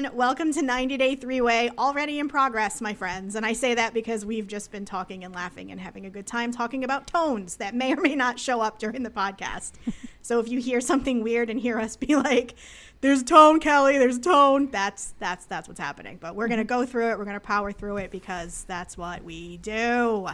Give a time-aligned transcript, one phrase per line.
[0.00, 0.16] everyone.
[0.16, 3.34] Welcome to 90 Day Three Way, already in progress, my friends.
[3.34, 6.26] And I say that because we've just been talking and laughing and having a good
[6.26, 9.72] time talking about tones that may or may not show up during the podcast.
[10.22, 12.54] so if you hear something weird and hear us be like,
[13.02, 13.98] "There's tone, Kelly.
[13.98, 16.16] There's tone," that's that's that's what's happening.
[16.18, 17.18] But we're gonna go through it.
[17.18, 20.28] We're gonna power through it because that's what we do.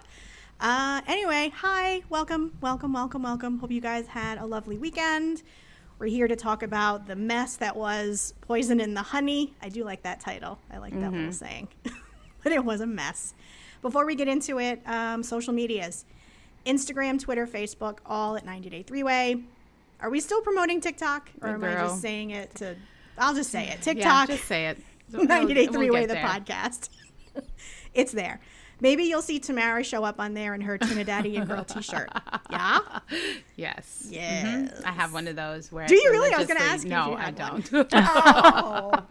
[0.61, 3.59] Uh, anyway, hi, welcome, welcome, welcome, welcome.
[3.59, 5.43] Hope you guys had a lovely weekend.
[5.99, 9.55] We're here to talk about the mess that was Poison in the Honey.
[9.63, 10.59] I do like that title.
[10.71, 11.69] I like that little saying.
[12.43, 13.33] but it was a mess.
[13.81, 16.05] Before we get into it, um, social medias
[16.67, 19.45] Instagram, Twitter, Facebook, all at 90 Day Three Way.
[20.01, 21.31] Are we still promoting TikTok?
[21.41, 22.77] Or am I just saying it to.
[23.17, 23.81] I'll just say it.
[23.81, 24.29] TikTok.
[24.29, 24.79] Yeah, just say it.
[25.13, 26.91] 90 Day Three Way, the podcast.
[27.95, 28.41] it's there.
[28.81, 32.11] Maybe you'll see Tamara show up on there in her Trinidadian girl t shirt.
[32.51, 32.79] Yeah?
[33.57, 34.07] Yes.
[34.09, 34.71] Yes.
[34.73, 34.85] Mhm.
[34.85, 35.87] I have one of those where.
[35.87, 36.33] Do you really?
[36.33, 37.71] I was gonna ask you if No, you I had don't.
[37.93, 38.93] Oh.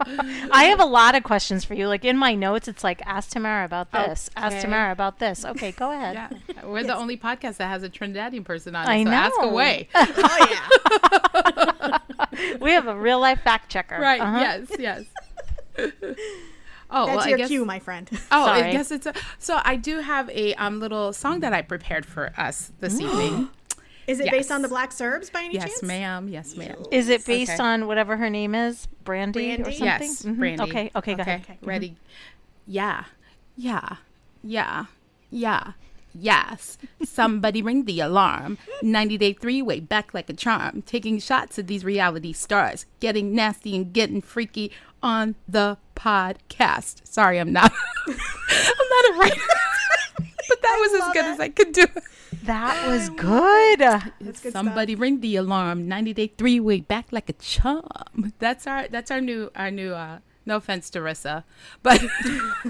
[0.52, 1.86] I have a lot of questions for you.
[1.88, 4.62] Like in my notes, it's like ask Tamara about this, ask Okay.
[4.62, 5.44] Tamara about this.
[5.56, 6.14] Okay, go ahead.
[6.14, 8.90] yeah, we're the only podcast that has a Trinidadian person on it.
[8.90, 9.88] I so ask away.
[9.94, 11.98] oh, yeah.
[12.60, 13.98] We have a real life fact checker.
[14.00, 14.20] right?
[14.20, 14.38] Uh-huh.
[14.78, 15.04] Yes.
[15.78, 15.92] Yes.
[16.90, 17.48] Oh, That's well, your I guess.
[17.48, 18.08] cue, my friend.
[18.30, 19.14] Oh, I guess it's a.
[19.38, 23.48] So I do have a um little song that I prepared for us this evening.
[24.06, 25.82] Is it based on the Black Serbs by any Yes, chance?
[25.82, 26.28] ma'am.
[26.28, 26.76] Yes, ma'am.
[26.92, 27.62] Is it based Okay.
[27.62, 29.84] on whatever her name is, Brandy, or something?
[29.84, 30.38] Yes, Mhm.
[30.38, 30.62] Brandy.
[30.62, 31.40] Okay, okay, go ahead.
[31.42, 31.58] Okay.
[31.62, 31.96] Ready?
[32.68, 33.04] Yeah,
[33.56, 33.96] yeah,
[34.44, 34.84] yeah,
[35.30, 35.72] yeah.
[36.18, 36.78] Yes.
[37.04, 38.58] Somebody ring the alarm.
[38.82, 40.82] 90 day three way back like a charm.
[40.82, 42.86] Taking shots at these reality stars.
[43.00, 47.06] Getting nasty and getting freaky on the podcast.
[47.06, 47.72] Sorry, I'm not.
[48.08, 49.40] I'm not a writer.
[50.48, 51.28] but that was as good it.
[51.28, 51.86] as I could do.
[52.44, 53.80] That was good.
[54.20, 55.88] That's good Somebody ring the alarm.
[55.88, 58.32] 90 day three way back like a charm.
[58.38, 61.44] That's our that's our new our new uh no offense to Rissa,
[61.82, 62.02] but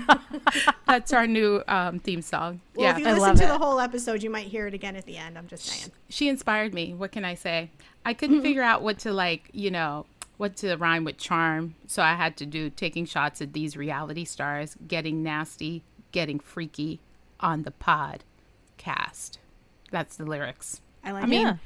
[0.86, 2.60] that's our new um, theme song.
[2.74, 3.48] Well, if you I listen to it.
[3.48, 5.36] the whole episode, you might hear it again at the end.
[5.36, 5.92] I'm just saying.
[6.08, 6.94] she inspired me.
[6.94, 7.70] What can I say?
[8.04, 12.02] I couldn't figure out what to like, you know, what to rhyme with charm, so
[12.02, 15.82] I had to do taking shots at these reality stars, getting nasty,
[16.12, 17.00] getting freaky
[17.40, 19.38] on the podcast.
[19.90, 20.80] That's the lyrics.
[21.06, 21.56] I like I mean, Yeah.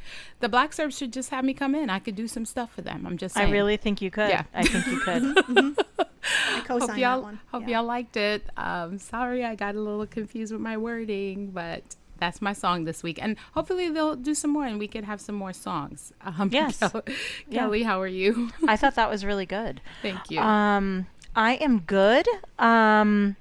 [0.41, 1.89] the Black Serbs should just have me come in.
[1.91, 3.07] I could do some stuff for them.
[3.07, 3.49] I'm just saying.
[3.49, 4.29] I really think you could.
[4.29, 4.45] Yeah.
[4.55, 5.77] I think you could.
[5.99, 7.41] I co-sign hope y'all one.
[7.51, 7.79] hope Yeah.
[7.79, 8.45] y'all liked it.
[8.57, 13.03] Um, sorry, I got a little confused with my wording, but that's my song this
[13.03, 16.13] week, and hopefully they'll do some more, and we could have some more songs.
[16.21, 16.79] Um, Yes.
[16.79, 17.03] Kel-
[17.49, 17.61] Yeah.
[17.63, 18.51] Kelly, how are you?
[18.69, 19.81] I thought that was really good.
[20.03, 20.39] Thank you.
[20.41, 22.27] Um, I am good.
[22.59, 23.37] Um,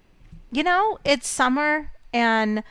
[0.51, 2.63] you know, it's summer and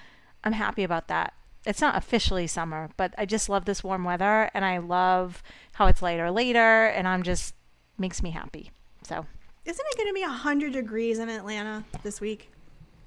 [0.43, 1.34] I'm happy about that.
[1.69, 5.43] It's not officially summer, but I just love this warm weather and I love
[5.75, 7.55] how it's lighter later and I'm just
[7.99, 8.71] makes me happy.
[9.03, 9.27] So,
[9.67, 12.51] Isn't it going to be 100 degrees in Atlanta this week?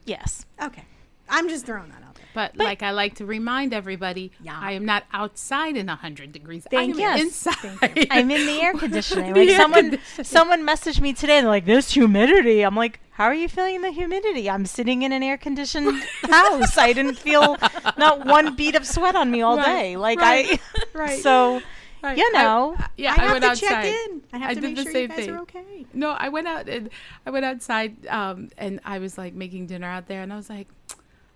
[0.06, 0.46] yes.
[0.62, 0.84] Okay.
[1.32, 2.26] I'm just throwing that out there.
[2.34, 4.58] but, like I like to remind everybody, Yeah.
[4.60, 6.66] I am not outside in hundred degrees.
[6.70, 7.24] Thank I am you.
[7.26, 8.08] inside.
[8.12, 9.34] I'm in the air conditioning.
[9.36, 10.26] Like air someone conditioning.
[10.26, 12.62] someone messaged me today and they're like this humidity.
[12.62, 16.78] I'm like, "How are you feeling the humidity?" I'm sitting in an air conditioned house.
[16.78, 17.58] I didn't feel
[17.98, 19.98] not one beat of sweat on me all Right, day.
[19.98, 21.20] Like right, I right.
[21.22, 21.62] so
[22.04, 22.18] Right.
[22.18, 22.76] you know.
[22.80, 23.68] I- yeah, I I, have went to outside.
[23.70, 24.22] check in.
[24.34, 25.30] I have I to did make the sure same you guys thing.
[25.36, 25.86] are okay.
[25.94, 26.90] No, I went out and
[27.28, 30.50] I went outside um, and I was like making dinner out there and I was
[30.50, 30.68] like,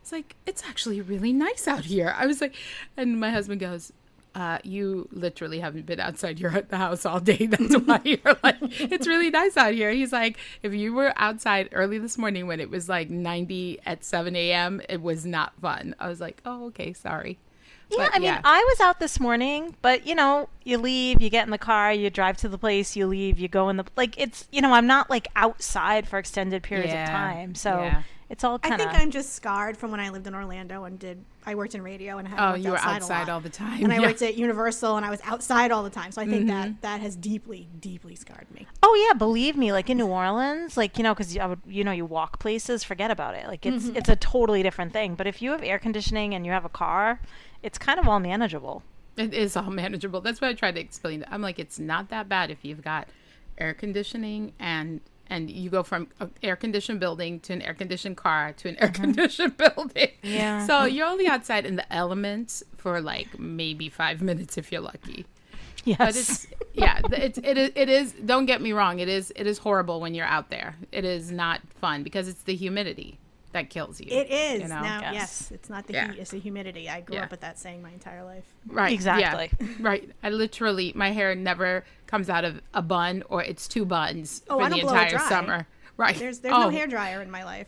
[0.06, 2.14] it's like it's actually really nice out here.
[2.16, 2.56] I was like,
[2.96, 3.92] and my husband goes,
[4.36, 7.48] uh, "You literally haven't been outside your the house all day.
[7.48, 11.70] That's why you're like, it's really nice out here." He's like, "If you were outside
[11.72, 15.96] early this morning when it was like 90 at 7 a.m., it was not fun."
[16.00, 17.40] I was like, "Oh, okay, sorry."
[17.90, 21.30] Yeah, But, I mean, I was out this morning, but you know, you leave, you
[21.30, 23.86] get in the car, you drive to the place, you leave, you go in the
[23.96, 24.20] like.
[24.20, 28.04] It's you know, I'm not like outside for extended periods Yeah, of time, so yeah.
[28.30, 28.90] It's all I kind of.
[28.92, 31.24] think I'm just scarred from when I lived in Orlando and did.
[31.46, 33.50] I worked in radio and I had Oh, worked you were outside, outside all the
[33.50, 33.84] time.
[33.84, 36.12] And I worked at Universal and I was outside all the time.
[36.12, 36.72] So I think Mm-hmm.
[36.72, 38.66] that that has deeply, deeply scarred me.
[38.82, 41.84] Oh yeah, believe me, like in New Orleans, like you know, because I would, you
[41.84, 43.46] know, you walk places, forget about it.
[43.48, 43.98] Like it's Mm-hmm.
[43.98, 45.14] it's a totally different thing.
[45.16, 47.20] But if you have air conditioning and you have a car,
[47.62, 48.82] it's kind of all manageable.
[49.18, 50.20] It is all manageable.
[50.22, 51.24] That's what I tried to explain.
[51.30, 53.08] I'm like, it's not that bad if you've got
[53.58, 58.18] air conditioning and and you go from an air conditioned building to an air conditioned
[58.18, 58.94] car to an air uh-huh.
[58.94, 60.10] conditioned building.
[60.24, 60.66] Yeah.
[60.66, 65.26] So you're only outside in the elements for like maybe five minutes if you're lucky.
[65.84, 65.98] Yes.
[66.00, 68.14] But it's yeah, it's it is it is.
[68.14, 69.00] Don't get me wrong.
[69.00, 70.76] It is it is horrible when you're out there.
[70.92, 73.20] It is not fun because it's the humidity.
[73.56, 74.08] That kills you.
[74.10, 74.82] It is you know?
[74.82, 75.00] now.
[75.02, 75.14] Yes.
[75.14, 75.52] Yes.
[75.52, 76.12] it's not the Yeah.
[76.12, 76.90] heat; it's the humidity.
[76.90, 77.24] I grew Yeah.
[77.24, 78.44] up with that saying my entire life.
[78.68, 78.94] Right.
[78.94, 79.50] Exactly.
[79.60, 80.10] Yeah, right.
[80.22, 84.58] I literally, my hair never comes out of a bun or it's two buns Oh,
[84.60, 85.30] for I the don't blow it entire dry.
[85.30, 85.68] summer.
[85.98, 86.16] Right.
[86.18, 87.68] There's there's oh, no hair dryer in my life.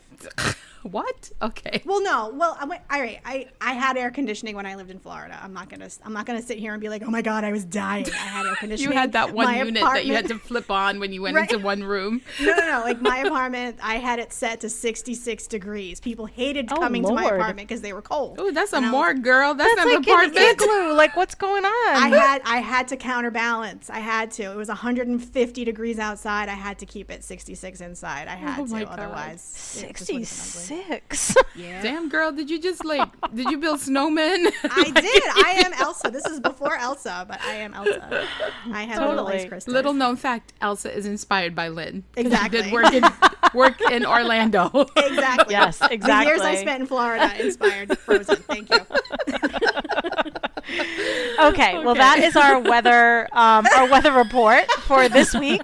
[0.91, 1.31] what?
[1.41, 1.81] Okay.
[1.85, 2.31] Well, no.
[2.33, 3.19] Well, I'm, all right.
[3.25, 5.39] I, I had air conditioning when I lived in Florida.
[5.41, 7.51] I'm not gonna I'm not gonna sit here and be like, oh my god, I
[7.51, 8.07] was dying.
[8.11, 8.91] I had air conditioning.
[8.93, 9.95] you had that one my unit apartment.
[9.95, 11.51] that you had to flip on when you went right?
[11.51, 12.21] into one room.
[12.41, 12.81] no, no, no.
[12.83, 15.99] Like my apartment, I had it set to 66 degrees.
[15.99, 17.17] People hated oh, coming Lord.
[17.17, 18.37] to my apartment because they were cold.
[18.39, 19.53] Oh, that's a morgue, girl.
[19.53, 20.37] That's, that's like apartment.
[20.37, 20.93] an igloo.
[20.93, 21.95] Like what's going on?
[21.95, 23.89] I had I had to counterbalance.
[23.89, 24.43] I had to.
[24.43, 26.49] It was 150 degrees outside.
[26.49, 28.27] I had to keep it 66 inside.
[28.27, 28.99] I oh had oh to, god.
[28.99, 30.69] otherwise 66
[31.55, 31.81] yeah.
[31.81, 34.51] Damn, girl, did you just like, did you build snowmen?
[34.63, 35.23] I did.
[35.45, 36.11] I am Elsa.
[36.11, 38.27] This is before Elsa, but I am Elsa.
[38.71, 39.15] I have totally.
[39.15, 39.73] little ice crystals.
[39.73, 42.03] Little known fact Elsa is inspired by Lynn.
[42.15, 42.61] Exactly.
[42.61, 43.03] Did work in,
[43.53, 44.69] work in Orlando.
[44.95, 45.53] Exactly.
[45.53, 45.97] Yes, exactly.
[46.07, 48.35] The years I spent in Florida inspired Frozen.
[48.37, 48.79] Thank you.
[51.39, 55.61] okay, okay, well, that is our weather, um, our weather report for this week.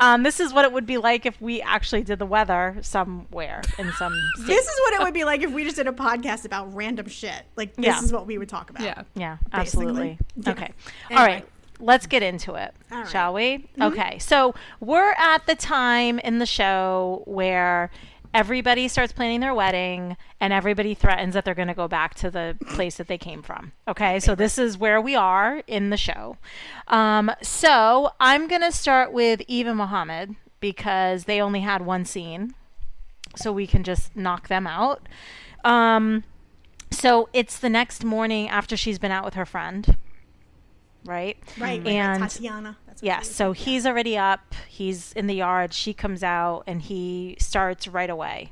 [0.00, 3.62] Um, this is what it would be like if we actually did the weather somewhere
[3.78, 4.14] in some.
[4.36, 4.46] State.
[4.46, 7.08] This is what it would be like if we just did a podcast about random
[7.08, 7.42] shit.
[7.56, 8.02] Like this Yeah.
[8.02, 8.82] is what we would talk about.
[8.82, 9.02] yeah.
[9.14, 9.60] Yeah, basically.
[9.60, 10.18] absolutely.
[10.36, 10.50] Yeah.
[10.52, 10.70] Okay.
[11.10, 11.20] Anyway.
[11.20, 11.48] All right.
[11.82, 13.04] Let's get into it, All right.
[13.04, 13.10] Mm-hmm.
[13.10, 13.68] shall we?
[13.80, 14.18] Okay.
[14.18, 17.90] So we're at the time in the show where
[18.32, 22.30] everybody starts planning their wedding and everybody threatens that they're going to go back to
[22.30, 23.72] the place that they came from.
[23.88, 24.20] Okay.
[24.20, 26.36] So this is where we are in the show.
[26.88, 32.54] Um, so I'm going to start with Eva Muhammad because they only had one scene.
[33.36, 35.08] So we can just knock them out.
[35.64, 36.24] Um,
[36.90, 39.96] so it's the next morning after she's been out with her friend,
[41.04, 41.36] right?
[41.58, 41.84] Right.
[41.86, 42.30] And- right.
[42.30, 42.76] Tatiana.
[42.86, 43.26] That's Yes.
[43.28, 44.54] she So he's already up.
[44.68, 45.72] He's in the yard.
[45.74, 48.50] She comes out and he starts right away.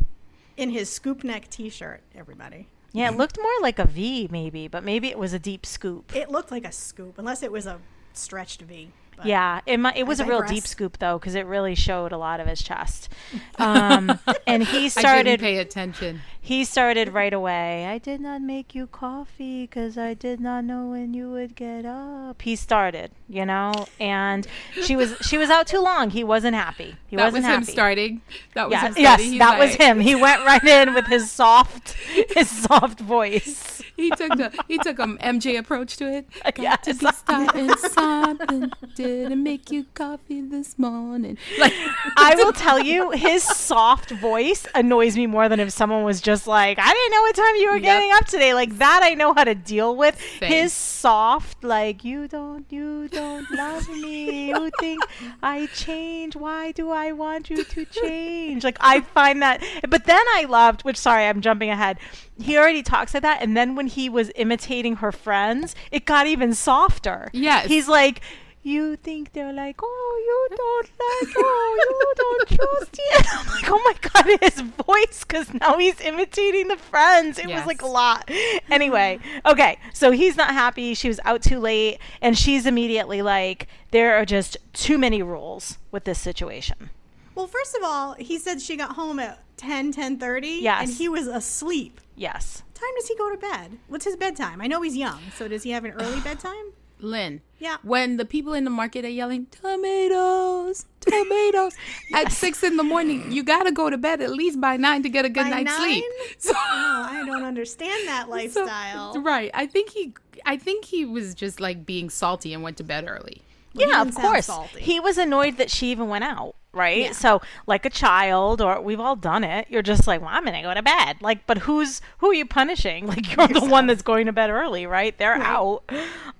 [0.56, 2.03] in his scoop neck T-shirt.
[2.17, 2.67] Everybody.
[2.93, 6.17] Yeah, it looked more like a V maybe, but maybe it was a deep scoop.
[6.17, 7.79] It looked like a scoop, unless it was a
[8.12, 8.91] stretched V.
[9.19, 12.19] But Yeah, it it was a real deep scoop though because it really showed a
[12.19, 13.09] lot of his chest.
[13.59, 16.20] Um, and he I didn't started pay attention.
[16.41, 17.87] he started right away.
[17.87, 21.85] I did not make you coffee because I did not know when you would get
[21.85, 22.41] up.
[22.41, 24.47] He started, you know, and
[24.82, 26.11] she was she was out too long.
[26.11, 26.94] He wasn't happy.
[27.09, 27.73] He That was wasn't him happy.
[27.73, 28.21] starting.
[28.55, 29.99] That was Yeah, yes, He's that was him.
[30.00, 31.93] He went right in with his soft,
[32.37, 33.82] his soft voice.
[33.97, 36.29] He took the he took a MJ approach to it.
[36.55, 36.81] Got Yes.
[36.85, 38.71] to be starting something.
[39.09, 41.39] Didn't make you coffee this morning.
[41.59, 41.73] Like
[42.17, 46.47] I will tell you, his soft voice annoys me more than if someone was just
[46.47, 47.83] like, "I didn't know what time you were Yep.
[47.83, 50.21] getting up today." Like that, I know how to deal with.
[50.41, 50.53] Same.
[50.53, 54.49] His soft, like, "You don't, you don't love me.
[54.51, 55.03] You think
[55.43, 56.37] I change?
[56.37, 59.63] Why do I want you to change?" Like I find that.
[59.89, 61.99] But then I loved, which sorry, I'm jumping ahead.
[62.41, 66.27] He already talks like that, and then when he was imitating her friends, it got
[66.27, 67.31] even softer.
[67.33, 67.67] Yes.
[67.67, 68.21] he's like.
[68.63, 73.27] You think they're like, oh, you don't like, oh, you don't trust it.
[73.33, 77.39] I'm like, oh my god, his voice, because now he's imitating the friends.
[77.39, 78.29] It was like a lot.
[78.71, 80.95] Anyway, okay, so he's not happy.
[80.95, 85.79] She was out too late, and she's immediately like, there are just too many rules
[85.91, 86.91] with this situation.
[87.35, 90.61] Well, first of all, he said she got home at 10, 10.30.
[90.61, 90.89] Yes.
[90.89, 92.01] And he was asleep.
[92.17, 92.65] Yes.
[92.67, 93.79] What time does he go to bed?
[93.87, 94.61] What's his bedtime?
[94.61, 96.73] I know he's young, so does he have an early bedtime?
[97.00, 97.40] Lynn.
[97.59, 97.76] Yeah.
[97.83, 101.75] When the people in the market are yelling tomatoes, tomatoes
[102.14, 105.09] at six in the morning, you gotta go to bed at least by nine to
[105.09, 106.05] get a good By night's sleep.
[106.38, 109.23] So, Oh, I don't understand that so- lifestyle.
[109.23, 109.50] right.
[109.55, 110.12] I think he
[110.47, 113.43] I think he was just like being salty and went to bed early.
[113.75, 114.47] Well, yeah, of course.
[114.47, 114.81] salty.
[114.81, 117.05] He was annoyed that she even went out, right?
[117.05, 117.13] Yeah.
[117.13, 119.67] So, like a child, or we've all done it.
[119.71, 121.17] You're just like, well, I'm gonna go to bed.
[121.21, 123.07] Like, but who's who are you punishing?
[123.09, 125.17] Like, you're the one that's going to bed early, right?
[125.19, 125.43] They're Right.
[125.43, 125.83] out.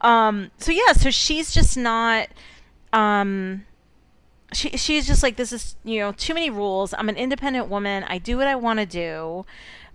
[0.01, 0.51] Um.
[0.59, 0.93] So yeah.
[0.93, 2.29] So she's just not.
[2.93, 3.65] Um.
[4.53, 6.95] She she's just like this is you know too many rules.
[6.97, 8.05] I'm an independent woman.
[8.05, 9.45] I do what I want to do.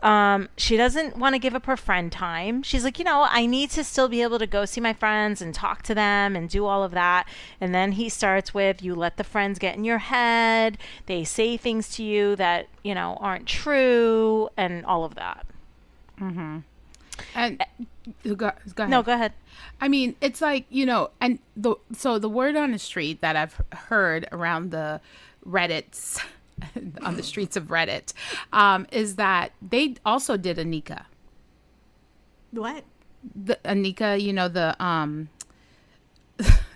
[0.03, 2.61] Um, she doesn't want to give up her friend time.
[2.61, 5.41] She's like, you know, I need to still be able to go see my friends
[5.41, 7.25] and talk to them and do all of that.
[7.61, 10.77] And then he starts with, you let the friends get in your head.
[11.05, 15.47] They say things to you that, you know, aren't true and all of that.
[16.19, 16.59] Mm-hmm.
[17.33, 17.65] And
[18.25, 18.89] go, go ahead.
[18.89, 19.31] No, go ahead.
[19.79, 23.35] I mean, it's like you know, and the so the word on the street that
[23.35, 24.99] I've heard around the
[25.47, 26.19] Reddit's
[27.01, 28.13] on the streets of Reddit
[28.51, 31.05] um, is that they also did Anika.
[32.51, 32.83] What?
[33.35, 35.29] The Anika, you know the um,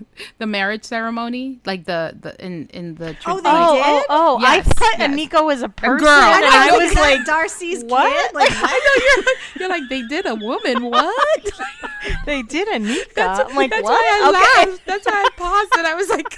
[0.38, 3.84] the marriage ceremony, like the the in in the Oh, they Oh, did?
[3.86, 4.38] oh, oh!
[4.46, 5.16] I Yes, thought yes.
[5.16, 5.98] Nico was a person.
[6.06, 6.10] girl.
[6.10, 8.08] and I I know, was is that like, Darcy's what?
[8.12, 8.36] kid?
[8.36, 8.60] Like, what?
[8.72, 10.84] I know you're, you're like they did a woman.
[10.90, 11.46] What?
[12.26, 13.14] they did a Nikah.
[13.16, 13.92] That's, I'm like, that's what?
[13.92, 14.30] why I
[14.64, 14.72] okay.
[14.72, 14.86] laughed.
[14.86, 16.34] That's why I paused and I was like,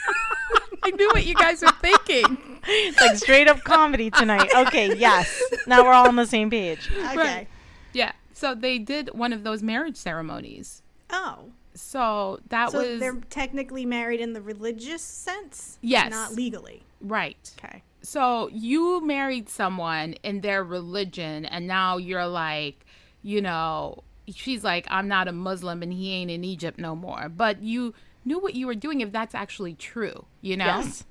[0.84, 2.60] I knew what you guys were thinking.
[2.68, 4.50] It's like straight up comedy tonight.
[4.68, 5.42] Okay, yes.
[5.68, 6.89] Now we're all on the same page.
[6.92, 7.16] Okay.
[7.18, 7.48] Right.
[7.94, 8.12] Yeah.
[8.34, 10.82] So they did one of those marriage ceremonies.
[11.10, 11.51] Oh.
[11.74, 15.78] So that So was they're technically married in the religious sense?
[15.82, 16.12] Yes.
[16.12, 16.84] Not legally.
[17.02, 17.52] right.
[17.64, 17.84] Okay.
[18.02, 22.86] So you married someone in their religion, and now you're like,
[23.22, 27.28] you know, she's like, I'm not a Muslim and he ain't in Egypt no more.
[27.28, 30.66] But you knew what you were doing if that's actually true, you know?
[30.66, 31.04] Yes.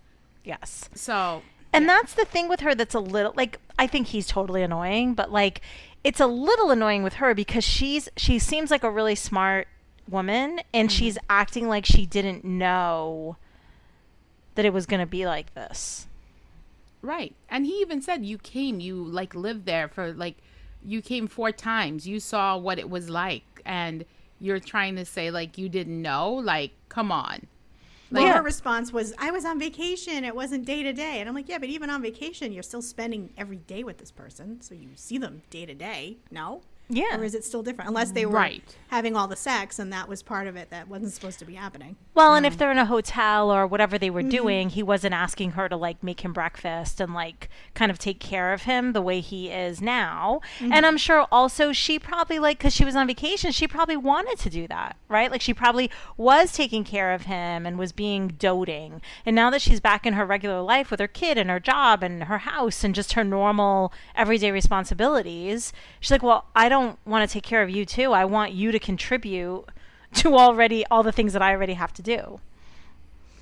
[0.45, 0.89] Yes.
[0.95, 1.43] So,
[1.75, 5.13] And that's the thing with her that's a little like I think he's totally annoying,
[5.15, 5.61] but like
[6.05, 9.69] it's a little annoying with her because she's she seems like a really smart
[10.11, 10.97] woman and mm-hmm.
[10.97, 13.37] she's acting like she didn't know
[14.55, 16.07] that it was going to be like this.
[17.03, 17.35] right.
[17.49, 20.37] And he even said, you came, you like lived there for like,
[20.85, 24.05] you came four times, you saw what it was like, and
[24.41, 26.33] you're trying to say, like, you didn't know?
[26.33, 27.47] Like, come on.
[28.11, 30.25] Well, her response was, I was on vacation.
[30.25, 31.21] It wasn't day to day.
[31.21, 34.11] And I'm like, yeah, but even on vacation, you're still spending every day with this
[34.11, 34.63] person.
[34.63, 36.17] So you see them day to day.
[36.31, 36.63] No?
[36.89, 37.19] Yeah.
[37.19, 37.89] Or is it still different?
[37.89, 38.63] Unless they were Right.
[38.89, 41.55] having all the sex and that was part of it that wasn't supposed to be
[41.55, 41.97] happening.
[42.15, 44.31] Well, and if um, they're in a hotel or whatever they were mm-hmm.
[44.31, 48.21] doing, he wasn't asking her to like make him breakfast and like kind of take
[48.21, 50.41] care of him the way he is now.
[50.59, 50.73] Mm-hmm.
[50.73, 54.39] And I'm sure also she probably like cuz she was on vacation, she probably wanted
[54.39, 55.31] to do that, right?
[55.31, 59.03] Like she probably was taking care of him and was being doting.
[59.27, 62.03] And now that she's back in her regular life with her kid and her job
[62.03, 67.29] and her house and just her normal everyday responsibilities, she's like, "Well, I don't want
[67.29, 68.13] to take care of you too.
[68.13, 69.65] I want you to contribute
[70.15, 72.41] to already all the things that I already have to do."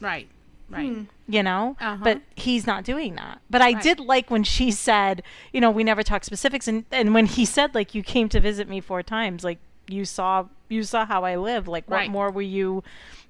[0.00, 0.28] Right.
[0.68, 1.06] Right.
[1.28, 2.02] you know Uh-huh.
[2.02, 3.80] but he's not doing that but i Right.
[3.82, 7.44] did like when she said you know we never talk specifics and and when he
[7.44, 11.22] said like you came to visit me four times like you saw you saw how
[11.22, 12.10] i live like what Right.
[12.10, 12.82] more were you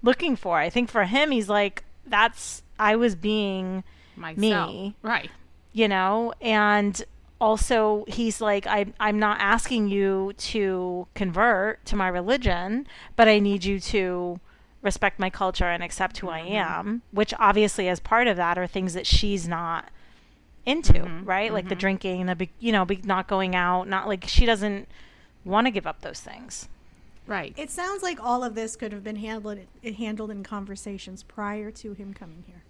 [0.02, 3.84] looking for i think for him he's like that's i was being
[4.16, 4.38] Myself.
[4.70, 4.94] Me.
[5.02, 5.30] Right.
[5.74, 7.04] you know and
[7.40, 13.38] also he's like I, i'm not asking you to convert to my religion but i
[13.38, 14.40] need you to
[14.82, 16.54] respect my culture and accept who i mm-hmm.
[16.54, 19.90] am which obviously as part of that are things that she's not
[20.64, 21.24] into mm-hmm.
[21.24, 21.80] right like the mm-hmm.
[21.80, 24.88] drinking the big you know big not going out not like she doesn't
[25.44, 26.68] want to give up those things
[27.26, 27.54] Right.
[27.56, 29.58] It sounds like all of this could have been handled
[29.98, 32.62] handled in conversations prior to him coming here.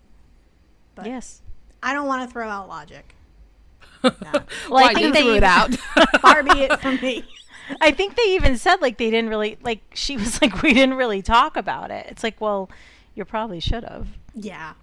[0.94, 1.42] But yes
[1.82, 3.14] I don't want to throw out logic.
[4.02, 4.12] well
[4.68, 5.74] Why i think you they threw it out?
[6.20, 7.24] Far be it from me.
[7.80, 10.94] I think they even said like they didn't really like she was like we didn't
[10.94, 12.06] really talk about it.
[12.08, 12.70] It's like, well,
[13.14, 14.08] you probably should have.
[14.34, 14.74] Yeah.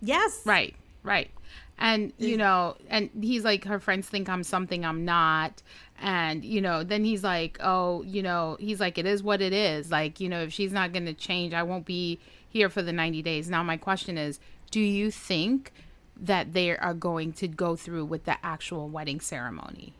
[0.00, 0.42] Yes.
[0.44, 1.30] Right, right.
[1.78, 5.62] And you know, and he's like, her friends think I'm something I'm not.
[6.00, 9.52] And you know, then he's like, oh, you know, he's like, it is what it
[9.52, 9.90] is.
[9.90, 12.92] Like, you know, if she's not going to change, I won't be here for the
[12.92, 13.50] 90 days.
[13.50, 14.40] Now, my question is,
[14.70, 15.72] do you think
[16.18, 19.94] that they are going to go through with the actual wedding ceremony?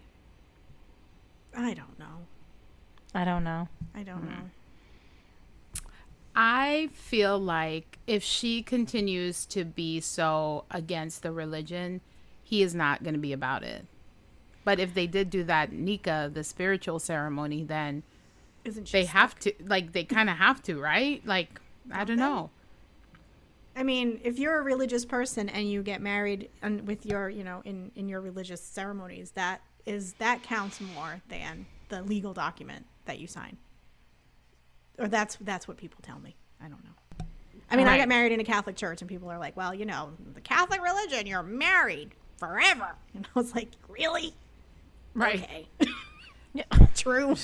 [1.57, 2.27] I don't know.
[3.15, 3.69] I don't know.
[3.95, 4.29] I don't Mm-hmm.
[4.29, 4.51] know.
[6.35, 12.03] I feel like if she continues to be so against the religion,
[12.43, 13.87] he is not going to be about it.
[14.65, 18.03] But if they did do that Nikah, the spiritual ceremony, then
[18.65, 18.93] Isn't she?
[18.93, 19.15] they stuck?
[19.15, 21.25] have to, like, they kind of have to, right?
[21.27, 22.51] Like, I don't know.
[23.77, 27.45] I mean, if you're a religious person and you get married and with your, you
[27.45, 32.87] know, in in your religious ceremonies, that is that counts more than the legal document
[33.05, 33.59] that you sign.
[34.99, 36.35] Or that's that's what people tell me.
[36.61, 37.27] I don't know.
[37.71, 39.85] I mean, I got married in a Catholic church, and people are like, "Well, you
[39.85, 44.35] know, the Catholic religion, you're married forever." And I was like, "Really?
[45.15, 45.43] Right.
[45.43, 45.67] Okay,
[46.55, 46.65] Yeah.
[46.95, 47.37] true."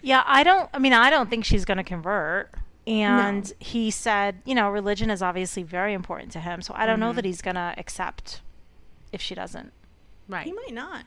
[0.00, 0.70] Yeah, I don't.
[0.72, 2.54] I mean, I don't think she's going to convert.
[2.88, 6.62] And he said, you know, religion is obviously very important to him.
[6.62, 7.28] So I don't know that mm-hmm.
[7.28, 8.40] he's going to accept
[9.12, 9.72] if she doesn't.
[10.28, 10.46] Right.
[10.46, 11.04] he might not.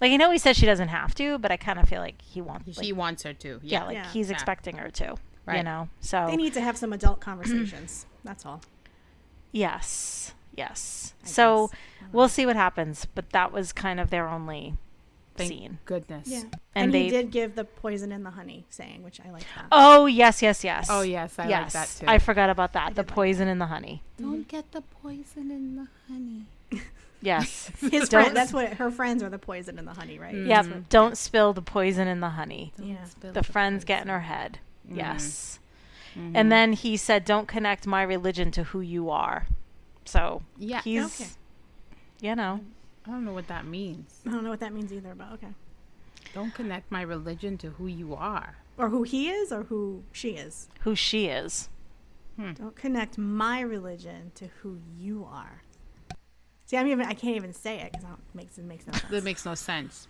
[0.00, 2.20] Like I know he says she doesn't have to, but I kind of feel like
[2.22, 2.78] he wants.
[2.80, 3.60] She Like, wants her to.
[3.62, 3.84] yeah, Yeah.
[3.86, 4.10] like Yeah.
[4.10, 4.34] he's Yeah.
[4.34, 5.16] expecting her to.
[5.44, 5.56] Right.
[5.58, 5.88] You know.
[6.00, 8.06] So They need to have some adult conversations.
[8.24, 8.60] That's all.
[9.52, 11.14] yes, yes.
[11.24, 11.78] I so guess.
[12.12, 13.06] we'll see what happens.
[13.14, 14.76] But that was kind of their only
[15.38, 15.78] Thank scene.
[15.86, 16.28] goodness.
[16.28, 19.30] Yeah, And and, they- he did give the poison and the honey saying, which I
[19.30, 19.66] like that.
[19.72, 20.88] Oh yes, yes, yes.
[20.90, 22.06] Oh, yes, I like that too.
[22.08, 22.90] I forgot about that.
[22.94, 24.02] The did like poison in the honey.
[24.18, 26.46] Don't get the poison in the honey.
[27.20, 27.72] Yes.
[27.80, 30.32] His Don't- friend, that's what her friends are the poison and the honey, right?
[30.36, 30.46] Mm.
[30.46, 30.88] Yep.
[30.88, 32.72] Don't spill the poison in the honey.
[32.78, 33.02] Yeah.
[33.06, 34.60] Spill The friends get in her head.
[34.88, 34.98] Mm.
[34.98, 35.58] Yes.
[36.16, 36.36] Mm-hmm.
[36.36, 39.46] And then he said, "Don't connect my religion to who you are."
[40.04, 40.80] So Yeah.
[40.82, 41.30] he's, Okay.
[42.20, 42.60] you know,
[43.08, 44.20] I don't know what that means.
[44.26, 45.48] I don't know what that means either, but okay.
[46.34, 48.56] Don't connect my religion to who you are.
[48.76, 50.68] Or who he is or who she is.
[50.80, 51.68] who she is.
[52.36, 52.52] Hmm.
[52.52, 55.62] Don't connect my religion to who you are.
[56.66, 59.10] See, I'm even I can't even say it because it makes it makes no sense.
[59.10, 60.06] That makes no sense.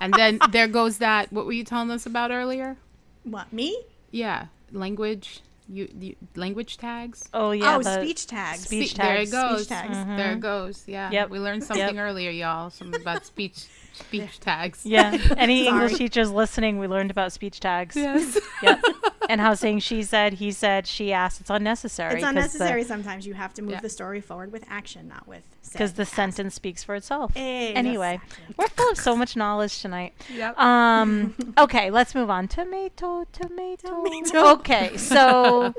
[0.00, 1.30] and then there goes that.
[1.32, 2.76] What were you telling us about earlier?
[3.24, 3.84] what me?
[4.10, 5.42] Yeah, language.
[5.72, 7.28] You, you language tags.
[7.32, 8.60] Oh yeah, oh, speech tags.
[8.60, 9.60] speech Spe- there it goes.
[9.60, 9.96] Speech tags.
[9.96, 10.40] There it mm-hmm.
[10.40, 10.84] goes.
[10.86, 11.10] Yeah.
[11.10, 11.30] Yep.
[11.30, 12.04] We learned something Yep.
[12.04, 12.70] earlier, y'all.
[12.70, 13.66] Something about speech
[14.00, 14.84] speech tags.
[14.84, 15.74] Yeah, any Sorry.
[15.84, 17.96] English teachers listening, we learned about speech tags.
[17.96, 18.38] Yes.
[18.62, 18.82] Yep.
[19.30, 21.40] and how saying she said, he said, she asked.
[21.40, 22.16] It's unnecessary.
[22.16, 23.26] It's unnecessary sometimes.
[23.26, 23.80] You have to move Yeah.
[23.80, 25.42] the story forward with action, not with
[25.72, 26.14] because the ask.
[26.14, 27.32] sentence speaks for itself.
[27.36, 28.54] Anyway, exactly.
[28.58, 30.12] we're full of so much knowledge tonight.
[30.32, 30.58] yep.
[30.58, 31.34] Um.
[31.58, 32.48] Okay, let's move on.
[32.48, 34.04] Tomato, tomato.
[34.04, 34.46] Tomato.
[34.54, 35.74] Okay, so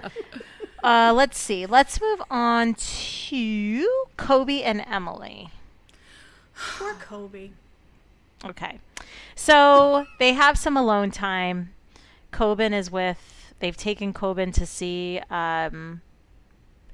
[0.83, 1.65] uh, let's see.
[1.67, 3.87] Let's move on to
[4.17, 5.49] Kobe and Emily.
[6.55, 7.49] Poor Kobe.
[8.45, 8.79] Okay,
[9.35, 11.73] so they have some alone time.
[12.33, 13.53] Koban is with.
[13.59, 16.01] They've taken Koban to see um,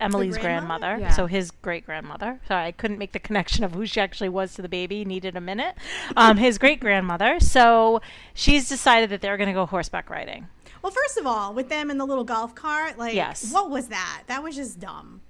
[0.01, 0.79] Emily's grandmother?
[0.87, 1.11] grandmother, Yeah.
[1.11, 2.39] so his great grandmother.
[2.47, 5.05] Sorry, I couldn't make the connection of who she actually was to the baby.
[5.05, 5.75] Needed a minute.
[6.17, 7.39] Um, his great grandmother.
[7.39, 8.01] So
[8.33, 10.47] she's decided that they're going to go horseback riding.
[10.81, 13.51] Well, first of all, with them in the little golf cart, like, Yes.
[13.51, 14.23] what was that?
[14.27, 15.21] That was just dumb.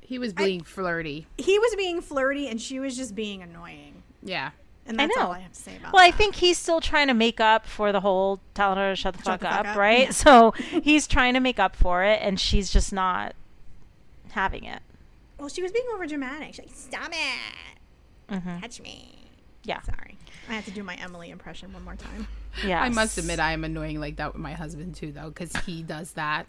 [0.00, 1.26] he was being flirty.
[1.36, 4.02] He was being flirty, and she was just being annoying.
[4.22, 4.50] Yeah.
[4.88, 5.14] And I know.
[5.18, 7.66] all I have to say about Well, I think he's still trying to make up
[7.66, 10.06] for the whole telling her to shut the, Shut fuck, the fuck up, up, right?
[10.06, 10.10] yeah.
[10.12, 10.52] So
[10.82, 13.34] he's trying to make up for it, and she's just not
[14.32, 14.80] having it.
[15.38, 16.48] Well, she was being over dramatic.
[16.54, 18.60] She's like, "Stop it, Mhm.
[18.60, 19.14] touch me."
[19.64, 19.80] Yeah.
[19.82, 20.16] Sorry,
[20.48, 22.26] I have to do my Emily impression one more time.
[22.66, 22.82] Yeah.
[22.82, 25.82] I must admit, I am annoying like that with my husband too, though, because he
[25.82, 26.46] does that.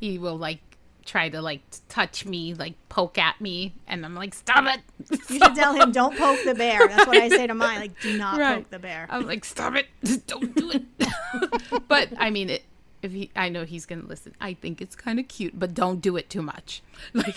[0.00, 0.60] He will like
[1.04, 4.80] try to like touch me, like poke at me, and I'm like, stop it.
[5.30, 7.78] You should tell him, "Don't poke the bear." That's what I say to mine.
[7.80, 8.56] Like, do not Right.
[8.56, 9.06] poke the bear.
[9.10, 9.86] I'm like, stop it,
[10.26, 10.82] don't do it.
[11.88, 12.62] but I mean, it,
[13.02, 14.34] if he, I know he's gonna listen.
[14.40, 16.82] I think it's kind of cute, but don't do it too much.
[17.12, 17.36] Like,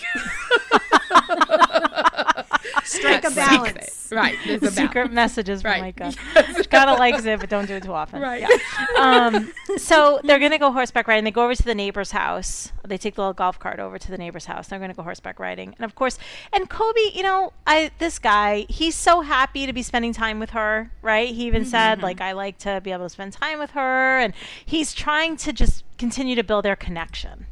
[2.84, 3.92] Strike a that's what he balance.
[3.92, 4.16] said.
[4.16, 4.36] right?
[4.46, 5.12] There's a Secret balance.
[5.14, 5.98] messages from Right.
[5.98, 6.12] Micah.
[6.56, 8.20] She kind of likes it, but don't do it too often.
[8.20, 8.44] Right.
[8.98, 11.22] Um, so they're going to go horseback riding.
[11.22, 12.72] They go over to the neighbor's house.
[12.86, 14.66] They take the little golf cart over to the neighbor's house.
[14.68, 15.74] They're going to go horseback riding.
[15.78, 16.18] And of course,
[16.52, 20.50] and Kobe, you know, I this guy, he's so happy to be spending time with
[20.50, 21.28] her, right?
[21.32, 24.34] He even said like I like to be able to spend time with her and
[24.66, 27.46] he's trying to just continue to build their connection.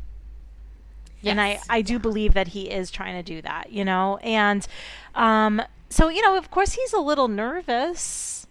[1.24, 4.18] And I, I do believe that he is trying to do that, you know?
[4.18, 4.64] And
[5.16, 8.46] um, so, you know, of course, he's a little nervous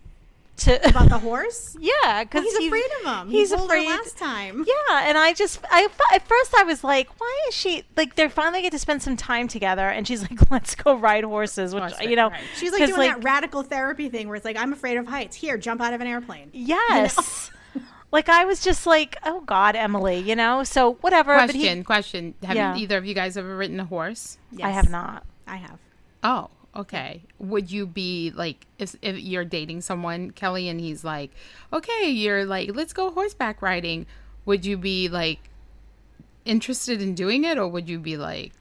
[0.58, 0.89] to.
[0.89, 1.75] About the horse?
[1.80, 3.30] yeah, because Well, he's, afraid of him.
[3.30, 3.86] He's he told afraid.
[3.88, 4.65] her last time.
[4.67, 8.15] Yeah, and I just, I at first I was like, why is she like?
[8.15, 11.73] They finally get to spend some time together, and she's like, let's go ride horses,
[11.73, 12.41] which Horseback you know, ride.
[12.58, 15.36] She's like doing that radical therapy thing where it's like, I'm afraid of heights.
[15.36, 16.49] Here, jump out of an airplane.
[16.54, 17.51] Yes.
[18.13, 20.63] like I was just like, oh God, Emily, you know.
[20.63, 21.36] So whatever.
[21.36, 22.34] but he- Question, question.
[22.43, 22.75] Have Yeah.
[22.78, 24.38] either of you guys ever ridden a horse?
[24.63, 25.25] I have not.
[25.45, 25.78] I have.
[26.23, 27.24] Oh, okay.
[27.40, 31.32] Would you be like if if you're dating someone, Kelly, and he's like,
[31.72, 34.06] okay, you're like, let's go horseback riding.
[34.46, 35.40] Would you be like
[36.46, 38.54] interested in doing it, or would you be like,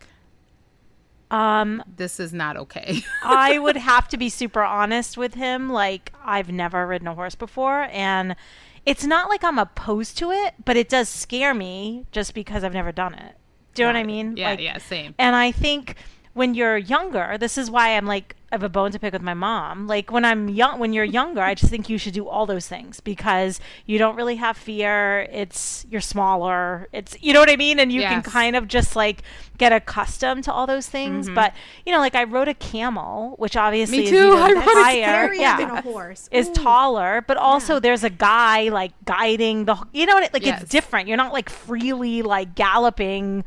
[1.30, 3.02] Um, this is not okay?
[3.22, 5.70] I would have to be super honest with him.
[5.70, 8.36] Like, I've never ridden a horse before, and
[8.86, 12.74] it's not like I'm opposed to it, but it does scare me just because I've
[12.74, 13.34] never done it.
[13.74, 14.36] Do you know what I mean?
[14.36, 15.14] yeah, Like, yeah, same.
[15.18, 15.96] And I think
[16.34, 19.22] when you're younger, this is why I'm like I have a bone to pick with
[19.22, 19.88] my mom.
[19.88, 22.68] Like when I'm young, when you're younger, I just think you should do all those
[22.68, 25.22] things because you don't really have fear.
[25.32, 26.86] It's you're smaller.
[26.92, 29.22] It's you know what I mean, and you can kind of just like
[29.58, 31.26] get accustomed to all those things.
[31.26, 31.34] Mm-hmm.
[31.34, 31.52] But
[31.84, 34.58] you know, like I rode a camel, which obviously Me is too, even I rode
[34.58, 35.34] a higher.
[35.34, 35.56] Yeah.
[35.56, 36.28] than a horse.
[36.30, 39.76] Is taller, but also there's a guy like guiding the.
[39.92, 40.32] You know what?
[40.32, 40.62] Like Yes.
[40.62, 41.08] it's different.
[41.08, 43.44] You're not like freely like galloping,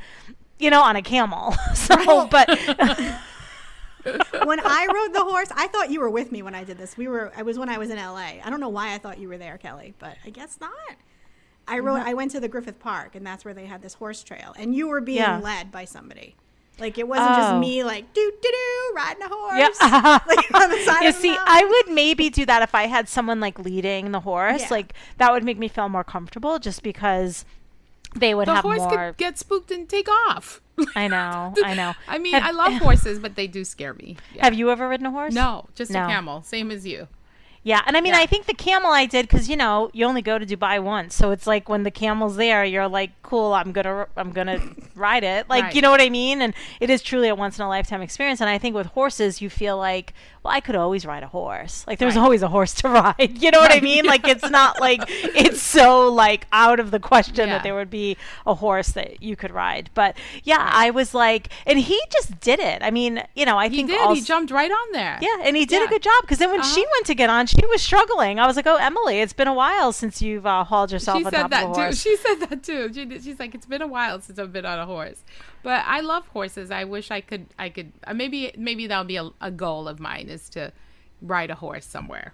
[0.59, 1.55] you know, on a camel.
[1.75, 2.29] So, Right.
[2.29, 2.47] but
[4.45, 6.97] when I rode the horse, I thought you were with me when I did this.
[6.97, 7.31] We were.
[7.35, 8.39] I was when I was in LA.
[8.43, 10.71] I don't know why I thought you were there, Kelly, but I guess not.
[11.67, 12.01] I rode.
[12.01, 14.73] I went to the Griffith Park, and that's where they had this horse trail, and
[14.73, 15.39] you were being Yeah.
[15.39, 16.35] led by somebody.
[16.79, 17.59] Like it wasn't just Oh.
[17.59, 19.77] me, like doo doo doo, riding a horse.
[19.81, 20.19] Yeah.
[20.27, 21.45] like on the side you of see, mountain.
[21.47, 24.61] I would maybe do that if I had someone like leading the horse.
[24.61, 24.67] Yeah.
[24.71, 27.45] Like that would make me feel more comfortable, just because
[28.19, 28.89] they would The have horse more.
[28.89, 30.61] could get spooked and take off.
[30.95, 31.93] I know, I know.
[32.07, 34.17] I mean, Have- I love horses, but they do scare me.
[34.35, 34.45] Yeah.
[34.45, 35.33] Have you ever ridden a horse?
[35.33, 36.03] No, just No.
[36.05, 37.07] a camel, same as you.
[37.63, 38.21] Yeah, and I mean, Yeah.
[38.21, 41.13] I think the camel I did because you know you only go to Dubai once,
[41.15, 44.59] so it's like when the camel's there, you're like, cool, I'm gonna I'm gonna
[44.95, 45.75] ride it, like Right.
[45.75, 46.41] you know what I mean.
[46.41, 48.39] And it is truly a once in a lifetime experience.
[48.39, 50.13] And I think with horses, you feel like,
[50.47, 51.83] well, I could always ride a horse.
[51.87, 52.23] Like there's Right.
[52.23, 53.37] always a horse to ride.
[53.41, 54.05] You know what I mean?
[54.05, 54.11] yeah.
[54.11, 57.55] Like it's not like it's so like out of the question Yeah.
[57.55, 59.89] that there would be a horse that you could ride.
[59.93, 62.81] But yeah, I was like, and he just did it.
[62.81, 63.99] I mean, you know, I He think did.
[64.01, 65.19] also, he jumped right on there.
[65.21, 66.91] yeah, and he did a good job because then when she Uh-huh.
[66.95, 68.39] went to get on, she was struggling.
[68.39, 71.25] I was like, "Oh, Emily, it's been a while since you've uh, hauled yourself She
[71.25, 71.95] on said top of that a too.
[71.95, 72.93] She said that too.
[72.93, 75.23] She she's like, it's been a while since I've been on a horse,
[75.63, 76.71] but I love horses.
[76.71, 77.47] I wish I could.
[77.59, 77.91] I could.
[78.05, 80.71] Uh, maybe maybe that'll be a, a goal of mine is to
[81.21, 82.33] ride a horse somewhere.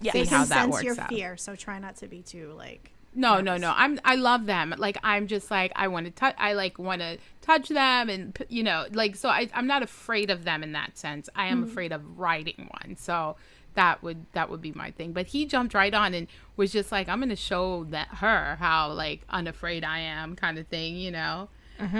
[0.00, 0.12] Yeah.
[0.12, 1.08] See how that sense works your out.
[1.08, 2.92] fear, so try not to be too like.
[3.14, 3.74] No, no, no.
[3.76, 4.74] I'm I love them.
[4.78, 6.34] Like I'm just like I want to touch.
[6.38, 9.28] I like want to touch them, and you know, like so.
[9.28, 11.28] I I'm not afraid of them in that sense.
[11.34, 11.70] I am mm-hmm.
[11.70, 12.96] afraid of riding one.
[12.96, 13.36] So
[13.74, 15.12] that would that would be my thing.
[15.12, 18.92] But he jumped right on and was just like, I'm gonna show that her how
[18.92, 20.96] like unafraid I am, kind of thing.
[20.96, 21.48] You know.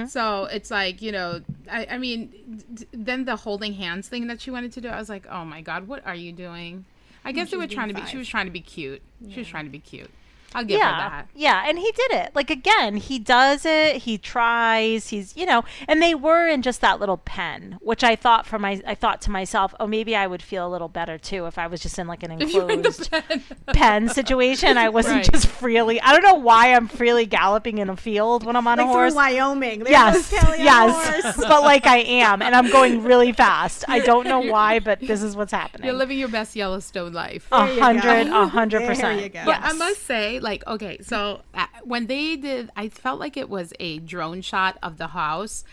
[0.07, 1.41] So it's like you know,
[1.71, 4.99] I, I mean, d- then the holding hands thing that she wanted to do, I
[4.99, 6.85] was like, oh my god, what are you doing?
[7.25, 8.01] I guess they were trying to be.
[8.01, 8.11] five.
[8.11, 9.03] She was trying to be cute.
[9.31, 10.11] She was trying to be cute.
[10.55, 11.29] I'll give her yeah, that.
[11.35, 12.35] yeah, and he did it.
[12.35, 13.99] Like again, he does it.
[13.99, 15.09] He tries.
[15.09, 18.59] He's you know, and they were in just that little pen, which I thought for
[18.59, 21.59] my, I thought to myself, oh, maybe I would feel a little better too if
[21.59, 23.43] I was just in like an If in the enclosed pen.
[23.73, 24.77] pen situation.
[24.79, 25.31] I wasn't Right.
[25.33, 26.01] just freely.
[26.01, 28.89] I don't know why I'm freely galloping in a field when I'm on Like a
[28.89, 29.13] horse.
[29.13, 29.81] through Wyoming.
[29.81, 31.37] There yes, goes Kelly on a yes, horse.
[31.49, 33.85] but like I am, and I'm going really fast.
[33.89, 35.87] I don't know why, but this is what's happening.
[35.87, 37.47] You're living your best Yellowstone life.
[37.53, 39.33] A hundred, a hundred There you percent.
[39.33, 39.43] go.
[39.45, 43.49] But I must say, like, okay, so uh, when they did, I felt like it
[43.49, 45.65] was a drone shot of the house.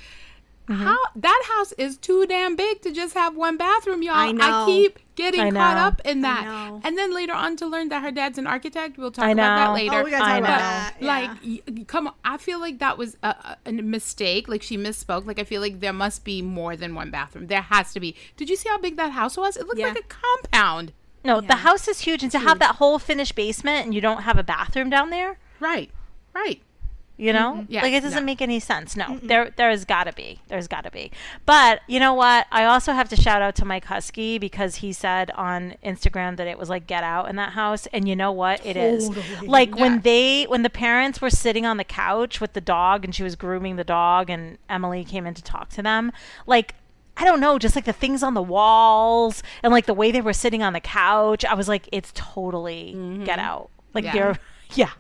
[0.68, 0.84] Mm-hmm.
[0.84, 4.16] How that house is too damn big to just have one bathroom, y'all.
[4.16, 4.66] I know.
[4.66, 6.82] keep getting I caught up in I that, know.
[6.84, 8.98] and then later on to learn that her dad's an architect.
[8.98, 10.02] We'll talk I about that later.
[10.02, 10.58] Oh, we gotta I talk about know.
[10.58, 10.96] that.
[11.00, 11.08] yeah.
[11.08, 12.14] Like, y- y- come on.
[12.26, 14.50] I feel like that was a, a, a mistake.
[14.50, 15.26] Like, she misspoke.
[15.26, 17.48] Like, I feel like there must be more than one bathroom.
[17.48, 18.18] There has to be.
[18.36, 19.56] Did you see how big that house was?
[19.56, 19.88] It looked Yeah.
[19.88, 20.92] like a compound.
[21.28, 21.48] No, Yeah.
[21.48, 24.38] the house is huge, and to have that whole finished basement and you don't have
[24.38, 25.90] a bathroom down there, Right.
[26.34, 26.62] Right.
[27.20, 28.32] you know, Yeah, like it doesn't no.
[28.32, 28.96] make any sense.
[28.96, 31.12] No, there there's got to be, there's got to be.
[31.48, 32.46] But you know what?
[32.52, 36.46] I also have to shout out to Mike Husky because he said on Instagram that
[36.48, 38.64] it was like get out in that house, and you know what?
[38.64, 39.10] It is.
[39.10, 39.48] Totally.
[39.48, 39.82] Like Yeah.
[39.82, 43.24] when they when the parents were sitting on the couch with the dog and she
[43.24, 46.12] was grooming the dog, and Emily came in to talk to them,
[46.46, 46.76] like.
[47.20, 50.22] I don't know, just like the things on the walls and like the way they
[50.22, 51.44] were sitting on the couch.
[51.46, 53.70] I was like, it's totally get out.
[53.94, 54.14] Like Yeah.
[54.14, 54.40] they're
[54.76, 54.92] yeah.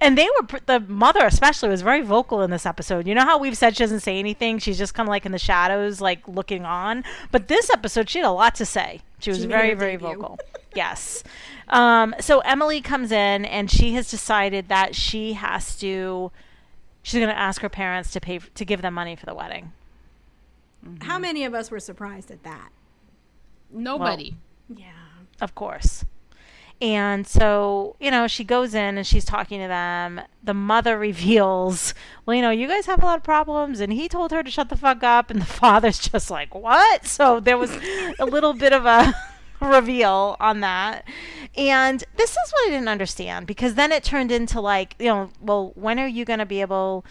[0.00, 3.06] And they were, the mother especially was very vocal in this episode.
[3.08, 4.58] You know how we've said she doesn't say anything?
[4.58, 7.02] She's just kind of like in the shadows, like looking on.
[7.32, 9.00] But this episode, she had a lot to say.
[9.18, 10.38] She was She very, very vocal.
[10.76, 11.24] yes.
[11.68, 16.30] Um, so Emily comes in and she has decided that she has to,
[17.02, 19.72] she's going to ask her parents to pay, to give them money for the wedding.
[20.86, 21.08] Mm-hmm.
[21.08, 22.70] How many of us were surprised at that?
[23.70, 24.36] Nobody.
[24.74, 24.92] Yeah.
[25.40, 26.04] Of course.
[26.80, 30.20] And so, you know, she goes in and she's talking to them.
[30.42, 31.94] The mother reveals,
[32.24, 33.80] well, you know, you guys have a lot of problems.
[33.80, 35.30] And he told her to shut the fuck up.
[35.30, 37.06] And the father's just like, what?
[37.06, 37.70] So there was
[38.18, 39.14] a little bit of a
[39.60, 41.06] reveal on that.
[41.56, 45.30] And this is what I didn't understand because then it turned into like, you know,
[45.40, 47.04] well, when are you going to be able.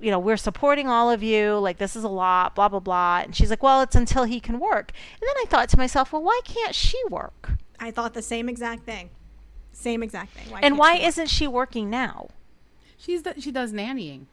[0.00, 1.58] You know, we're supporting all of you.
[1.58, 3.20] Like, this is a lot, blah, blah, blah.
[3.24, 4.92] And she's like, well, it's until he can work.
[5.20, 7.52] And then I thought to myself, well, why can't she work?
[7.78, 9.10] I thought the same exact thing.
[9.72, 10.58] Same exact thing.
[10.62, 12.28] And why she isn't she working now?
[12.96, 14.26] She's the, she does nannying.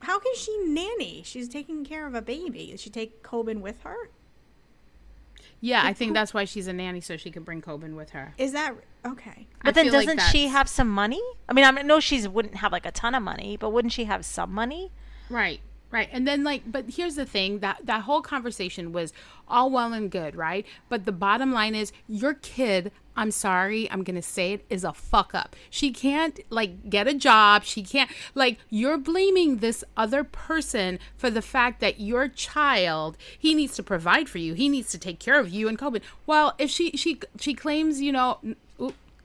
[0.00, 1.22] How can she nanny?
[1.24, 2.68] She's taking care of a baby.
[2.72, 4.10] Does she take Koban with her?
[5.64, 8.34] Yeah, I think that's why she's a nanny, so she can bring Koban with her.
[8.36, 8.74] Is that
[9.06, 9.46] okay?
[9.62, 11.22] But I then doesn't she have some money?
[11.48, 14.04] I mean, I know she wouldn't have like a ton of money, but wouldn't she
[14.04, 14.90] have some money?
[15.30, 15.60] Right.
[15.92, 16.08] Right.
[16.10, 19.12] And then like but here's the thing that that whole conversation was
[19.46, 20.66] all well and good, right?
[20.88, 24.84] But the bottom line is your kid, I'm sorry, I'm going to say it is
[24.84, 25.54] a fuck up.
[25.68, 27.64] She can't like get a job.
[27.64, 33.54] She can't like you're blaming this other person for the fact that your child, he
[33.54, 34.54] needs to provide for you.
[34.54, 36.00] He needs to take care of you and Koban.
[36.24, 38.38] Well, if she she she claims, you know,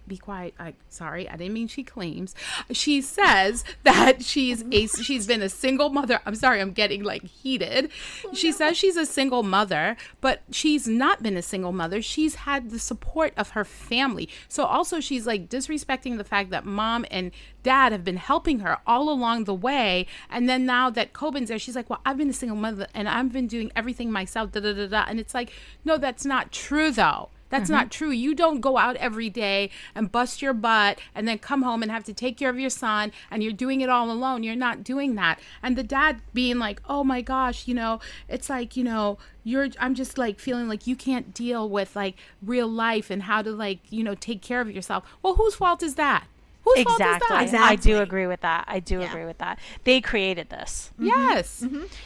[0.08, 0.54] be quiet.
[0.60, 2.36] I sorry, I didn't mean she claims.
[2.72, 6.20] She says that she's a she's been a single mother.
[6.26, 7.92] I'm sorry, I'm getting like heated.
[8.26, 12.02] Oh, she says she's a single mother, but she's not been a single mother.
[12.02, 14.30] She's had the support of her family.
[14.48, 17.32] So also she's like disrespecting the fact that mom and
[17.64, 20.08] dad have been helping her all along the way.
[20.30, 23.10] And then now that Koban's there, she's like, Well, I've been a single mother and
[23.10, 25.06] I've been doing everything myself, da da da da.
[25.08, 25.52] And it's like,
[25.84, 27.90] no, that's not true though That's not mm-hmm.
[27.90, 28.12] true.
[28.12, 31.92] You don't go out every day and bust your butt and then come home and
[31.92, 34.44] have to take care of your son and you're doing it all alone.
[34.44, 35.40] You're not doing that.
[35.64, 39.70] And the dad being like, "Oh my gosh, you know, it's like, you know, you're
[39.80, 43.52] I'm just like feeling like you can't deal with like real life and how to
[43.52, 46.28] like, you know, take care of yourself." Well, whose fault is that?
[46.76, 47.58] Whose fault is Exactly.
[47.60, 48.66] I do agree with that.
[48.68, 49.10] I do Yeah.
[49.10, 49.60] agree with that.
[49.84, 50.92] They created this.
[51.00, 51.66] Yes.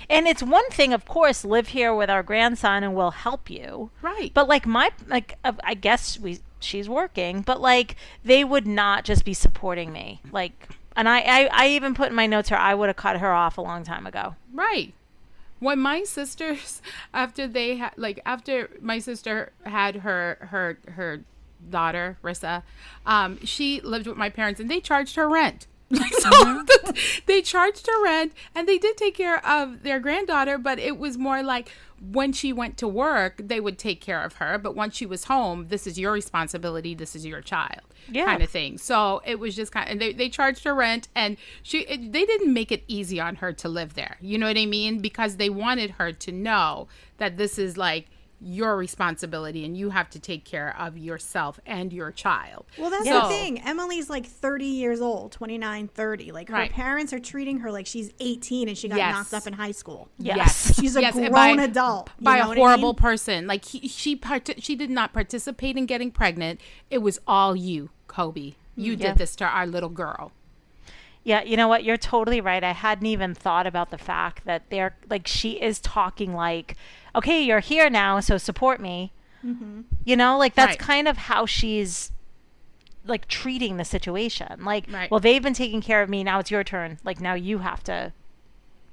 [0.09, 3.91] And it's one thing, of course, live here with our grandson and we'll help you.
[4.01, 4.31] Right.
[4.33, 9.03] But like my like uh, I guess we she's working, but like they would not
[9.03, 10.21] just be supporting me.
[10.31, 13.17] Like and I I, I even put in my notes here I would have cut
[13.19, 14.35] her off a long time ago.
[14.53, 14.93] Right.
[15.59, 16.81] When my sisters,
[17.13, 21.21] after they had, like, after my sister had her her her
[21.69, 22.63] daughter Rissa,
[23.05, 25.67] um, she lived with my parents, and they charged her rent.
[25.89, 26.63] Like, so
[27.25, 31.17] they charged her rent, and they did take care of their granddaughter, but it was
[31.17, 31.69] more like
[32.11, 35.25] when she went to work, they would take care of her, but once she was
[35.25, 36.95] home, this is your responsibility.
[36.95, 38.25] This is your child Yeah.
[38.25, 38.79] kind of thing.
[38.79, 42.11] So it was just kind of, and they, they charged her rent and she, it,
[42.11, 44.17] they didn't make it easy on her to live there.
[44.19, 44.97] You know what I mean?
[44.97, 46.87] Because they wanted her to know
[47.19, 48.07] that this is like
[48.43, 52.65] your responsibility and you have to take care of yourself and your child.
[52.77, 53.59] Well, that's So- the thing.
[53.61, 56.31] Emily's like 30 years old, 29, 30.
[56.31, 56.71] Like her Right.
[56.71, 59.13] parents are treating her like she's 18 and she got Yes.
[59.13, 60.09] knocked up in high school.
[60.17, 60.75] Yes.
[60.79, 62.09] She's a Yes, grown by- adult.
[62.19, 62.95] by a what I horrible mean?
[62.95, 63.45] person.
[63.47, 66.59] Like he, she part- she did not participate in getting pregnant.
[66.89, 68.53] It was all you, Kobe.
[68.75, 69.07] You mm, Yeah.
[69.09, 70.31] did this to our little girl.
[71.23, 71.83] Yeah, you know what?
[71.83, 72.63] You're totally right.
[72.63, 76.75] I hadn't even thought about the fact that they're like she is talking like,
[77.15, 79.11] okay, you're here now, so support me.
[79.45, 79.81] Mm-hmm.
[80.05, 80.79] You know, like that's Right.
[80.79, 82.11] kind of how she's
[83.05, 84.63] like treating the situation.
[84.63, 85.09] Like, Right.
[85.09, 86.23] well, they've been taking care of me.
[86.23, 86.99] Now it's your turn.
[87.03, 88.13] Like now you have to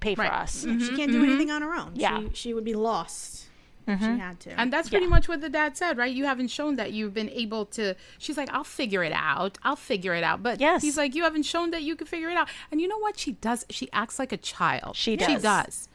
[0.00, 0.33] pay for Right.
[0.33, 0.62] us.
[0.62, 0.96] She mm-hmm.
[0.96, 1.31] can't do mm-hmm.
[1.31, 1.92] anything on her own.
[1.94, 2.20] Yeah.
[2.20, 3.46] She, she would be lost
[3.87, 4.59] if she had to.
[4.61, 5.11] And that's pretty Yeah.
[5.11, 6.12] much what the dad said, right?
[6.14, 7.94] You haven't shown that you've been able to.
[8.18, 9.59] She's like, I'll figure it out.
[9.62, 10.42] I'll figure it out.
[10.42, 10.83] But Yes.
[10.83, 12.48] he's like, you haven't shown that you can figure it out.
[12.70, 13.18] And you know what?
[13.18, 13.64] She does.
[13.70, 14.96] She acts like a child.
[14.96, 15.28] She does.
[15.28, 15.88] She does.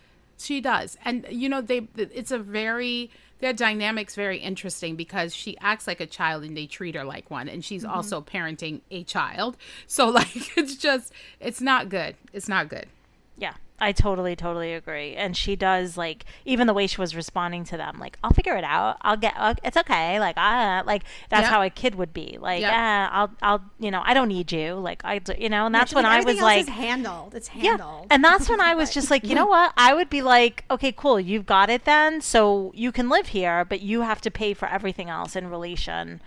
[0.44, 0.98] She does.
[1.06, 1.88] And you know, they.
[1.96, 3.12] It's a very.
[3.40, 7.30] Their dynamics very interesting because she acts like a child and they treat her like
[7.30, 7.94] one, and she's mm-hmm.
[7.94, 9.58] also parenting a child.
[9.86, 12.16] So like, it's just, it's not good.
[12.32, 12.86] It's not good.
[13.38, 15.16] Yeah, I totally, totally agree.
[15.16, 18.56] And she does like even the way she was responding to them, like I'll figure
[18.56, 18.98] it out.
[19.02, 19.34] I'll get.
[19.38, 20.20] Uh, it's okay.
[20.20, 21.50] Like ah, like that's Yeah.
[21.50, 22.38] how a kid would be.
[22.40, 23.10] Like Yeah.
[23.12, 24.76] ah, I'll, I'll, you know, I don't need you.
[24.76, 27.36] Like I, you know, and that's She's when I was like, handled.
[27.36, 28.08] It's yeah, handled.
[28.10, 29.74] and that's when I was just like, you know what?
[29.78, 32.22] I would be like, okay, cool, you've got it then.
[32.22, 36.22] So you can live here, but you have to pay for everything else in relation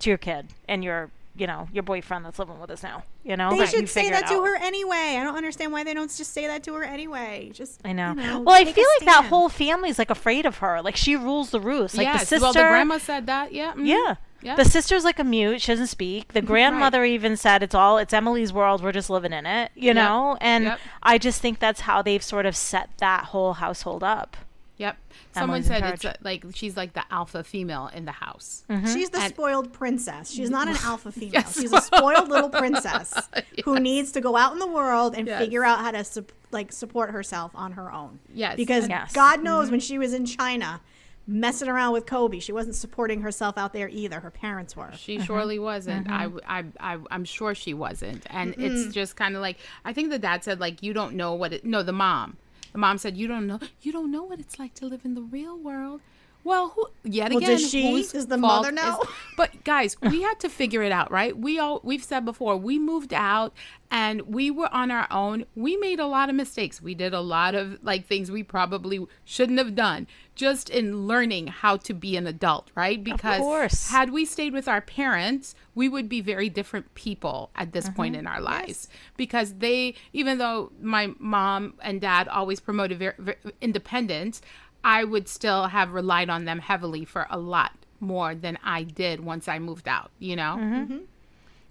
[0.00, 3.04] to your kid and your, you know, your boyfriend that's living with us now.
[3.24, 4.44] You know, They Like, should say figure it that to out.
[4.44, 5.16] her anyway.
[5.18, 7.50] I don't understand why they don't just say that to her anyway.
[7.54, 8.12] Just I know.
[8.12, 9.26] you well, I feel like that stand.
[9.28, 10.82] whole family's like afraid of her.
[10.82, 11.96] Like she rules the roost.
[11.96, 12.20] Like yes.
[12.20, 12.42] the sister.
[12.44, 13.52] well, the grandma said that.
[13.52, 13.72] Yeah.
[13.74, 13.86] mhm.
[13.86, 14.14] yeah.
[14.44, 14.56] Yeah.
[14.56, 15.62] The sister's like a mute.
[15.62, 16.32] She doesn't speak.
[16.32, 18.82] The grandmother even said it's all it's Emily's world.
[18.82, 20.36] We're just living in it, you know.
[20.40, 20.80] And Yep.
[21.00, 24.36] I just think that's how they've sort of set that whole household up.
[24.82, 24.96] Yep.
[25.34, 28.64] Someone Emily's said it's a, like she's like the alpha female in the house.
[28.92, 30.30] She's the And- spoiled princess.
[30.30, 31.32] She's not an alpha female.
[31.34, 31.58] Yes.
[31.58, 33.28] She's a spoiled little princess
[33.64, 35.40] who needs to go out in the world and Yes.
[35.40, 38.18] figure out how to sup- like support herself on her own.
[38.34, 38.56] Yes.
[38.56, 39.12] Because Yes.
[39.12, 39.72] God knows mm-hmm.
[39.72, 40.80] when she was in China
[41.26, 44.18] messing around with Kobe, she wasn't supporting herself out there either.
[44.20, 44.90] Her parents were.
[44.96, 46.10] She surely wasn't.
[46.10, 48.26] I, I, I, I'm sure she wasn't.
[48.28, 51.34] And it's just kind of like I think the dad said like you don't know
[51.34, 51.64] what it.
[51.64, 52.36] No, the mom.
[52.72, 53.60] The mom said you don't know.
[53.82, 56.00] You don't know what it's like to live in the real world.
[56.44, 58.02] Well, who, yet Well, again, she?
[58.02, 58.98] Does the mother know?
[59.00, 61.36] is- but guys, we had to figure it out, right?
[61.38, 63.52] We all we've said before, we moved out
[63.92, 65.44] and we were on our own.
[65.54, 66.82] We made a lot of mistakes.
[66.82, 71.48] We did a lot of like things we probably shouldn't have done just in learning
[71.48, 73.02] how to be an adult, right?
[73.02, 73.90] Because course.
[73.90, 78.16] had we stayed with our parents, we would be very different people at this point
[78.16, 83.36] in our lives because they even though my mom and dad always promoted ver- ver-
[83.60, 84.40] independence,
[84.84, 89.20] I would still have relied on them heavily for a lot more than I did
[89.20, 90.56] once I moved out, you know?
[90.58, 90.98] Mm-hmm.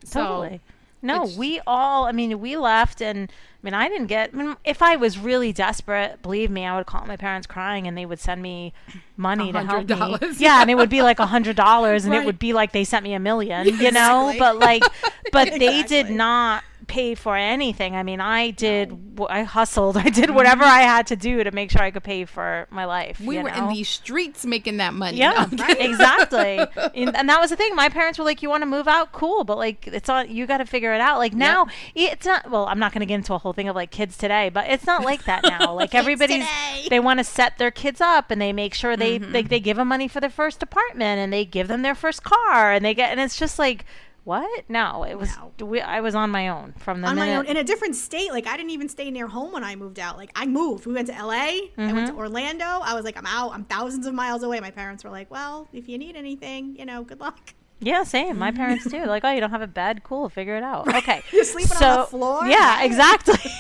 [0.04, 0.62] So, Totally.
[1.02, 2.06] No, it's- we all.
[2.06, 4.32] I mean, we left, and I mean, I didn't get.
[4.34, 7.88] I mean, if I was really desperate, believe me, I would call my parents crying,
[7.88, 8.74] and they would send me
[9.18, 9.96] money to help me.
[10.42, 12.84] Yeah, and it would be like a hundred dollars, and it would be like they
[12.84, 14.34] sent me a million, you know.
[14.40, 14.84] But like,
[15.32, 17.96] but they did not pay for anything.
[17.96, 21.72] I mean, I did, I hustled, I did whatever I had to do to make
[21.72, 23.20] sure I could pay for my life.
[23.22, 23.70] We were know?
[23.70, 25.18] in the streets making that money.
[25.18, 26.58] Yeah, No, I'm exactly.
[26.96, 27.76] and, and that was the thing.
[27.76, 29.14] My parents were like, "You want to move out?
[29.14, 30.30] Cool, but like, it's on.
[30.30, 32.52] You got to figure it out." Like now, it's not.
[32.52, 34.70] Well, I'm not going to get into a whole thing of like kids today, but
[34.70, 35.74] it's not like that now.
[35.74, 36.88] Like everybody's, today.
[36.90, 39.34] they want to set their kids up, and they make sure they Mm-hmm.
[39.34, 42.24] like they give them money for their first apartment, and they give them their first
[42.24, 43.86] car, and they get, and it's just like.
[44.24, 44.70] What?
[44.70, 45.30] No, it was.
[45.60, 45.66] No.
[45.66, 47.40] We, I was on my own from the on my minute.
[47.40, 48.32] own in a different state.
[48.32, 50.16] Like I didn't even stay near home when I moved out.
[50.18, 50.86] Like I moved.
[50.86, 51.32] We went to LA.
[51.34, 52.06] I went Mm-hmm.
[52.08, 52.66] to Orlando.
[52.66, 53.52] I was like, I'm out.
[53.54, 54.60] I'm thousands of miles away.
[54.60, 57.56] My parents were like, Well, if you need anything, you know, good luck.
[57.80, 58.38] Yeah, same.
[58.38, 59.06] My parents too.
[59.08, 60.04] Like, oh, you don't have a bed?
[60.04, 60.88] Cool, figure it out.
[60.94, 61.24] Okay.
[61.32, 62.46] You're sleeping on the floor?
[62.46, 62.86] Yeah, Right.
[62.86, 63.40] exactly.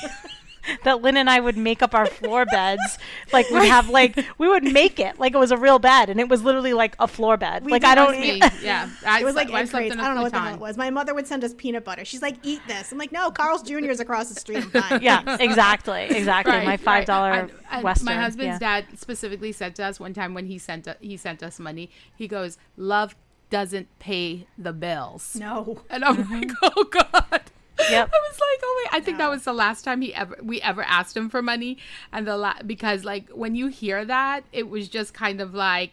[0.84, 2.82] that Lynn and I would make up our floor beds.
[3.34, 6.19] Like we'd have like we would make it like it was a real bed, and
[6.19, 7.63] it was literally like a floor bed.
[7.63, 8.19] We like I don't.
[8.19, 8.89] Me, yeah.
[9.08, 9.93] I It was slept- like I egg slept crates.
[9.93, 10.76] in I a don't know what the hell it was.
[10.78, 12.04] My mother would send us peanut butter.
[12.04, 13.78] She's like, "Eat this." I'm like, "No, Carl's Jr.
[13.89, 15.02] is across the street." I'm fine.
[15.02, 16.52] Yeah, exactly, exactly.
[16.54, 18.06] Right, my five dollar And- and Western.
[18.08, 18.82] My husband's yeah.
[18.82, 21.89] dad specifically said to us one time when he sent u- he sent us money.
[22.13, 23.15] He goes, "Love
[23.50, 25.84] doesn't pay the bills." No.
[25.89, 26.34] And I'm Mm-hmm.
[26.34, 27.41] like, "Oh God."
[27.89, 28.10] Yep.
[28.13, 30.62] I was like, "Oh wait." I think that was the last time he ever we
[30.62, 31.78] ever asked him for money,
[32.12, 35.91] and the la- because like when you hear that, it was just kind of like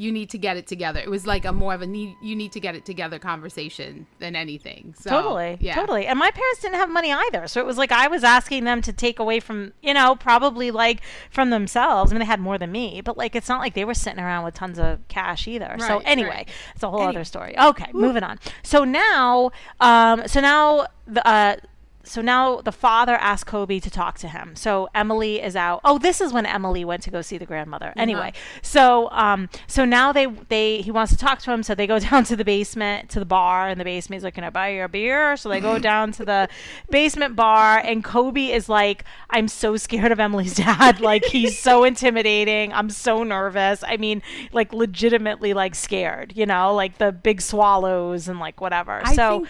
[0.00, 0.98] you need to get it together.
[0.98, 4.06] It was like a more of a need you need to get it together conversation
[4.18, 4.94] than anything.
[4.98, 5.74] So, Totally, yeah.
[5.74, 6.06] totally.
[6.06, 8.80] And my parents didn't have money either, so it was like I was asking them
[8.80, 12.10] to take away from, you know, probably like from themselves.
[12.10, 14.20] I mean, they had more than me, but like it's not like they were sitting
[14.20, 15.76] around with tons of cash either.
[15.78, 16.48] Right, so anyway, right.
[16.74, 17.16] it's a whole Anyway.
[17.16, 17.58] other story.
[17.58, 18.38] Okay, moving on.
[18.62, 21.26] So now, um, so now the.
[21.28, 21.56] Uh,
[22.02, 24.56] so now the father asked Kobe to talk to him.
[24.56, 25.80] So Emily is out.
[25.84, 27.92] Oh, this is when Emily went to go see the grandmother.
[27.96, 28.32] Anyway,
[28.62, 31.62] so um, so now they they he wants to talk to him.
[31.62, 34.34] So they go down to the basement to the bar, and the basement is like,
[34.34, 36.48] "Can I buy you a beer?" So they go down to the
[36.90, 41.00] basement bar, and Kobe is like, "I'm so scared of Emily's dad.
[41.10, 42.72] Like he's so intimidating.
[42.72, 43.82] I'm so nervous.
[43.86, 46.32] I mean, like legitimately like scared.
[46.36, 49.40] You know, like the big swallows and like whatever." I so.
[49.40, 49.48] think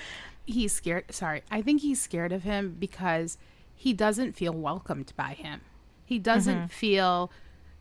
[0.51, 1.05] he's scared.
[1.11, 3.39] Sorry, I think he's scared of him because
[3.75, 5.61] he doesn't feel welcomed by him.
[6.05, 6.67] He doesn't Mm-hmm.
[6.67, 7.31] feel,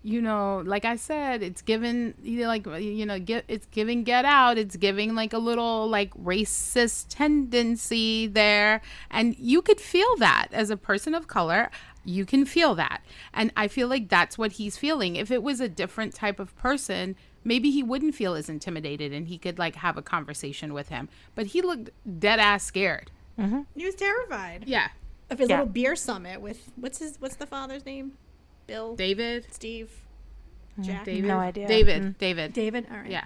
[0.03, 4.03] you know, like I said, it's given you know, like you know, get it's giving
[4.03, 4.57] Get Out.
[4.57, 10.69] It's giving like a little like racist tendency there, and you could feel that as
[10.69, 11.69] a person of color.
[12.05, 13.01] You can feel that,
[13.33, 15.15] and I feel like that's what he's feeling.
[15.17, 19.27] If it was a different type of person, maybe he wouldn't feel as intimidated and
[19.27, 23.61] he could like have a conversation with him but he looked dead ass scared mm-hmm.
[23.75, 24.63] He was terrified.
[24.67, 24.89] Yeah.
[25.29, 25.59] Of his Yeah.
[25.59, 28.13] little beer summit with what's his what's the father's name?
[28.67, 29.45] Bill, david?
[29.51, 29.89] Steve,
[30.73, 30.83] mm-hmm.
[30.83, 31.27] Jack, david?
[31.27, 31.67] No idea.
[31.67, 32.01] david.
[32.03, 32.17] Mm.
[32.17, 32.53] david.
[32.53, 32.87] David.
[32.91, 33.09] All right.
[33.11, 33.25] yeah.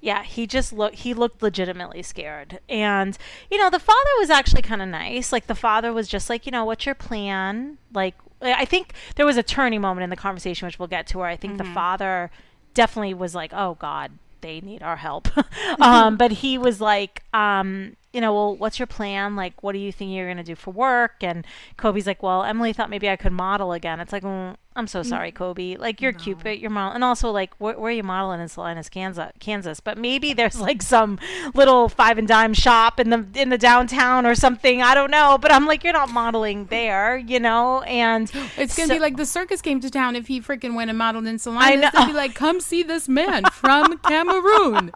[0.00, 2.60] Yeah he just looked he looked legitimately scared.
[2.68, 3.16] And
[3.50, 5.30] you know the father was actually kind of nice.
[5.32, 7.78] Like the father was just like you know what's your plan?
[7.92, 11.18] Like i think there was a turning moment in the conversation which we'll get to
[11.18, 12.30] where i think the father
[12.74, 15.28] definitely was like oh god they need our help.
[15.80, 19.36] Um but he was like um you know well what's your plan?
[19.36, 21.22] Like what do you think you're going to do for work?
[21.22, 24.00] And kobe's like well emily thought maybe i could model again.
[24.00, 25.06] It's like mm, i'm so mm.
[25.06, 28.02] sorry kobe like you're cute but you're model and also like where, where are you
[28.02, 31.18] modeling in salinas kansas kansas but maybe there's like some
[31.54, 35.36] little five and dime shop in the in the downtown or something i don't know
[35.40, 39.16] but i'm like you're not modeling there you know and it's gonna so- be like
[39.16, 41.76] the circus came to town if he freaking went and modeled in I Salina.
[41.82, 41.90] know.
[41.92, 44.90] They'd be like, "Come see this man from Cameroon."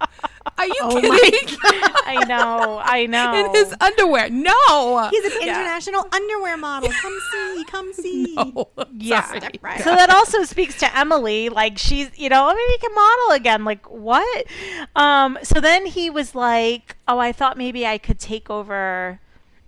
[0.58, 1.56] Are you Oh kidding?
[2.06, 4.28] i know i know in his underwear?
[4.30, 5.08] No.
[5.10, 6.90] He's an international underwear model.
[6.90, 8.34] Come see, come see.
[8.37, 9.22] Oh, Yeah.
[9.24, 9.40] sorry.
[9.64, 11.48] Step right so that also speaks to Emily.
[11.48, 13.64] Like she's, you know, maybe we can model again.
[13.64, 14.46] Like what?
[14.94, 15.38] Um.
[15.42, 19.20] So then he was like, "Oh, I thought maybe I could take over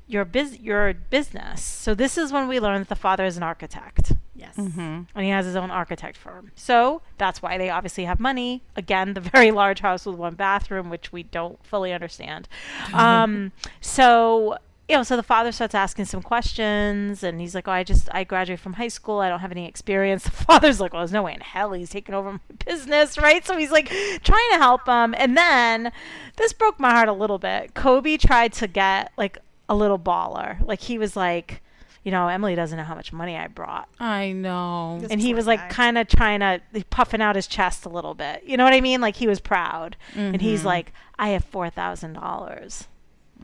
[0.07, 3.43] your biz, your business." So this is when we learn that the father is an
[3.43, 4.57] architect Yes.
[4.59, 6.51] and he has his own architect firm.
[6.55, 8.63] So that's why they obviously have money.
[8.77, 12.47] Again, the very large house with one bathroom, which we don't fully understand.
[12.93, 17.73] Um, so you know, so the father starts asking some questions, and he's like, "Oh,
[17.73, 19.19] I just I graduated from high school.
[19.19, 21.91] I don't have any experience." The father's like, "Well, there's no way in hell he's
[21.91, 25.93] taking over my business, right?" So he's like trying to help him, and then
[26.37, 27.75] this broke my heart a little bit.
[27.75, 31.63] Kobe tried to get like a little baller, like he was like,
[32.07, 33.89] you know, Emily doesn't know how much money I brought.
[33.99, 34.99] I know.
[35.01, 38.15] This and he was like kind of trying to puffing out his chest a little
[38.15, 38.45] bit.
[38.47, 39.01] You know what I mean?
[39.01, 39.97] Like he was proud.
[40.13, 40.35] Mm-hmm.
[40.35, 42.87] And he's like, I have $4,000.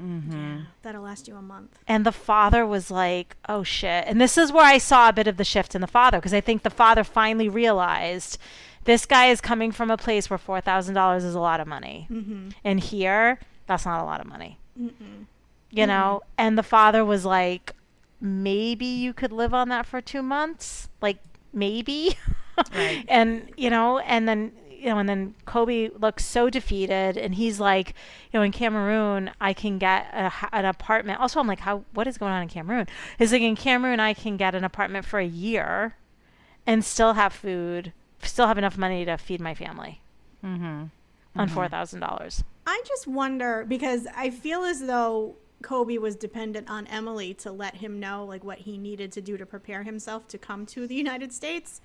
[0.00, 0.32] Mm-hmm.
[0.32, 1.78] Yeah, that'll last you a month.
[1.86, 4.04] And the father was like, oh shit.
[4.06, 6.34] And this is where I saw a bit of the shift in the father because
[6.34, 8.38] I think the father finally realized
[8.84, 12.06] this guy is coming from a place where $4,000 is a lot of money.
[12.10, 12.50] Mm-hmm.
[12.64, 14.58] And here, that's not a lot of money.
[14.80, 15.26] Mm-mm.
[15.70, 16.22] You know?
[16.22, 16.28] Mm.
[16.38, 17.72] And the father was like,
[18.20, 20.88] maybe you could live on that for two months.
[21.00, 21.18] Like,
[21.52, 22.16] maybe.
[22.74, 23.04] Right.
[23.08, 24.52] and you know and then
[24.82, 27.94] you know, and then Kobe looks so defeated, and he's like,
[28.32, 31.20] you know, in Cameroon, I can get a, h- an apartment.
[31.20, 31.84] Also, I'm like, how?
[31.94, 32.86] What is going on in Cameroon?
[33.18, 35.94] He's like, in Cameroon, I can get an apartment for a year,
[36.66, 40.00] and still have food, still have enough money to feed my family
[40.44, 40.84] Mm-hmm.
[41.36, 42.42] on four thousand dollars.
[42.66, 47.76] I just wonder because I feel as though Kobe was dependent on Emily to let
[47.76, 50.96] him know like what he needed to do to prepare himself to come to the
[50.96, 51.80] United States.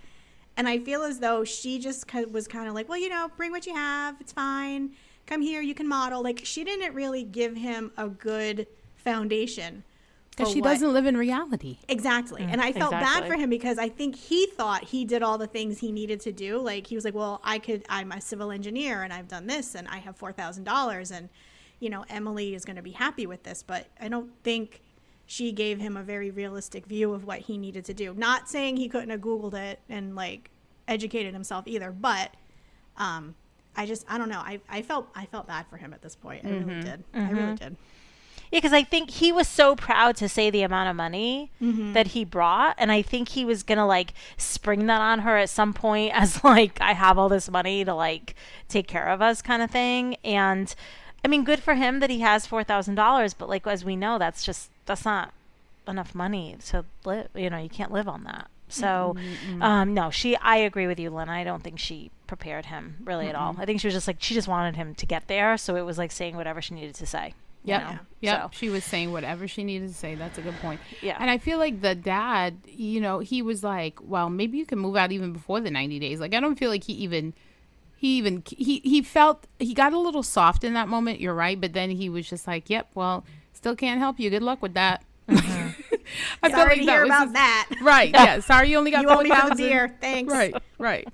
[0.57, 3.51] And I feel as though she just was kind of like, well, you know, bring
[3.51, 4.19] what you have.
[4.19, 4.91] It's fine.
[5.27, 5.61] Come here.
[5.61, 6.23] You can model.
[6.23, 9.83] Like she didn't really give him a good foundation.
[10.31, 11.77] Because she what- doesn't live in reality.
[11.87, 12.41] Exactly.
[12.41, 15.37] Mm, and I felt bad for him because I think he thought he did all
[15.37, 16.59] the things he needed to do.
[16.59, 19.75] Like he was like, "Well, I could I'm a civil engineer and I've done this
[19.75, 21.29] and I have $4,000 and
[21.79, 24.81] you know, Emily is going to be happy with this." But I don't think
[25.27, 28.13] she gave him a very realistic view of what he needed to do.
[28.15, 30.49] Not saying he couldn't have googled it and like
[30.87, 32.31] educated himself either, but
[32.95, 33.35] um
[33.75, 34.39] I just I don't know.
[34.39, 36.45] I, I felt I felt bad for him at this point.
[36.45, 36.79] I really mm-hmm.
[36.79, 37.03] did.
[37.13, 37.35] I mm-hmm.
[37.35, 37.75] really did.
[38.51, 41.91] Yeah, because I think he was so proud to say the amount of money mm-hmm.
[41.91, 45.49] that he brought, and I think he was gonna like spring that on her at
[45.49, 48.33] some point as like I have all this money to like
[48.67, 50.15] take care of us kind of thing.
[50.23, 50.73] And
[51.23, 53.97] I mean, good for him that he has four thousand dollars, but like as we
[53.97, 55.33] know, that's just that's not
[55.87, 57.27] enough money to live.
[57.35, 58.49] You know, you can't live on that.
[58.69, 59.15] So,
[59.61, 60.35] um, no, she.
[60.37, 61.29] I agree with you, Lynn.
[61.29, 63.55] I don't think she prepared him really at all.
[63.57, 65.83] I think she was just like she just wanted him to get there, so it
[65.85, 67.33] was like saying whatever she needed to say.
[67.63, 67.81] you Yep.
[67.83, 67.99] know?
[68.21, 68.41] Yep.
[68.41, 70.15] So- She was saying whatever she needed to say.
[70.15, 70.81] That's a good point.
[71.01, 71.15] Yeah.
[71.19, 74.79] And I feel like the dad, you know, he was like, well, maybe you can
[74.79, 76.19] move out even before the 90 days.
[76.19, 77.33] Like, I don't feel like he even,
[77.97, 81.19] he even, he, he felt, he got a little soft in that moment.
[81.19, 81.59] You're right.
[81.59, 83.25] But then he was just like, yep, well,
[83.57, 84.29] still can't help you.
[84.29, 85.03] Good luck with that.
[85.27, 85.69] Mm-hmm.
[86.43, 87.67] I feel Sorry like to that hear was about his- that.
[87.81, 88.11] Right.
[88.13, 88.39] Yeah.
[88.39, 89.57] Sorry you only got You owe me for the 4,000.
[89.57, 89.97] beer.
[89.99, 90.31] Thanks.
[90.33, 90.55] Right.
[90.79, 91.07] Right.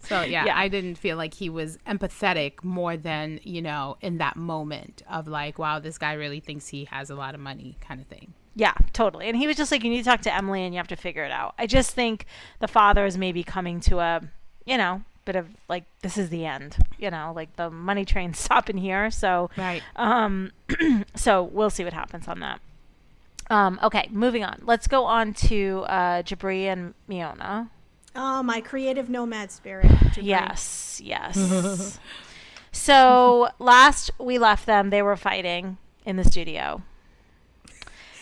[0.00, 0.58] So yeah, Yeah.
[0.58, 5.28] I didn't feel like he was empathetic more than you know in that moment of
[5.28, 8.34] like, wow, this guy really thinks he has a lot of money, kind of thing.
[8.56, 9.28] Yeah, totally.
[9.28, 10.96] And he was just like, you need to talk to Emily and you have to
[10.96, 11.54] figure it out.
[11.58, 12.26] I just think
[12.60, 14.20] the father is maybe coming to a,
[14.66, 18.38] you know, bit of like, this is the end, you know, like the money train's
[18.44, 19.10] stopping here.
[19.10, 19.82] So, Right.
[19.96, 20.52] um,
[21.14, 22.60] so we'll see what happens on that.
[23.50, 24.62] Um, okay, moving on.
[24.64, 27.68] Let's go on to uh, Jibri and Miona.
[28.16, 29.86] Oh, my creative nomad spirit.
[29.86, 30.22] Jibri.
[30.22, 31.98] Yes, yes.
[32.72, 36.82] so last we left them, they were fighting in the studio.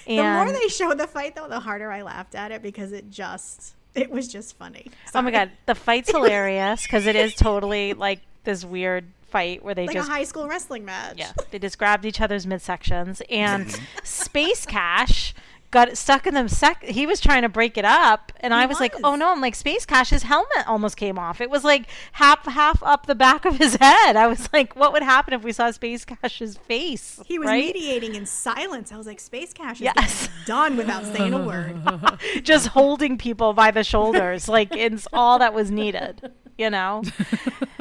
[0.07, 3.09] The more they show the fight, though, the harder I laughed at it because it
[3.11, 4.91] just, it was just funny.
[5.15, 9.75] Oh my god, the fight's hilarious because it is totally like this weird fight where
[9.75, 11.17] they Like just a high school wrestling match.
[11.17, 13.85] yeah they just grabbed each other's midsections and mm-hmm.
[14.05, 15.35] Space Cash
[15.73, 16.85] got stuck in them sec.
[16.85, 19.33] He was trying to break it up, and I was, like, oh no!
[19.33, 21.41] I'm like Space Cash's helmet almost came off.
[21.41, 24.15] It was like half half up the back of his head.
[24.15, 27.21] I was like, what would happen if we saw Space Cash's face?
[27.27, 27.75] He was right?
[27.75, 28.93] mediating in silence.
[28.93, 30.29] I was like, Space Cash is Yes.
[30.47, 31.77] done without saying a word.
[32.43, 36.31] just holding people by the shoulders like it's all that was needed
[36.63, 37.03] you know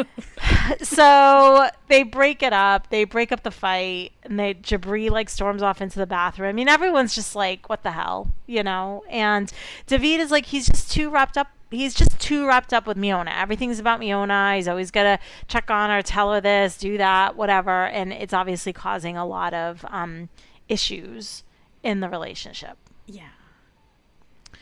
[0.82, 5.62] so they break it up they break up the fight and they jibri like storms
[5.62, 9.54] off into the bathroom i mean everyone's just like what the hell you know and
[9.86, 13.32] david is like he's just too wrapped up he's just too wrapped up with Miona.
[13.34, 14.58] Everything's about Miona.
[14.58, 17.86] He's always got to check on her, tell her this, do that, whatever.
[17.86, 20.28] And it's obviously causing a lot of um,
[20.68, 21.46] issues
[21.82, 22.78] in the relationship.
[23.08, 23.30] Yeah.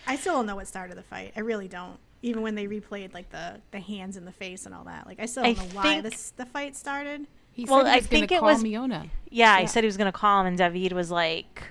[0.06, 1.34] I still don't know what started the fight.
[1.36, 2.00] I really don't.
[2.22, 5.20] Even when they replayed like the the hands in the face and all that, like
[5.20, 7.28] I still don't know why think- this the fight started.
[7.52, 9.10] He Well, said I he was going think to it was- Miona.
[9.30, 9.66] Yeah, I Yeah.
[9.68, 11.64] said he was gonna call him, and David was like,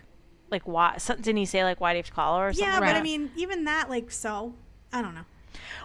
[0.50, 0.96] like why?
[0.98, 2.66] So, didn't he say like why do you have to call her or something?
[2.66, 4.54] Yeah, like but I mean, even that, like, so
[4.92, 5.24] I don't know.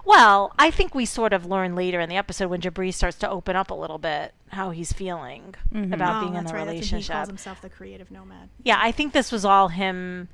[0.05, 3.29] well, I think we sort of learn later in the episode when Jibri starts to
[3.29, 6.65] open up a little bit how he's feeling about oh, being in that's the right.
[6.67, 8.49] That's when he calls himself the creative nomad.
[8.63, 10.29] yeah, I think this was all him.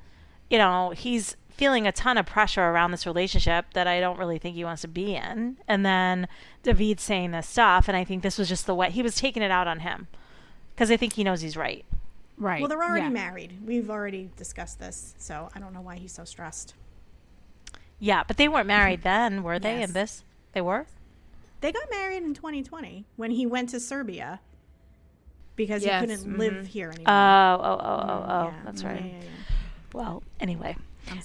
[0.50, 4.38] You know, he's feeling a ton of pressure around this relationship that I don't really
[4.38, 5.58] think he wants to be in.
[5.68, 6.26] And then
[6.62, 9.42] David saying this stuff, and I think this was just the way he was taking
[9.42, 10.08] it out on him
[10.74, 11.84] because I think he knows he's right.
[12.38, 12.62] Right.
[12.62, 13.10] Well, they're already yeah.
[13.10, 13.58] married.
[13.62, 16.72] We've already discussed this, so I don't know why he's so stressed.
[17.98, 19.80] Yeah, but they weren't married then, were they?
[19.80, 19.88] Yes.
[19.90, 20.86] In this, they were.
[21.60, 24.40] They got married in 2020 when he went to Serbia
[25.56, 26.64] because Yes, he couldn't live mm-hmm.
[26.64, 27.12] here Oh, anymore.
[27.12, 28.44] oh, oh, oh, oh.
[28.46, 29.04] Yeah, That's yeah, right.
[29.04, 29.28] yeah, yeah.
[29.92, 30.76] Well, anyway,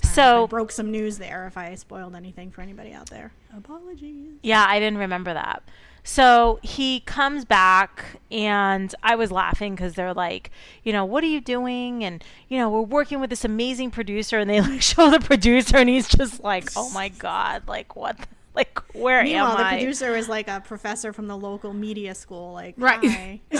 [0.03, 3.31] So broke some news there if I spoiled anything for anybody out there.
[3.55, 4.33] Apologies.
[4.43, 5.63] Yeah, I didn't remember that.
[6.03, 10.51] So he comes back, and I was laughing because they're like,
[10.83, 12.03] you know, what are you doing?
[12.03, 15.77] And you know, we're working with this amazing producer, and they like show the producer,
[15.77, 18.17] and he's just like, oh my god, like what?
[18.19, 19.71] the- Like where Meanwhile, am I?
[19.71, 22.53] the producer is like a professor from the local media school.
[22.53, 23.41] Like, Right.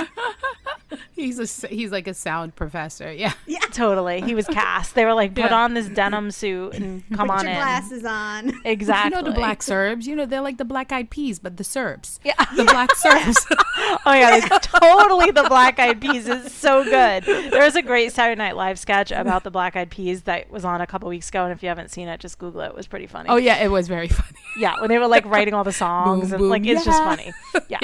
[1.15, 3.11] He's a he's like a sound professor.
[3.11, 3.33] Yeah.
[3.45, 4.95] yeah, Totally, he was cast.
[4.95, 5.55] They were like, put Yeah.
[5.55, 7.57] on this denim suit and come put on your in.
[7.57, 8.61] glasses on.
[8.65, 9.05] Exactly.
[9.17, 10.07] You know the black Serbs.
[10.07, 12.19] You know they're like the black eyed peas, but the Serbs.
[12.23, 12.33] Yeah.
[12.55, 13.45] The black Serbs.
[14.05, 16.27] Oh yeah, it's totally the Black Eyed Peas.
[16.27, 17.23] is so good.
[17.23, 20.63] There was a great Saturday Night Live sketch about the Black Eyed Peas that was
[20.63, 22.67] on a couple weeks ago, and if you haven't seen it, just Google it.
[22.67, 23.29] It was pretty funny.
[23.29, 24.37] oh yeah, it was very funny.
[24.57, 26.99] yeah, when they were like writing all the songs Boom, and boom, like it's just
[26.99, 27.15] yeah.
[27.15, 27.33] funny.
[27.69, 27.79] Yeah.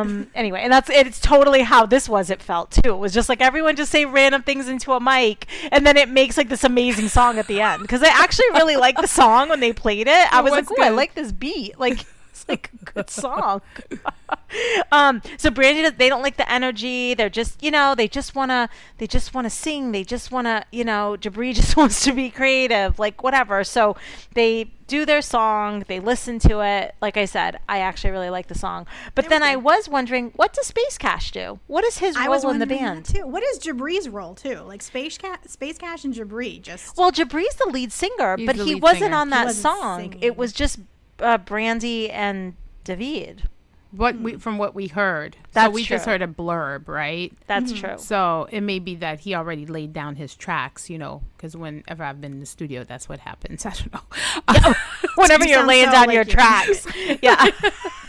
[0.00, 0.30] Um.
[0.34, 2.21] Anyway, and that's it's totally how this was.
[2.30, 2.92] It felt too.
[2.92, 6.08] It was just like everyone just say random things into a mic, and then it
[6.08, 7.82] makes like this amazing song at the end.
[7.82, 10.32] Because I actually really liked the song when they played it.
[10.32, 11.78] I It was like, was oh, I like this beat.
[11.78, 12.04] Like.
[12.30, 13.60] It's like a good song.
[14.92, 17.14] um, so Brandy, they don't like the energy.
[17.14, 19.92] They're just, you know, they just wanna, they just wanna sing.
[19.92, 23.64] They just wanna, you know, Jibri just wants to be creative, like whatever.
[23.64, 23.96] So
[24.34, 25.84] they do their song.
[25.88, 26.94] They listen to it.
[27.00, 28.86] Like I said, I actually really like the song.
[29.14, 31.60] But It then was I was wondering, what does Space Cash do?
[31.66, 33.06] What is his I was role in the band?
[33.06, 33.26] too.
[33.26, 34.56] What is Jibri's role too?
[34.60, 36.96] Like Space Cat, Space Cash, and Jibri just.
[36.98, 39.16] Well, Jibri's the lead singer, He's but he wasn't singer.
[39.16, 40.00] on that song.
[40.00, 40.18] singing.
[40.22, 40.78] It was just
[41.20, 43.48] uh, Brandy and David.
[43.94, 45.34] What we from what we heard.
[45.34, 47.30] so That's we just heard a blurb, right?
[47.46, 47.86] That's Mm-hmm.
[47.86, 47.98] true.
[47.98, 52.02] So it may be that he already laid down his tracks, you know, because whenever
[52.02, 53.66] I've been in the studio, that's what happens.
[53.66, 54.72] I don't know.
[55.16, 56.32] Whenever You you're laying so down like your you.
[56.32, 56.86] tracks,
[57.22, 57.50] yeah.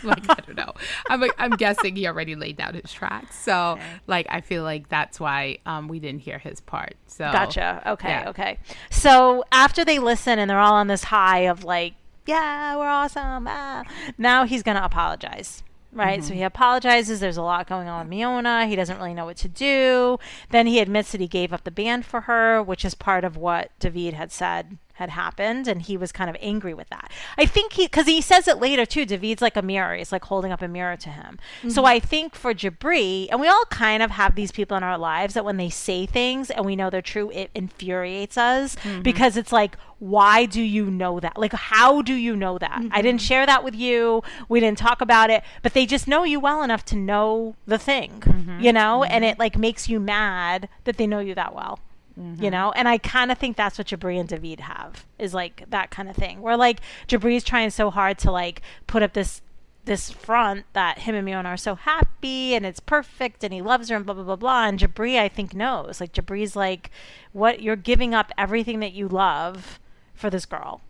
[0.02, 0.72] like I don't know.
[1.10, 3.38] I'm I'm guessing he already laid down his tracks.
[3.38, 3.82] So Okay.
[4.06, 6.94] like I feel like that's why um we didn't hear his part.
[7.08, 7.82] So Gotcha.
[7.86, 8.08] Okay.
[8.08, 8.28] yeah.
[8.30, 8.58] Okay.
[8.90, 11.92] So after they listen and they're all on this high of like,
[12.26, 13.46] yeah, we're awesome.
[13.48, 13.84] Ah.
[14.16, 15.62] Now he's going to apologize.
[15.94, 16.22] Right.
[16.22, 16.38] So mm-hmm.
[16.38, 17.20] he apologizes.
[17.20, 18.68] There's a lot going on with Miona.
[18.68, 20.18] He doesn't really know what to do.
[20.50, 23.36] Then he admits that he gave up the band for her, which is part of
[23.36, 25.68] what David had said had happened.
[25.68, 27.10] And he was kind of angry with that.
[27.38, 29.94] I think he, because he says it later too, David's like a mirror.
[29.94, 31.38] He's like holding up a mirror to him.
[31.62, 31.86] So mm-hmm.
[31.86, 35.34] I think for Jibri, and we all kind of have these people in our lives
[35.34, 39.02] that when they say things and we know they're true, it infuriates us mm-hmm.
[39.02, 41.38] because it's like, why do you know that?
[41.38, 42.82] Like, how do you know that?
[42.90, 43.26] I didn't mm-hmm.
[43.26, 44.22] share that with you.
[44.48, 47.78] We didn't talk about it, but they just know you well enough to know the
[47.78, 48.22] thing,
[48.60, 49.04] you know?
[49.04, 51.78] And it like makes you mad that they know you that well.
[52.16, 52.48] You mm-hmm.
[52.48, 55.90] know, and I kind of think that's what Jibri and David have is like that
[55.90, 56.40] kind of thing.
[56.40, 59.42] Where like Jibri's trying so hard to like put up this
[59.84, 63.88] this front that him and Miona are so happy and it's perfect and he loves
[63.88, 64.66] her and blah blah blah blah.
[64.66, 66.00] And Jibri, I think, knows.
[66.00, 66.90] Like Jibri's like,
[67.32, 69.80] what you're giving up everything that you love
[70.14, 70.82] for this girl.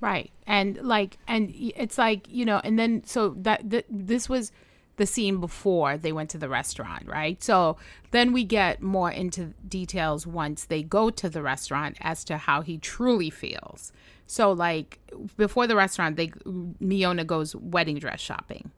[0.00, 0.30] Right.
[0.46, 4.52] And like and it's like, you know, and then so that th- this was
[4.96, 7.42] the scene before they went to the restaurant, right?
[7.42, 7.76] So
[8.10, 12.62] then we get more into details once they go to the restaurant as to how
[12.62, 13.92] he truly feels.
[14.26, 14.98] So like
[15.36, 18.70] before the restaurant, they Miona goes wedding dress shopping,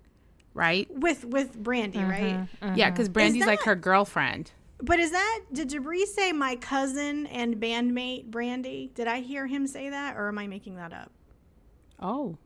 [0.55, 0.89] right?
[0.91, 2.49] with with Brandy, mm-hmm, right?
[2.63, 2.75] Mm-hmm.
[2.75, 4.53] Yeah, because Brandy's like her girlfriend.
[4.81, 8.91] But is that did Jibri say my cousin and bandmate Brandy?
[8.95, 11.11] Did I hear him say that, or am I making that up?
[12.01, 12.37] Oh,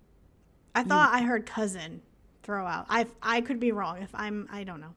[0.75, 2.03] I thought I heard cousin
[2.43, 2.87] throw out.
[2.89, 4.03] I I could be wrong.
[4.03, 4.95] If I'm, I don't know.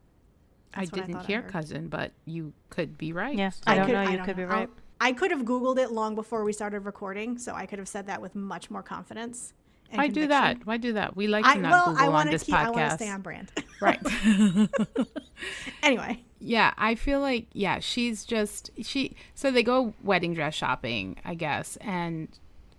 [0.73, 1.51] I That's I didn't thought I hear heard.
[1.51, 3.37] cousin, but you could be right.
[3.37, 4.01] Yeah, I don't know.
[4.09, 4.69] You could be I'll- right.
[5.01, 8.07] I could have Googled it long before we started recording, so I could have said
[8.07, 9.53] that with much more confidence.
[9.91, 10.65] and Why do that?
[10.65, 11.15] Why do that?
[11.17, 12.55] We like to I not well, Google I on want to this keep.
[12.55, 12.95] I want to podcast.
[12.95, 13.51] stay on brand.
[13.81, 13.99] Right.
[15.83, 21.17] anyway, Yeah, I feel like yeah, she's just she so they go wedding dress shopping,
[21.25, 22.27] I guess, and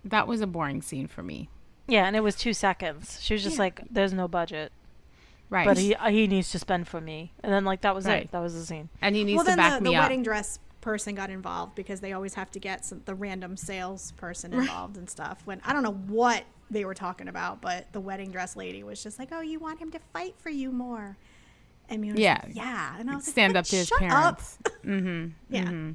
[0.03, 1.49] that was a boring scene for me.
[1.87, 3.19] Yeah, and it was two seconds.
[3.21, 3.61] She was just Yeah.
[3.63, 4.71] like, "There's no budget,
[5.49, 5.65] Right.
[5.65, 8.23] but he uh, he needs to spend for me," and then like that was Right.
[8.23, 8.31] it.
[8.31, 8.89] That was the scene.
[9.01, 10.03] and he needs well to then back the, me the up.
[10.03, 14.11] wedding dress person got involved because they always have to get some, the random sales
[14.13, 15.41] person involved and stuff.
[15.45, 19.01] When I don't know what they were talking about, but the wedding dress lady was
[19.01, 21.17] just like, "Oh, you want him to fight for you more."
[21.89, 22.41] And Miona's Yeah.
[22.43, 24.57] like, yeah, and I was Stand like, up to his "Shut up." parents.
[24.85, 25.27] mm-hmm.
[25.49, 25.63] Yeah.
[25.63, 25.91] Mm-hmm.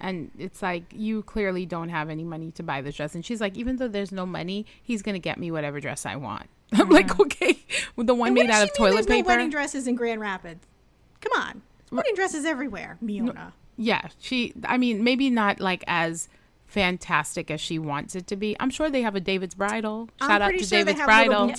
[0.00, 3.40] And it's like you clearly don't have any money to buy this dress, and she's
[3.40, 6.48] like, even though there's no money, he's gonna get me whatever dress I want.
[6.72, 7.58] I'm like, okay,
[7.96, 9.28] with the one made out of toilet there's paper.
[9.28, 10.66] No wedding dresses in Grand Rapids.
[11.20, 13.52] Come on, wedding dresses everywhere, Miona.
[13.76, 14.52] Yeah, she.
[14.64, 16.28] I mean, maybe not like as
[16.68, 18.54] fantastic as she wants it to be.
[18.60, 20.08] I'm sure they have a David's Bridal.
[20.20, 21.52] Shout I'm out to sure David's they have Bridal.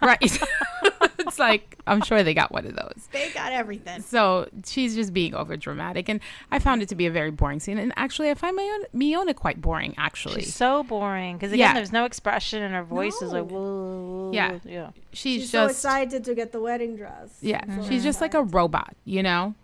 [0.02, 0.18] right.
[1.20, 3.08] it's like I'm sure they got one of those.
[3.12, 4.02] They got everything.
[4.02, 6.20] So she's just being over dramatic, and
[6.50, 7.78] I found it to be a very boring scene.
[7.78, 8.62] And actually, I find my
[8.92, 9.94] own Miona quite boring.
[9.96, 11.74] Actually, She's so boring because again, Yeah.
[11.74, 14.30] there's no expression and her voice is like whoa.
[14.34, 14.58] Yeah.
[14.64, 14.90] yeah.
[15.12, 17.38] she's, She's so excited to get the wedding dress.
[17.40, 19.54] yeah, So she's just like a robot, you know.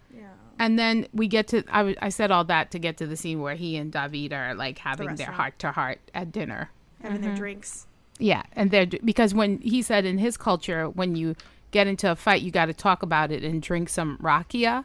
[0.58, 3.40] And then we get to I, I said all that to get to the scene
[3.40, 6.70] where he and David are like having their heart to heart at dinner.
[7.02, 7.26] Having Mm-hmm.
[7.28, 7.86] their drinks.
[8.18, 11.36] Yeah, and they're because when he said in his culture, when you
[11.70, 14.84] get into a fight, you got to talk about it and drink some rakia.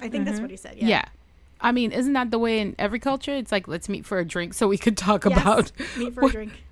[0.00, 0.76] I think that's what he said.
[0.76, 0.88] Mm-hmm.
[0.88, 1.04] Yeah.
[1.04, 1.08] Yeah.
[1.62, 3.32] I mean, isn't that the way in every culture?
[3.34, 5.40] It's like let's meet for a drink so we could talk Yes.
[5.40, 6.52] about meet for a drink.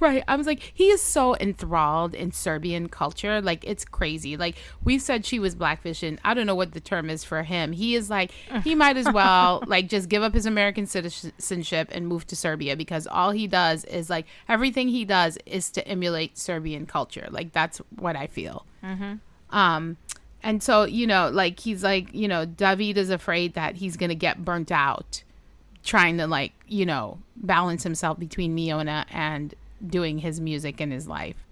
[0.00, 0.24] Right.
[0.26, 3.40] I was like, he is so enthralled in Serbian culture.
[3.40, 4.36] Like, it's crazy.
[4.36, 7.42] Like, we said she was blackfish, and I don't know what the term is for
[7.44, 7.70] him.
[7.70, 8.32] He is like,
[8.64, 12.74] he might as well, like, just give up his American citizenship and move to Serbia
[12.74, 17.28] because all he does is, like, everything he does is to emulate Serbian culture.
[17.30, 18.64] Like, that's what I feel.
[19.50, 19.98] Um,
[20.42, 24.08] and so, you know, like, he's like, you know, David is afraid that he's going
[24.08, 25.22] to get burnt out
[25.82, 29.54] trying to like you know balance himself between Miona and
[29.86, 31.46] doing his music and his life.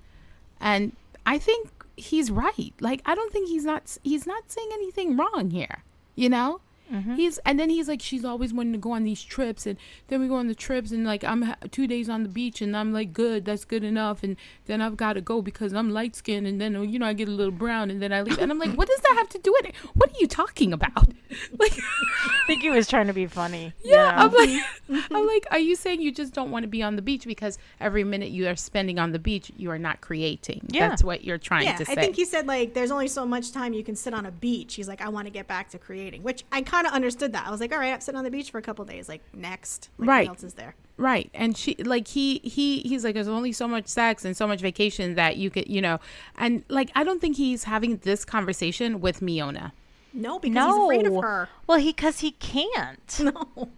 [0.61, 2.72] And I think he's right.
[2.80, 5.82] Like I don't think he's not he's not saying anything wrong here.
[6.14, 6.61] You know?
[6.93, 7.16] Mm-hmm.
[7.16, 9.78] He's and then he's like she's always wanting to go on these trips and
[10.09, 12.62] then we go on the trips and like I'm ha- 2 days on the beach
[12.62, 14.36] and I'm like good that's good enough and
[14.66, 17.28] then I've got to go because I'm light skinned and then you know I get
[17.28, 19.39] a little brown and then I leave and I'm like what does that have to
[19.39, 19.74] do with it?
[19.95, 21.09] What are you talking about?
[21.59, 23.72] Like I think he was trying to be funny.
[23.82, 24.16] you yeah, know?
[24.16, 24.99] I'm like, mm-hmm.
[25.14, 27.59] I'm like, are you saying you just don't want to be on the beach because
[27.80, 30.62] every minute you are spending on the beach, you are not creating?
[30.68, 30.89] Yeah.
[30.89, 31.93] That's what you're trying Yeah, to say.
[31.93, 34.30] I think he said like there's only so much time you can sit on a
[34.30, 34.74] beach.
[34.74, 37.47] He's like, I want to get back to creating, which I kind of understood that.
[37.47, 39.09] I was like, all right, I'm sitting on the beach for a couple days.
[39.09, 40.29] Like next, like, Right.
[40.29, 40.74] What else is there?
[40.97, 44.49] right, and she, like, he, he, he's like, there's only so much sex and so
[44.49, 46.01] much vacation that you could, you know,
[46.37, 49.70] and like, I don't think he's having this conversation with Miona.
[50.12, 50.91] No, because no.
[50.91, 51.49] he's afraid of her.
[51.66, 53.20] Well, he because he can't.
[53.29, 53.68] No.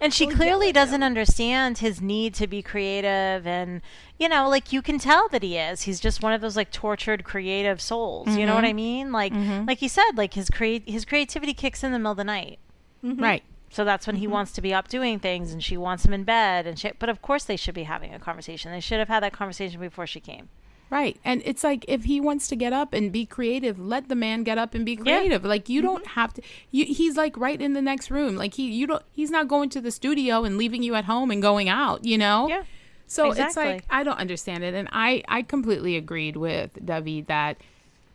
[0.00, 3.80] And she clearly doesn't understand his need to be creative and
[4.18, 5.82] you know, like you can tell that he is.
[5.82, 8.36] He's just one of those like tortured creative souls.
[8.36, 8.70] You know what mm-hmm.
[8.70, 9.12] I mean?
[9.12, 9.66] Like mm-hmm.
[9.66, 12.58] like you said, like his create his creativity kicks in the middle of the night.
[13.04, 13.22] Mm-hmm.
[13.22, 13.42] Right.
[13.70, 16.24] So that's when he wants to be up doing things and she wants him in
[16.24, 16.98] bed and shit.
[16.98, 18.72] But of course they should be having a conversation.
[18.72, 20.48] They should have had that conversation before she came.
[20.90, 21.18] Right.
[21.24, 24.42] And it's like if he wants to get up and be creative, let the man
[24.42, 25.18] get up and be Yeah.
[25.18, 25.44] creative.
[25.44, 26.20] Like you don't mm-hmm.
[26.20, 28.36] have to you he's like right in the next room.
[28.36, 31.30] Like he you don't he's not going to the studio and leaving you at home
[31.30, 32.48] and going out, you know?
[32.48, 32.62] Yeah.
[33.06, 37.58] So it's like I don't understand it and I I completely agreed with David that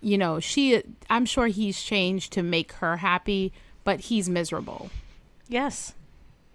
[0.01, 3.53] you know, she I'm sure he's changed to make her happy,
[3.83, 4.89] but he's miserable.
[5.47, 5.93] Yes.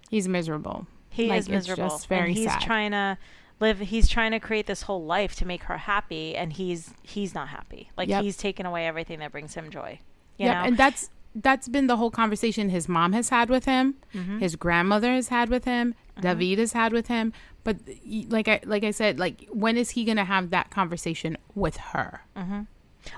[0.09, 0.85] He's miserable.
[1.09, 1.89] He Like, is miserable.
[1.89, 2.61] just very and he's sad.
[2.61, 3.17] trying to
[3.59, 7.33] live he's trying to create this whole life to make her happy and he's he's
[7.35, 7.89] not happy.
[7.97, 8.23] Like Yep.
[8.23, 9.99] he's taken away everything that brings him joy.
[10.37, 10.67] You yeah, know?
[10.67, 14.39] and that's that's been the whole conversation his mom has had with him, Mm-hmm.
[14.39, 17.33] his grandmother has had with him, David has had with him.
[17.63, 17.77] But
[18.29, 22.21] like I like I said, like when is he gonna have that conversation with her?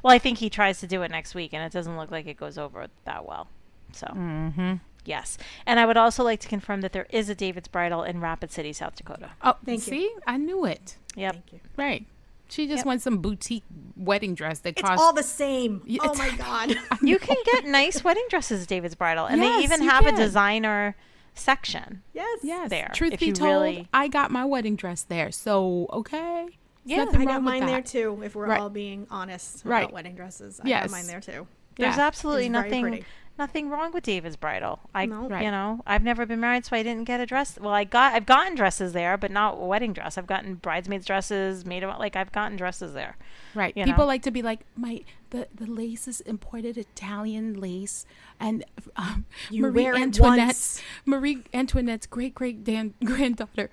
[0.04, 2.28] Well, I think he tries to do it next week, and it doesn't look like
[2.28, 3.48] it goes over that well.
[3.94, 4.76] So, Mm-hmm.
[5.06, 5.38] Yes.
[5.66, 8.52] And I would also like to confirm that there is a David's Bridal in Rapid
[8.52, 9.32] City, South Dakota.
[9.42, 9.94] Oh, Thank you.
[9.94, 10.98] see, I knew it.
[11.16, 11.34] Yep.
[11.34, 11.60] Thank you.
[11.78, 12.06] Right.
[12.50, 12.86] She just Yep.
[12.86, 13.64] wants some boutique
[13.96, 15.02] wedding dress that It's costs.
[15.02, 15.82] all the same.
[15.86, 16.76] Yeah, oh my god.
[17.02, 20.06] You can get nice wedding dresses at David's Bridal, and Yes, they even you have
[20.06, 20.96] a designer
[21.34, 22.02] section.
[22.14, 22.40] yes.
[22.44, 22.70] yes.
[22.70, 25.32] there, Truth be told, really- I got my wedding dress there.
[25.32, 26.48] So okay.
[26.84, 28.22] Yeah, nothing I got mine there too.
[28.24, 28.60] If we're Right.
[28.60, 29.84] all being honest Right.
[29.84, 30.84] about wedding dresses, I Yes.
[30.86, 31.48] got mine there too.
[31.78, 32.06] There's Yeah.
[32.08, 33.06] absolutely It's nothing pretty.
[33.42, 34.80] Nothing wrong with David's Bridal.
[34.94, 35.28] I No.
[35.28, 35.44] Right.
[35.44, 37.58] you know, I've never been married so I didn't get a dress.
[37.60, 40.18] Well, I got I've gotten dresses there, but not a wedding dress.
[40.18, 43.18] I've gotten bridesmaids dresses, made of like I've gotten dresses there.
[43.56, 43.76] Right.
[43.76, 44.08] you People know?
[44.08, 48.06] like to be like, my the the lace is imported Italian lace,
[48.40, 48.64] and
[48.96, 50.82] um, You Marie wear Antoinette's once.
[51.06, 53.70] Marie Antoinette's great great dan- granddaughter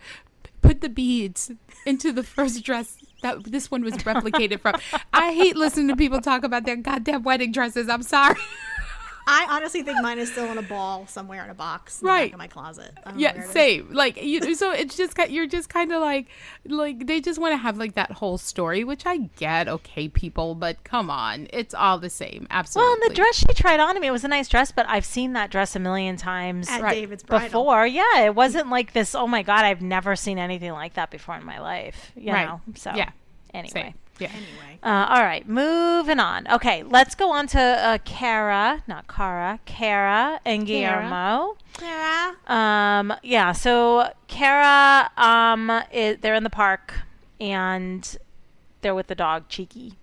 [0.60, 1.52] put the beads
[1.86, 4.74] into the first dress that this one was replicated from.
[5.12, 7.88] I hate listening to people talk about their goddamn wedding dresses.
[7.88, 8.40] I'm sorry.
[9.30, 12.10] I honestly think mine is still in a ball somewhere in a box in the
[12.10, 12.24] Right.
[12.28, 12.92] back of my closet.
[13.04, 13.52] I yeah, where it is.
[13.52, 13.92] same.
[13.92, 16.28] Like you, so it's just you're just kind of like
[16.66, 19.68] like they just want to have like that whole story, which I get.
[19.68, 22.46] Okay, people, but come on, it's all the same.
[22.50, 22.86] Absolutely.
[22.88, 24.86] Well, and the dress she tried on to me it was a nice dress, but
[24.88, 26.94] I've seen that dress a million times At Right.
[26.94, 27.48] David's bridal.
[27.48, 27.86] before.
[27.86, 29.14] Yeah, it wasn't like this.
[29.14, 32.12] Oh my god, I've never seen anything like that before in my life.
[32.16, 32.46] You Right.
[32.48, 32.62] know.
[32.76, 33.10] So Yeah.
[33.52, 33.70] Anyway.
[33.72, 33.94] Same.
[34.18, 34.28] Yeah.
[34.30, 36.46] Anyway, Uh, all right, moving on.
[36.48, 41.56] Okay, let's go on to uh, Kara, not Cara, Kara and Guillermo.
[41.78, 42.36] Sarah.
[42.46, 46.94] Um, yeah, so Kara, um, i they're in the park
[47.40, 48.16] and
[48.80, 49.94] they're with the dog Cheeky,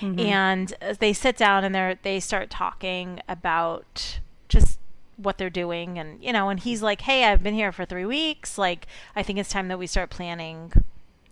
[0.00, 4.78] And uh, they sit down and they they start talking about just
[5.16, 8.04] what they're doing and you know and he's like hey i've been here for three
[8.04, 10.72] weeks like i think it's time that we start planning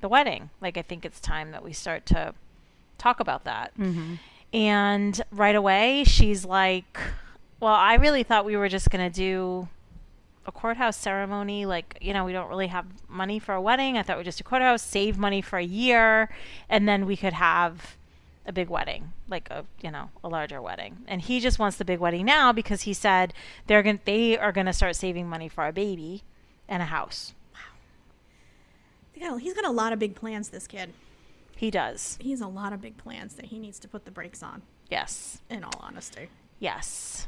[0.01, 0.51] the wedding.
[0.61, 2.35] Like i think it's time that we start to
[2.99, 3.73] talk about that.
[3.79, 4.15] Mm-hmm.
[4.53, 6.99] And right away she's like
[7.61, 9.69] well i really thought we were just going to do
[10.47, 11.67] a courthouse ceremony.
[11.67, 13.97] Like you know we don't really have money for a wedding.
[13.97, 16.31] I thought we'd just do courthouse save money for a year
[16.69, 17.97] and then we could have
[18.47, 20.99] a big wedding like a you know a larger wedding.
[21.07, 23.33] And he just wants the big wedding now because he said
[23.67, 26.23] they're going they are going to start saving money for a baby
[26.69, 27.33] and a house
[29.21, 30.93] Got- He's got a lot of big plans, this kid.
[31.57, 34.11] he does He has a lot of big plans that he needs to put the
[34.11, 36.29] brakes on, yes in all honesty.
[36.59, 37.27] Yes.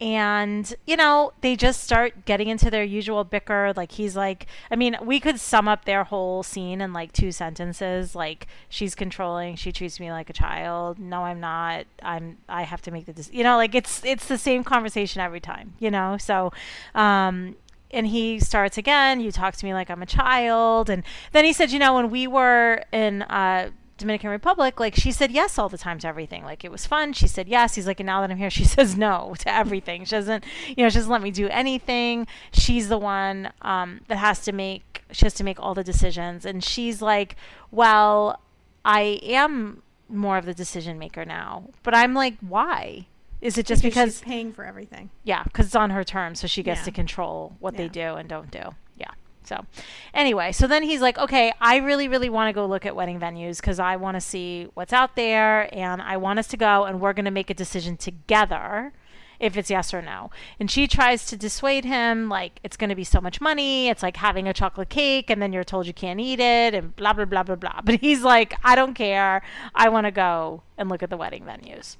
[0.00, 3.72] And, you know, they just start getting into their usual bicker.
[3.76, 7.30] Like, he's like, I mean, we could sum up their whole scene in like two
[7.30, 8.14] sentences.
[8.14, 9.54] Like, she's controlling.
[9.54, 10.98] She treats me like a child.
[10.98, 11.86] No, I'm not.
[12.02, 13.32] I'm, I have to make the, dec-.
[13.32, 16.18] you know, like it's, it's the same conversation every time, you know?
[16.18, 16.52] So,
[16.96, 17.54] um,
[17.94, 20.90] and he starts again, you talk to me like I'm a child.
[20.90, 25.12] And then he said, you know, when we were in, uh, Dominican Republic, like she
[25.12, 26.44] said yes all the time to everything.
[26.44, 27.12] Like it was fun.
[27.12, 27.74] She said yes.
[27.74, 30.04] He's like, and now that I'm here, she says no to everything.
[30.04, 32.26] She doesn't, you know, she doesn't let me do anything.
[32.52, 35.04] She's the one um, that has to make.
[35.12, 37.36] She has to make all the decisions, and she's like,
[37.70, 38.40] well,
[38.84, 41.70] I am more of the decision maker now.
[41.82, 43.06] But I'm like, why?
[43.44, 44.14] Is it just because?
[44.14, 45.10] she's paying for everything.
[45.22, 46.84] Yeah, because it's on her terms, so she gets Yeah.
[46.86, 48.74] to control what they do and don't do.
[48.96, 49.10] Yeah.
[49.44, 49.66] So,
[50.14, 53.20] anyway, so then he's like, okay, I really, really want to go look at wedding
[53.20, 56.84] venues because I want to see what's out there and I want us to go
[56.84, 58.94] and we're going to make a decision together
[59.38, 60.30] if it's yes or no.
[60.58, 63.88] And she tries to dissuade him, like, it's going to be so much money.
[63.90, 66.96] It's like having a chocolate cake and then you're told you can't eat it and
[66.96, 67.80] blah, blah, blah, blah, blah.
[67.84, 69.42] But he's like, I don't care.
[69.74, 71.98] I want to go and look at the wedding venues.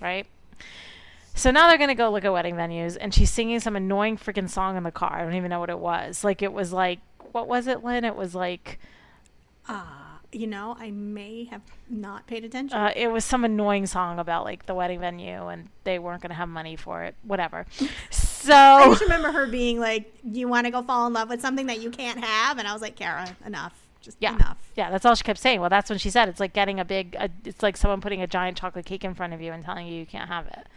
[0.00, 0.26] Right?
[1.36, 4.48] So now they're gonna go look at wedding venues, and she's singing some annoying freaking
[4.50, 5.20] song in the car.
[5.20, 6.24] I don't even know what it was.
[6.24, 6.98] Like it was like,
[7.32, 8.04] what was it, Lynn?
[8.04, 8.78] It was like,
[9.68, 9.84] Uh,
[10.32, 12.76] you know, I may have not paid attention.
[12.76, 16.34] uh, it was some annoying song about like the wedding venue, and they weren't gonna
[16.34, 17.14] have money for it.
[17.22, 17.66] Whatever.
[18.46, 21.40] So I just remember her being like, "You want to go fall in love with
[21.40, 24.88] something that you can't have," and I was like, "Kara, enough, just yeah, enough." yeah,
[24.88, 25.58] that's all she kept saying.
[25.60, 27.16] Well, that's when she said it's like getting a big.
[27.44, 29.94] It's like someone putting a giant chocolate cake in front of you and telling you
[29.96, 30.68] you can't have it.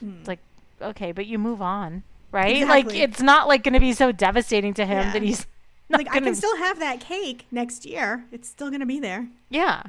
[0.00, 0.40] It's like,
[0.80, 2.66] okay, but you move on, right?
[2.66, 5.12] Like it's not like gonna be so devastating to him Yeah.
[5.12, 5.46] that he's.
[5.90, 8.26] Not Like I gonna can still have that cake next year.
[8.30, 9.26] It's still gonna be there.
[9.48, 9.84] Yeah.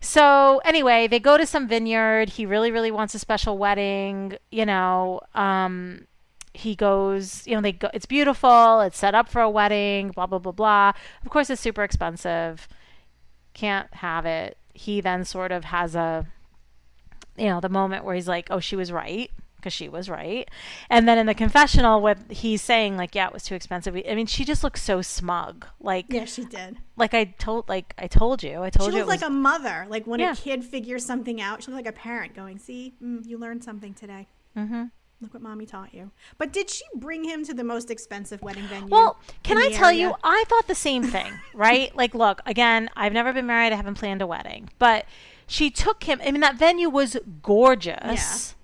[0.00, 2.30] So anyway, they go to some vineyard.
[2.30, 4.38] He really, really wants a special wedding.
[4.50, 6.06] You know, um,
[6.54, 7.46] he goes.
[7.46, 7.90] You know, they go.
[7.92, 8.80] It's beautiful.
[8.80, 10.08] It's set up for a wedding.
[10.10, 10.92] Blah blah blah blah.
[11.22, 12.66] Of course, it's super expensive.
[13.52, 14.56] Can't have it.
[14.72, 16.26] He then sort of has a,
[17.38, 20.48] you know, the moment where he's like, "Oh, she was right." Because she was right,
[20.90, 24.14] and then in the confessional, with he's saying like, "Yeah, it was too expensive." I
[24.14, 25.66] mean, she just looks so smug.
[25.80, 26.76] Like, Yeah, she did.
[26.96, 29.28] like I told, like I told you, I told She you, She looked like was-
[29.28, 29.86] a mother.
[29.88, 30.32] Like when Yeah.
[30.32, 33.64] a kid figures something out, she looked like a parent going, "See, mm, you learned
[33.64, 34.28] something today.
[34.56, 34.84] Mm-hmm.
[35.22, 38.64] Look what mommy taught you." But did she bring him to the most expensive wedding
[38.68, 38.88] venue?
[38.88, 40.00] Well, can I tell area?
[40.10, 41.96] you, I thought the same thing, right?
[41.96, 45.06] Like, look, again, I've never been married, I haven't planned a wedding, but
[45.46, 46.20] she took him.
[46.24, 48.54] I mean, that venue was gorgeous,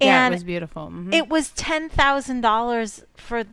[0.00, 0.88] yeah, and it was beautiful.
[0.88, 1.14] Mhm.
[1.14, 3.48] it was ten thousand dollars for For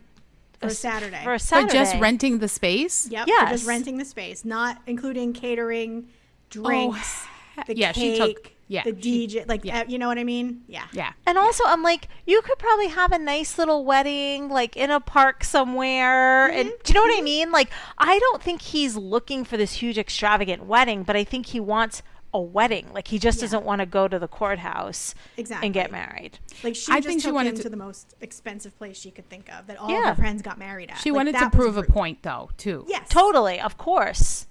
[0.62, 1.20] a a s- Saturday.
[1.24, 3.08] For a Saturday For just renting the space.
[3.10, 3.24] Yep.
[3.26, 3.50] for Yes.
[3.52, 6.08] just renting the space, not including catering,
[6.50, 7.24] drinks,
[7.66, 9.44] the yeah, cake, she took- yeah, the she- DJ.
[9.46, 9.80] like, yeah.
[9.80, 10.62] uh, you know what I mean?
[10.66, 10.86] Yeah.
[10.92, 11.12] Yeah.
[11.26, 14.98] And also, I'm like, you could probably have a nice little wedding, like in a
[14.98, 16.46] park somewhere.
[16.48, 16.82] And Mm-hmm.
[16.84, 17.52] do you know what I mean?
[17.52, 21.60] Like, I don't think he's looking for this huge, extravagant wedding, but I think he
[21.60, 22.02] wants
[22.36, 22.86] a wedding.
[22.92, 23.42] Like, he just Yeah.
[23.44, 25.66] doesn't want to go to the courthouse Exactly.
[25.66, 26.38] and get married.
[26.62, 28.98] Like she I just think she took wanted him to- to the most expensive place
[28.98, 30.10] she could think of that all Yeah.
[30.10, 30.98] her friends got married at.
[30.98, 31.88] She Like, wanted to prove a rude.
[31.90, 32.84] point, though, too.
[32.88, 33.08] Yes.
[33.08, 34.46] Totally, of course.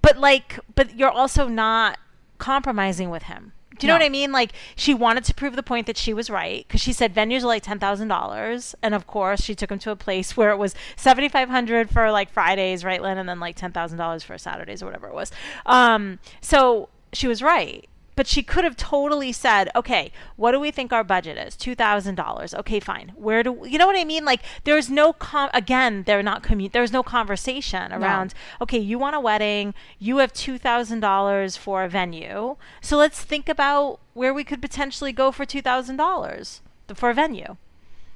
[0.00, 1.98] But like, but you're also not
[2.38, 3.52] compromising with him.
[3.78, 4.32] Do you know what I mean?
[4.32, 7.42] Like, she wanted to prove the point that she was right because she said venues
[7.42, 10.50] are like ten thousand dollars, and of course, she took him to a place where
[10.50, 13.98] it was seventy five hundred for like Fridays, right, Lynn, and then like ten thousand
[13.98, 15.32] dollars for Saturdays or whatever it was.
[15.66, 17.88] Um, so she was right.
[18.14, 21.56] But she could have totally said, "Okay, what do we think our budget is?
[21.56, 22.52] Two thousand dollars.
[22.52, 23.12] Okay, fine.
[23.16, 24.26] Where do you know what I mean?
[24.26, 25.48] Like, there's no com.
[25.54, 28.34] Again, they're not commu- There's no conversation around.
[28.60, 29.72] Okay, you want a wedding.
[29.98, 32.56] You have two thousand dollars for a venue.
[32.82, 36.60] So let's think about where we could potentially go for two thousand dollars
[36.92, 37.56] for a venue.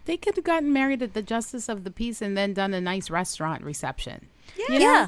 [0.04, 2.82] They could have gotten married at the Justice of the Peace and then done a
[2.82, 4.26] nice restaurant reception.
[4.56, 4.72] Yeah.
[4.74, 4.84] You know?
[4.84, 5.06] Yeah.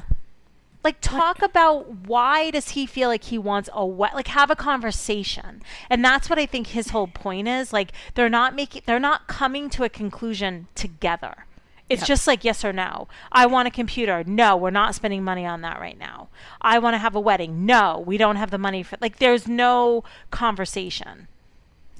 [0.83, 4.55] Like talk about why does he feel like he wants a wet like have a
[4.55, 8.97] conversation and that's what i think his whole point is like they're not making they're
[8.99, 11.45] not coming to a conclusion together
[11.89, 12.07] it's Yep.
[12.07, 15.61] just like yes or no i want a computer no we're not spending money on
[15.61, 16.29] that right now
[16.61, 19.47] i want to have a wedding no we don't have the money for like there's
[19.49, 21.27] no conversation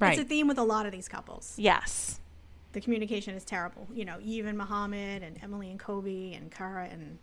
[0.00, 0.14] Right.
[0.18, 1.54] It's a theme with a lot of these couples.
[1.58, 2.18] yes
[2.72, 3.86] The communication is terrible.
[3.92, 7.18] You know, Yve and Muhammad and Emily and Kobe and Kara and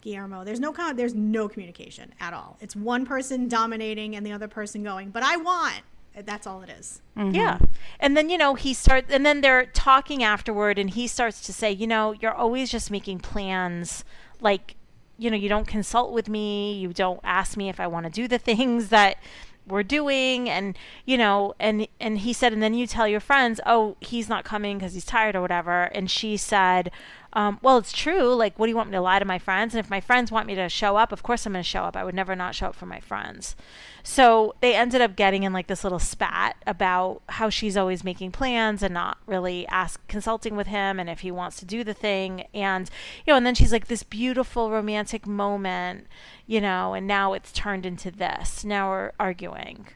[0.00, 0.44] Guillermo.
[0.44, 2.56] There's no con- there's no communication at all.
[2.60, 5.82] It's one person dominating and the other person going, "But I want."
[6.24, 7.02] That's all it is.
[7.16, 7.34] Mm-hmm.
[7.34, 7.58] Yeah.
[8.00, 11.52] And then, you know, he starts, and then they're talking afterward, and he starts to
[11.52, 14.02] say, you know, you're always just making plans.
[14.40, 14.76] Like,
[15.18, 16.72] you know, you don't consult with me.
[16.74, 19.18] You don't ask me if I want to do the things that
[19.66, 20.48] we're doing.
[20.48, 24.28] And, you know, and, and he said, and then you tell your friends, oh, he's
[24.28, 25.84] not coming because he's tired or whatever.
[25.84, 26.90] And she said,
[27.32, 28.34] um, well, it's true.
[28.34, 29.74] Like, what do you want me to lie to my friends?
[29.74, 31.82] And if my friends want me to show up, of course I'm going to show
[31.82, 31.96] up.
[31.96, 33.56] I would never not show up for my friends.
[34.02, 38.32] So they ended up getting in like this little spat about how she's always making
[38.32, 41.92] plans and not really ask consulting with him and if he wants to do the
[41.92, 42.44] thing.
[42.54, 42.88] And,
[43.26, 46.06] you know, and then she's like this beautiful romantic moment,
[46.46, 48.64] you know, and now it's turned into this.
[48.64, 49.88] Now we're arguing.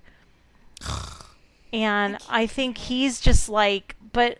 [1.72, 4.38] And I think he's just like, but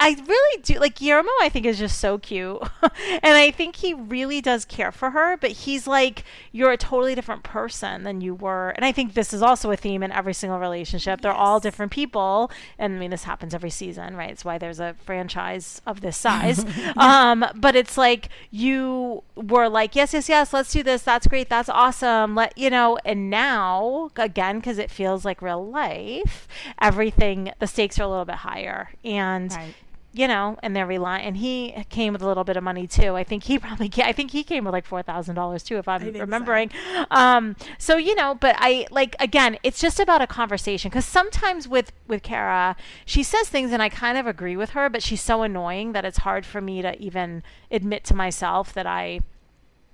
[0.00, 1.30] I, really do like Guillermo.
[1.40, 2.58] I think is just so cute,
[3.22, 5.36] and I think he really does care for her.
[5.36, 9.32] But he's like, you're a totally different person than you were, and I think this
[9.32, 11.20] is also a theme in every single relationship.
[11.20, 14.30] They're all different people, and I mean this happens every season, right?
[14.30, 16.64] It's why there's a franchise of this size.
[16.96, 21.02] um, but it's like you were like, yes, yes, yes, let's do this.
[21.02, 21.48] That's great.
[21.48, 22.34] That's awesome.
[22.34, 22.98] Let you know.
[23.04, 26.48] And now again, because it feels like real life,
[26.80, 29.74] everything the stakes are a little bit higher, and Right.
[30.12, 31.24] You know, and they're relying.
[31.24, 33.14] And he came with a little bit of money too.
[33.14, 35.86] I think he probably, I think he came with like four thousand dollars too, if
[35.88, 36.20] I'm think so.
[36.20, 36.70] remembering.
[37.10, 41.68] Um, so you know, but I like again, it's just about a conversation because sometimes
[41.68, 45.22] with with Kara, she says things and I kind of agree with her, but she's
[45.22, 49.20] so annoying that it's hard for me to even admit to myself that I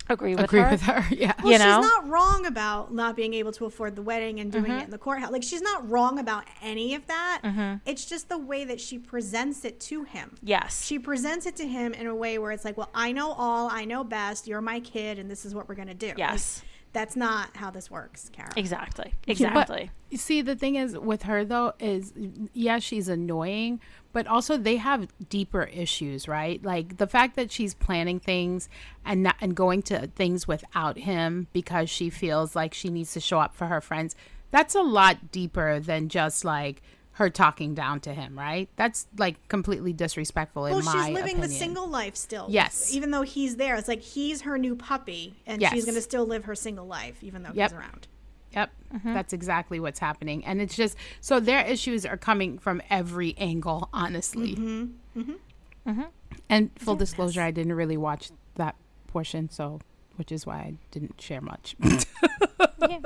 [0.09, 0.71] agree with Agree her.
[0.71, 1.05] with her.
[1.11, 1.33] Yeah.
[1.43, 1.81] Well, You know?
[1.83, 4.79] she's not wrong about not being able to afford the wedding and doing Mm-hmm.
[4.79, 5.31] it in the courthouse.
[5.31, 7.79] Like she's not wrong about any of that.
[7.87, 10.37] It's just the way that she presents it to him.
[10.43, 10.85] Yes.
[10.85, 13.69] She presents it to him in a way where it's like, "Well, I know all,
[13.71, 14.47] I know best.
[14.47, 16.63] You're my kid, and this is what we're gonna do." Like, Yes.
[16.97, 18.51] That's not how this works, Kara.
[18.57, 19.13] exactly.
[19.27, 19.91] But Exactly.
[20.11, 22.15] you see, the thing is with her though is
[22.55, 23.81] yeah, she's annoying,
[24.15, 26.63] but also they have deeper issues, right?
[26.65, 28.71] Like the fact that she's planning things
[29.05, 33.21] and not, and going to things without him because she feels like she needs to
[33.21, 34.17] show up for her friends.
[34.51, 36.81] That's a lot deeper than just like
[37.17, 38.69] her talking down to him, right?
[38.77, 42.47] That's like completely disrespectful in Well, my she's living the single life still.
[42.51, 42.93] Yes.
[42.93, 45.73] Even though he's there, it's like he's her new puppy, and Yes.
[45.73, 47.71] she's gonna still live her single life, even though Yep.
[47.71, 48.09] he's around.
[48.53, 48.71] Yep.
[48.95, 49.15] Mm-hmm.
[49.15, 50.45] That's exactly what's happening.
[50.45, 54.55] And it's just so their issues are coming from every angle, honestly.
[54.55, 56.03] Mm-hmm.
[56.51, 59.81] And full disclosure, I didn't really watch that portion, so
[60.17, 61.77] which is why I didn't share much.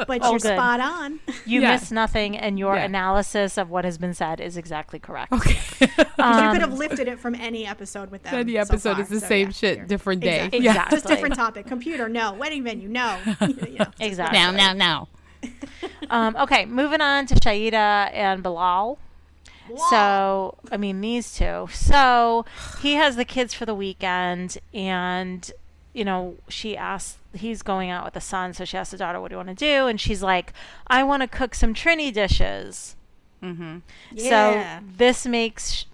[0.06, 0.56] But All you're good.
[0.56, 1.20] spot on.
[1.46, 1.72] You Yeah.
[1.72, 2.84] miss nothing, and your Yeah.
[2.84, 5.32] analysis of what has been said is exactly correct.
[5.32, 5.58] Okay.
[6.18, 8.32] Um, you could have lifted it from any episode with them.
[8.34, 9.00] Then the so episode far.
[9.02, 10.36] is the So, same yeah, shit, you're- different day.
[10.36, 10.58] Exactly.
[10.60, 10.70] Yeah.
[10.72, 10.96] Exactly.
[10.98, 11.66] Just different topic.
[11.66, 12.34] Computer, no.
[12.34, 13.16] Wedding venue, no.
[13.40, 13.86] you know.
[14.00, 14.38] Exactly.
[14.38, 15.08] Now, now, now.
[16.10, 18.98] Um, okay, moving on to Shaida and Bilal.
[19.88, 21.68] So, I mean, these two.
[21.72, 22.44] So,
[22.82, 25.50] he has the kids for the weekend, and,
[25.92, 29.20] you know, she asks, he's going out with the son, so she asks the daughter,
[29.20, 29.86] What do you want to do?
[29.86, 30.52] And she's like,
[30.86, 32.96] I want to cook some Trini dishes.
[33.42, 33.78] Mm-hmm.
[34.12, 34.78] Yeah.
[34.80, 35.86] So, this makes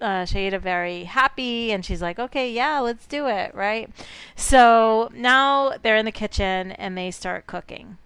[0.00, 3.90] uh, Shaida very happy, and she's like, Okay, yeah, let's do it, right?
[4.36, 7.98] So, now they're in the kitchen and they start cooking.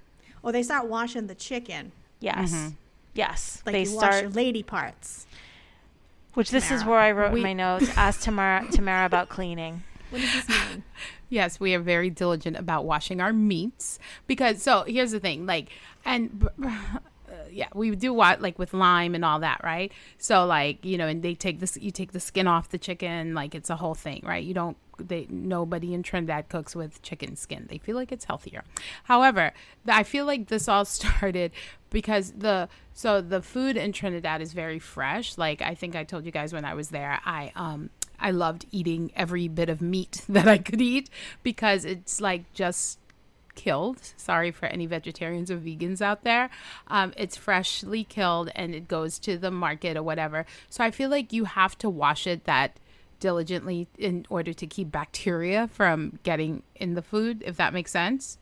[0.43, 1.93] Or they start washing the chicken.
[2.21, 2.53] Yes.
[2.53, 2.69] Mm-hmm.
[3.15, 3.63] Yes.
[3.67, 5.27] Like they you start wash your lady parts.
[6.35, 7.89] Which this is where I wrote We- in my notes.
[7.97, 9.83] Ask Tamara, Tamara about cleaning.
[10.11, 10.85] What does this mean?
[11.29, 15.71] Yes, we are very diligent about washing our meats because so here's the thing, like
[16.05, 19.93] and uh, yeah, we do what like with lime and all that, right?
[20.19, 23.35] So like you know, and they take this, you take the skin off the chicken,
[23.35, 24.43] like it's a whole thing, right?
[24.43, 27.67] You don't, they nobody in Trinidad cooks with chicken skin.
[27.69, 28.65] They feel like it's healthier.
[29.05, 29.53] However,
[29.87, 31.53] I feel like this all started
[31.91, 35.37] because the so the food in Trinidad is very fresh.
[35.37, 38.67] Like I think I told you guys when I was there, I um I loved
[38.71, 41.11] eating every bit of meat that I could eat
[41.43, 42.99] because it's like just
[43.55, 43.99] killed.
[44.17, 46.51] Sorry for any vegetarians or vegans out there.
[46.89, 50.47] Um, it's freshly killed and it goes to the market or whatever.
[50.69, 52.79] So I feel like you have to wash it that
[53.19, 58.39] diligently in order to keep bacteria from getting in the food, if that makes sense.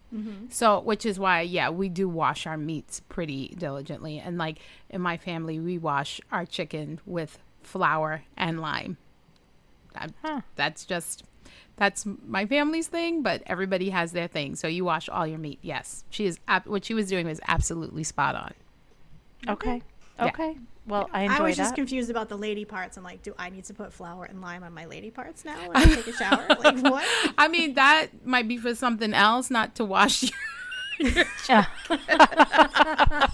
[0.51, 4.19] So, which is why, yeah, we do wash our meats pretty diligently.
[4.19, 4.59] And like
[4.91, 8.97] in my family, we wash our chicken with flour and lime.
[9.95, 10.41] That- Huh.
[10.57, 11.25] That's just,
[11.77, 14.55] that's my family's thing, but everybody has their thing.
[14.57, 15.59] So you wash all your meat.
[15.63, 16.05] Yes.
[16.11, 18.53] She is, what she was doing was absolutely spot on.
[19.43, 19.51] Mm-hmm.
[19.51, 19.83] Okay.
[20.19, 20.27] Yeah.
[20.27, 20.57] Okay.
[20.87, 22.99] Well, I I enjoy was just confused about the lady parts.
[22.99, 25.57] I'm like, do I need to put flour and lime on my lady parts now
[25.67, 26.47] when I take a shower?
[26.63, 27.05] Like what?
[27.39, 30.33] I mean, that might be for something else, not to wash your.
[31.49, 31.67] Yeah.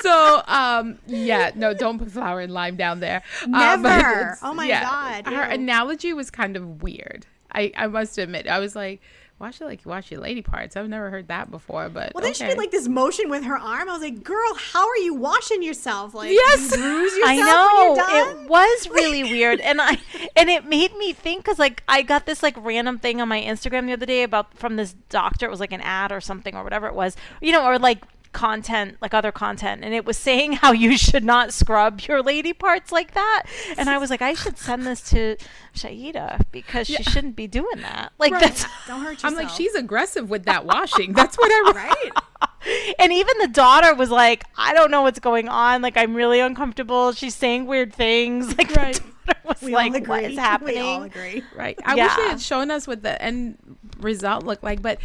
[0.00, 3.22] so, um, yeah, no, don't put flour and lime down there.
[3.42, 3.88] Uh, Never.
[4.20, 5.54] it's- Oh my God, Her ew.
[5.54, 7.26] analogy was kind of weird.
[7.52, 9.00] I, I must admit, I was like,
[9.38, 10.76] wash it like you wash your lady parts.
[10.76, 12.44] I've never heard that before, but Well, then okay.
[12.44, 13.88] she did like this motion with her arm.
[13.88, 16.14] I was like, girl, how are you washing yourself?
[16.14, 16.70] Like, Yes.
[16.70, 18.44] you bruise yourself I know when you're done?
[18.44, 19.98] it was really weird, and I
[20.36, 23.40] and it made me think because like I got this like random thing on my
[23.42, 25.46] Instagram the other day about from this doctor.
[25.46, 28.04] It was like an ad or something or whatever it was, you know, or like
[28.36, 32.52] content like other content and it was saying how you should not scrub your lady
[32.52, 33.44] parts like that
[33.78, 35.36] and i was like i should send this to
[35.74, 38.42] shaida because she shouldn't be doing that like Right.
[38.42, 39.32] that's Don't hurt yourself.
[39.32, 41.12] I'm like, she's aggressive with that washing.
[41.14, 42.90] That's what I right.
[42.98, 45.80] and even the daughter was like, I don't know what's going on.
[45.82, 47.12] Like, I'm really uncomfortable.
[47.12, 48.54] She's saying weird things.
[48.58, 48.94] Like, Right.
[48.94, 50.08] the daughter was We like, all agree.
[50.08, 50.74] what is happening?
[50.76, 51.42] We all agree.
[51.54, 51.78] Right.
[51.84, 53.58] I wish they had shown us what the end
[54.00, 54.98] result looked like, but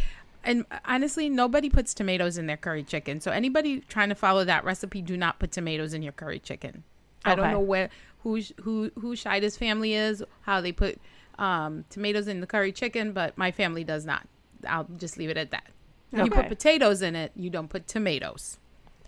[0.44, 3.20] and honestly, nobody puts tomatoes in their curry chicken.
[3.20, 6.84] So anybody trying to follow that recipe, do not put tomatoes in your curry chicken.
[7.24, 7.90] I don't know where
[8.22, 10.98] who who who Shaida's family is, how they put
[11.38, 14.26] um, tomatoes in the curry chicken, but my family does not.
[14.66, 15.66] I'll just leave it at that.
[16.12, 18.58] You put potatoes in it, you don't put tomatoes.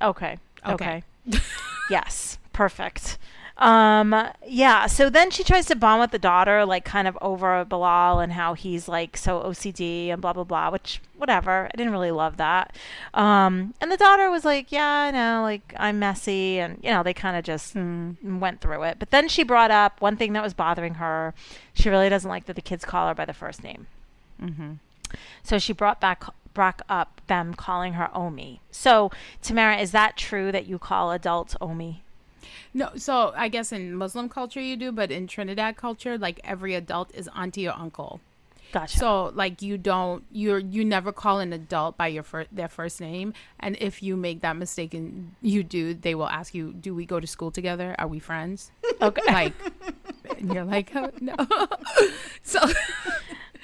[0.01, 0.39] Okay.
[0.67, 1.03] Okay.
[1.27, 1.41] Okay.
[1.91, 2.39] yes.
[2.53, 3.19] Perfect.
[3.57, 4.87] Um, yeah.
[4.87, 8.33] So then she tries to bond with the daughter, like kind of over Bilal and
[8.33, 10.71] how he's like so OCD and blah blah blah.
[10.71, 11.69] Which whatever.
[11.73, 12.75] I didn't really love that.
[13.13, 15.43] Um, and the daughter was like, "Yeah, I know.
[15.43, 18.99] Like I'm messy," and you know they kind of just mm, went through it.
[18.99, 21.33] But then she brought up one thing that was bothering her.
[21.75, 23.87] She really doesn't like that the kids call her by the first name.
[24.43, 24.73] Mm-hmm.
[25.43, 26.25] So she brought back
[26.55, 28.61] brought up them calling her Omi.
[28.71, 29.11] So
[29.43, 32.04] Tamara, is that true that you call adults Omi?
[32.73, 36.75] No, so I guess in Muslim culture you do, but in Trinidad culture, like every
[36.75, 38.21] adult is auntie or uncle.
[38.75, 38.99] Gotcha.
[38.99, 43.33] So like you don't you're you never call an adult by your their first name,
[43.61, 47.07] and if you make that mistake and you do, they will ask you, "Do we
[47.07, 47.95] go to school together?
[48.01, 49.33] Are we friends?" okay.
[49.33, 49.53] Like,
[50.39, 51.37] and you're like, oh, "No."
[52.43, 52.59] so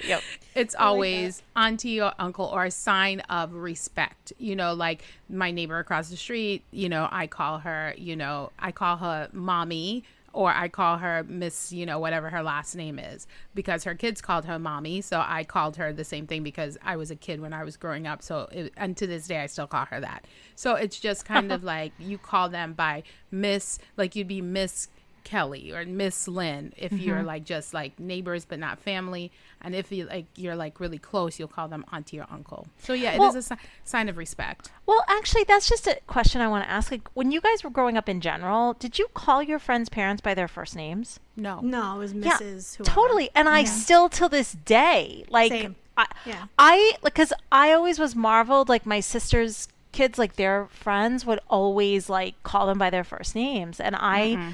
[0.05, 0.21] yep.
[0.55, 4.33] it's always auntie or uncle or a sign of respect.
[4.37, 8.51] You know, like my neighbor across the street, you know, I call her, you know,
[8.59, 12.99] I call her mommy or I call her Miss, you know, whatever her last name
[12.99, 15.01] is because her kids called her mommy.
[15.01, 17.77] So I called her the same thing because I was a kid when I was
[17.77, 18.21] growing up.
[18.21, 20.25] So, it, and to this day, I still call her that.
[20.55, 24.87] So it's just kind of like you call them by Miss, like you'd be Miss
[25.23, 27.27] Kelly or Miss Lynn if you're mm-hmm.
[27.27, 31.39] like just like neighbors but not family, and if you like you're like really close,
[31.39, 32.67] you'll call them auntie or uncle.
[32.79, 34.69] So yeah, it is Well- a si- sign of respect.
[34.85, 36.91] Well, actually, that's just a question I want to ask.
[36.91, 40.21] Like, when you guys were growing up in general, did you call your friends' parents
[40.21, 41.19] by their first names?
[41.37, 42.75] No, No, it was Yeah, Mrs.
[42.75, 42.91] whoever.
[42.91, 43.29] Totally.
[43.33, 45.75] And I still, till this day, like, Same.
[45.95, 46.45] I, Yeah.
[46.59, 52.09] I, because I always was marveled, like, my sister's kids, like, their friends would always,
[52.09, 53.79] like, call them by their first names.
[53.79, 54.51] And I, mm-hmm.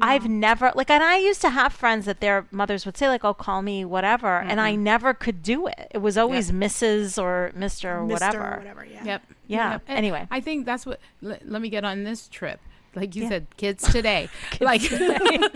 [0.00, 3.24] I've never, like, and I used to have friends that their mothers would say, like,
[3.24, 4.38] oh, call me whatever.
[4.38, 5.88] And I never could do it.
[5.92, 7.20] It was always Mrs.
[7.22, 7.84] or Mr.
[7.84, 8.08] or Mr.
[8.10, 8.54] whatever.
[8.54, 8.84] or whatever.
[8.84, 9.04] Yeah.
[9.04, 9.22] Yep.
[9.46, 9.82] Yeah, Yep.
[9.88, 10.26] Anyway.
[10.30, 11.00] I think that's what.
[11.24, 12.60] L- let me get on this trip.
[12.94, 13.28] Like you Yeah.
[13.28, 14.28] said, kids today,
[14.60, 15.48] like kids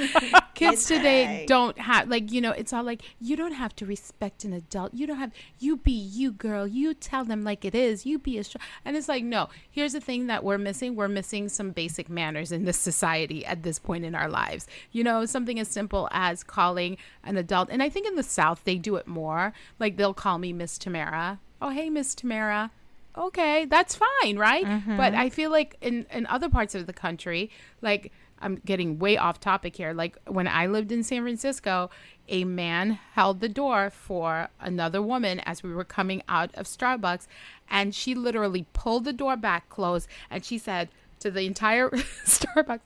[0.55, 1.45] Kids today today.
[1.49, 2.53] don't have like you know.
[2.53, 4.95] It's all like you don't have to respect an adult.
[4.95, 5.33] You don't have.
[5.59, 6.66] You be you, girl.
[6.66, 8.07] You tell them like it is.
[8.07, 8.45] You be a.
[8.45, 8.59] Str-.
[8.85, 9.49] And it's like no.
[9.70, 10.95] Here's the thing that we're missing.
[10.95, 14.66] We're missing some basic manners in this society at this point in our lives.
[14.93, 17.68] You know, something as simple as calling an adult.
[17.70, 19.53] And I think in the South they do it more.
[19.80, 21.41] Like they'll call me Miss Tamara.
[21.61, 22.70] Oh hey, Miss Tamara
[23.17, 24.65] okay, that's fine, right?
[24.65, 24.71] But
[25.13, 25.17] mm-hmm.
[25.17, 27.51] I feel like in in other parts of the country,
[27.81, 29.93] like I'm getting way off topic here.
[29.93, 31.91] Like when I lived in San Francisco,
[32.29, 37.27] a man held the door for another woman as we were coming out of Starbucks,
[37.71, 40.89] and she literally pulled the door back closed, and she said
[41.21, 41.91] to the entire
[42.27, 42.81] Starbucks.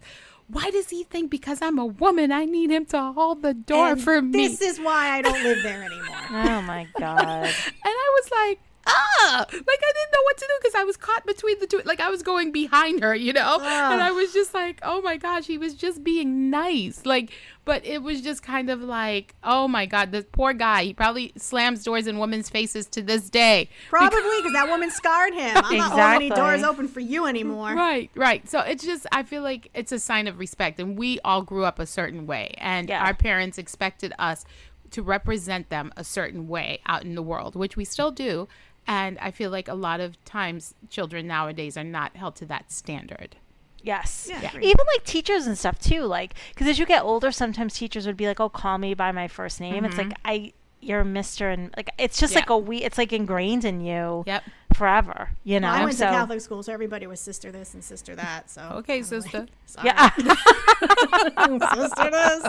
[0.48, 3.92] Why does he think because I'm a woman I need him to hold the door
[3.92, 4.46] And for me?
[4.46, 6.02] This is why I don't live there anymore.
[6.28, 7.18] Oh my God.
[7.46, 7.52] And
[7.84, 11.26] I was like, ah, like I didn't know what to do because I was caught
[11.26, 11.82] between the two.
[11.84, 15.16] Like I was going behind her, you know, and I was just like, oh my
[15.16, 17.32] gosh, he was just being nice, like.
[17.64, 20.84] But it was just kind of like, oh my god, this poor guy.
[20.84, 23.68] He probably slams doors in women's faces to this day.
[23.90, 25.56] Probably because that woman scarred him.
[25.56, 27.74] I'm not holding any doors open for you anymore.
[27.74, 28.48] Right, right.
[28.48, 31.64] So it's just I feel like it's a sign of respect and we all grew
[31.64, 33.04] up a certain way and Yeah.
[33.04, 34.44] our parents expected us
[34.92, 38.46] to represent them a certain way out in the world, which we still do.
[38.86, 42.70] And I feel like a lot of times children nowadays are not held to that
[42.70, 43.36] standard.
[43.82, 44.26] Yes.
[44.28, 44.64] Yeah, agreed.
[44.64, 46.02] Even like teachers and stuff too.
[46.02, 49.12] Like, because as you get older, sometimes teachers would be like, "Oh, call me by
[49.12, 50.08] my first name." It's mm-hmm.
[50.08, 52.82] like I, you're Mister, and like it's just like a we.
[52.82, 54.42] It's like ingrained in you Yep.
[54.76, 55.30] Forever.
[55.42, 55.68] You know.
[55.68, 58.50] Well, I went so to Catholic school, so everybody was sister this and sister that.
[58.50, 59.40] So Okay, I'm sister.
[59.40, 59.88] like, sorry.
[59.88, 60.10] yeah.
[61.74, 62.46] sister this.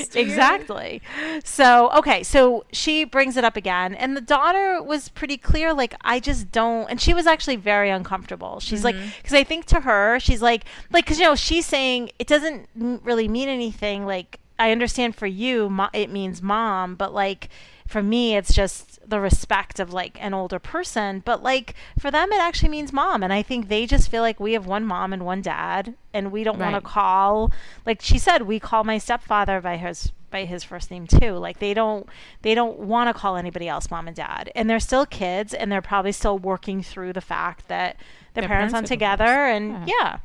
[0.00, 0.24] Sister you.
[0.24, 1.02] exactly.
[1.44, 5.94] So, okay, so she brings it up again, and the daughter was pretty clear, like,
[6.02, 8.60] I just don't, and she was actually very uncomfortable.
[8.60, 9.08] She's like, mm-hmm.
[9.16, 12.68] because I think to her, she's like, like, because, you know, she's saying it doesn't
[12.74, 14.06] really mean anything.
[14.06, 17.48] Like, I understand for you, mo- it means mom, but like,
[17.86, 21.22] for me, it's just the respect of like an older person.
[21.24, 23.22] But like, for them, it actually means mom.
[23.22, 26.32] And I think they just feel like we have one mom and one dad, and
[26.32, 27.52] we don't want to call,
[27.84, 31.32] like she said, we call my stepfather by his by his first name too.
[31.32, 32.06] Like they don't
[32.42, 34.52] they don't want to call anybody else mom and dad.
[34.54, 37.96] And they're still kids and they're probably still working through the fact that
[38.34, 39.94] their Their parents parents aren't together and Yeah.
[40.00, 40.18] yeah.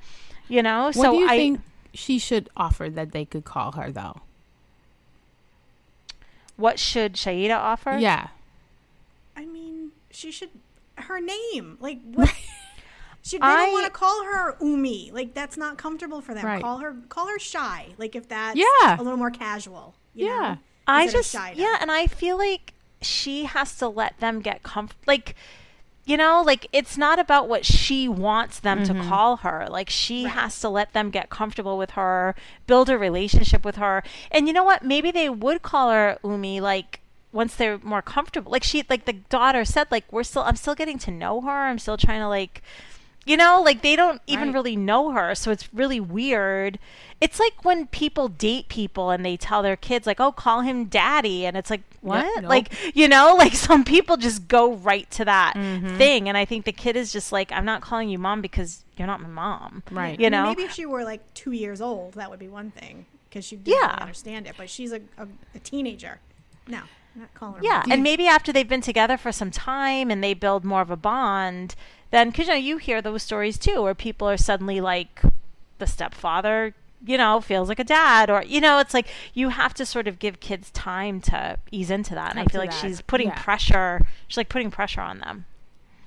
[0.47, 1.61] You know, what so do you I think
[1.95, 4.21] she should offer that they could call her though?
[6.57, 7.97] what should Shaida offer?
[7.99, 8.27] Yeah.
[10.24, 10.49] I mean, she should
[10.97, 11.78] her name.
[11.80, 12.34] Like what?
[13.22, 15.11] She, they I- don't want to call her Umi.
[15.13, 16.45] Like that's not comfortable for them.
[16.45, 16.61] Right.
[16.61, 17.88] Call her call her shy.
[17.97, 18.95] Like if that's Yeah.
[18.95, 19.95] a little more casual.
[20.13, 20.39] you Yeah.
[20.39, 20.57] know,
[20.88, 21.55] I just Shaida.
[21.55, 25.03] yeah, and I feel like she has to let them get comfortable.
[25.07, 25.36] Like,
[26.05, 29.09] you know, like it's not about what she wants them to mm-hmm.
[29.09, 29.66] call her.
[29.70, 30.34] Like she Right.
[30.34, 32.36] has to let them get comfortable with her,
[32.68, 34.03] build a relationship with her.
[34.32, 34.84] And you know what?
[34.86, 37.01] Maybe they would call her Umi like
[37.36, 38.51] once they're more comfortable.
[38.51, 41.51] Like she like the daughter said like we're still I'm still getting to know her.
[41.51, 42.63] I'm still trying to like
[43.27, 44.53] you know, like they don't even Right.
[44.53, 46.77] really know her, so it's really weird.
[47.19, 50.86] It's like when people date people and they tell their kids like, "Oh, call him
[50.86, 52.49] daddy." And it's like, "What?" nope.
[52.49, 55.97] Like, you know, like some people just go right to that Mm-hmm.
[55.97, 58.83] thing, and I think the kid is just like, "I'm not calling you mom because
[58.95, 60.19] you're not my mom." Right.
[60.19, 60.43] You I mean, know?
[60.43, 63.55] maybe if she were like two years old, that would be one thing because she
[63.55, 63.97] didn't Yeah.
[63.99, 64.53] understand it.
[64.55, 66.19] But she's a, a, a teenager.
[66.67, 67.61] No, I'm not calling her.
[67.63, 67.91] Yeah, mom.
[67.91, 70.97] and maybe after they've been together for some time and they build more of a
[70.97, 71.76] bond,
[72.11, 75.22] then because you know you hear those stories too, where people are suddenly like
[75.78, 76.74] the stepfather,
[77.05, 80.07] you know, feels like a dad, or you know, it's like you have to sort
[80.07, 82.32] of give kids time to ease into that.
[82.32, 82.80] And I feel like that.
[82.82, 83.41] she's putting Yeah.
[83.41, 84.01] pressure.
[84.28, 85.45] She's like putting pressure on them.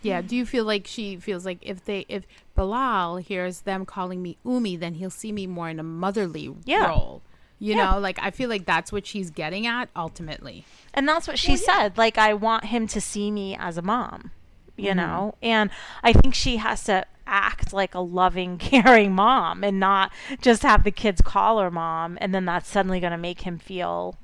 [0.02, 0.20] Yeah.
[0.22, 4.36] Do you feel like she feels like if they if Bilal hears them calling me
[4.44, 6.86] Umi, then he'll see me more in a motherly Yeah.
[6.88, 7.22] role.
[7.60, 7.92] You Yeah.
[7.92, 10.64] know, like I feel like that's what she's getting at ultimately.
[10.94, 11.96] And that's what she said.
[11.98, 14.30] Like, I want him to see me as a mom,
[14.76, 14.96] you Mm-hmm.
[14.96, 15.34] know?
[15.42, 15.70] And
[16.02, 20.82] I think she has to act like a loving, caring mom and not just have
[20.84, 22.16] the kids call her mom.
[22.20, 24.16] And then that's suddenly going to make him feel,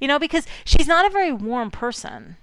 [0.00, 2.36] you know, because she's not a very warm person.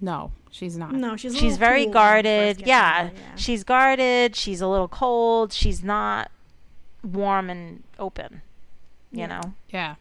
[0.00, 0.92] No, she's not.
[0.92, 2.66] no, she's a She's very cool when you first guarded.
[2.66, 3.04] Yeah.
[3.08, 3.34] her, yeah.
[3.36, 4.36] She's guarded.
[4.36, 5.52] She's a little cold.
[5.52, 6.30] She's not
[7.02, 8.42] warm and open,
[9.14, 9.26] you Yeah.
[9.40, 9.54] know?
[9.70, 9.94] Yeah.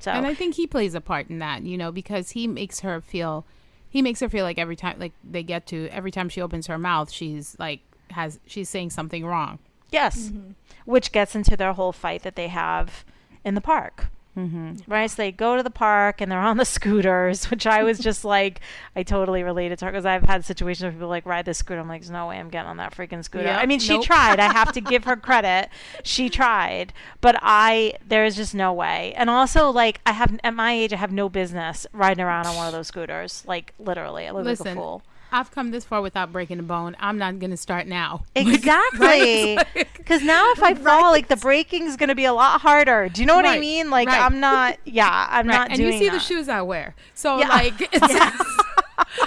[0.00, 2.80] So, And I think he plays a part in that, you know, because he makes
[2.80, 3.44] her feel
[3.88, 6.68] he makes her feel like every time like they get to every time she opens
[6.68, 7.80] her mouth, she's like
[8.12, 9.58] has she's saying something wrong.
[9.90, 10.28] Yes.
[10.28, 10.52] Mm-hmm.
[10.86, 13.04] Which gets into their whole fight that they have
[13.44, 14.06] in the park.
[14.48, 14.90] Mm-hmm.
[14.90, 15.10] Right?
[15.10, 18.24] So they go to the park and they're on the scooters, which I was just
[18.24, 18.60] like,
[18.96, 21.80] I totally related to her because I've had situations where people like ride the scooter.
[21.80, 23.46] I'm like, there's no way I'm getting on that freaking scooter.
[23.46, 23.62] Yep.
[23.62, 24.04] I mean, she Nope.
[24.04, 24.40] tried.
[24.40, 25.68] I have to give her credit.
[26.02, 26.92] She tried.
[27.20, 29.12] But I, there is just no way.
[29.16, 32.56] And also, like, I have, at my age, I have no business riding around on
[32.56, 33.44] one of those scooters.
[33.46, 34.26] Like, literally.
[34.26, 35.02] I look like a fool.
[35.32, 36.96] I've come this far without breaking a bone.
[37.00, 38.24] I'm not gonna start now.
[38.36, 39.58] Exactly.
[39.96, 43.08] Because now if I fall, like the braking's gonna be a lot harder.
[43.08, 43.90] Do you know what I mean?
[43.90, 44.20] Like right.
[44.20, 44.78] I'm not.
[44.84, 46.12] Yeah, I'm Right, not and you see that.
[46.14, 46.94] the shoes I wear.
[47.14, 47.48] So Yeah.
[47.48, 48.14] like it's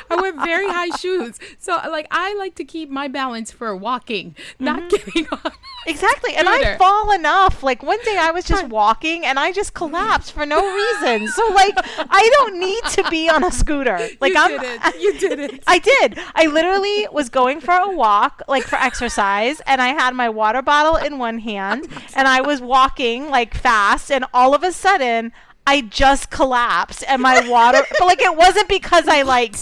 [0.10, 1.40] I wear very high shoes.
[1.60, 4.90] So like I like to keep my balance for walking, not mm-hmm.
[4.90, 5.52] getting on.
[5.86, 6.36] Exactly.
[6.36, 7.64] And I fall enough.
[7.64, 11.28] Like one day I was just walking and I just collapsed for no reason.
[11.28, 14.00] So like I don't need to be on a scooter.
[14.22, 15.02] Like you I'm did it.
[15.02, 15.64] You did it.
[15.68, 16.18] I did.
[16.36, 20.62] I literally was going for a walk, like for exercise, and I had my water
[20.62, 25.32] bottle in one hand, and I was walking like fast, and all of a sudden,
[25.66, 29.56] I just collapsed, and my water, but like it wasn't because I like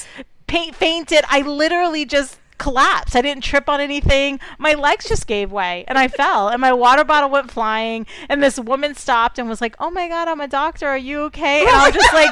[0.48, 1.24] pa- fainted.
[1.30, 3.16] I literally just collapsed.
[3.16, 4.40] I didn't trip on anything.
[4.60, 8.42] My legs just gave way and I fell and my water bottle went flying and
[8.42, 10.88] this woman stopped and was like, "Oh my god, I'm a doctor.
[10.88, 12.30] Are you okay?" And I'm just like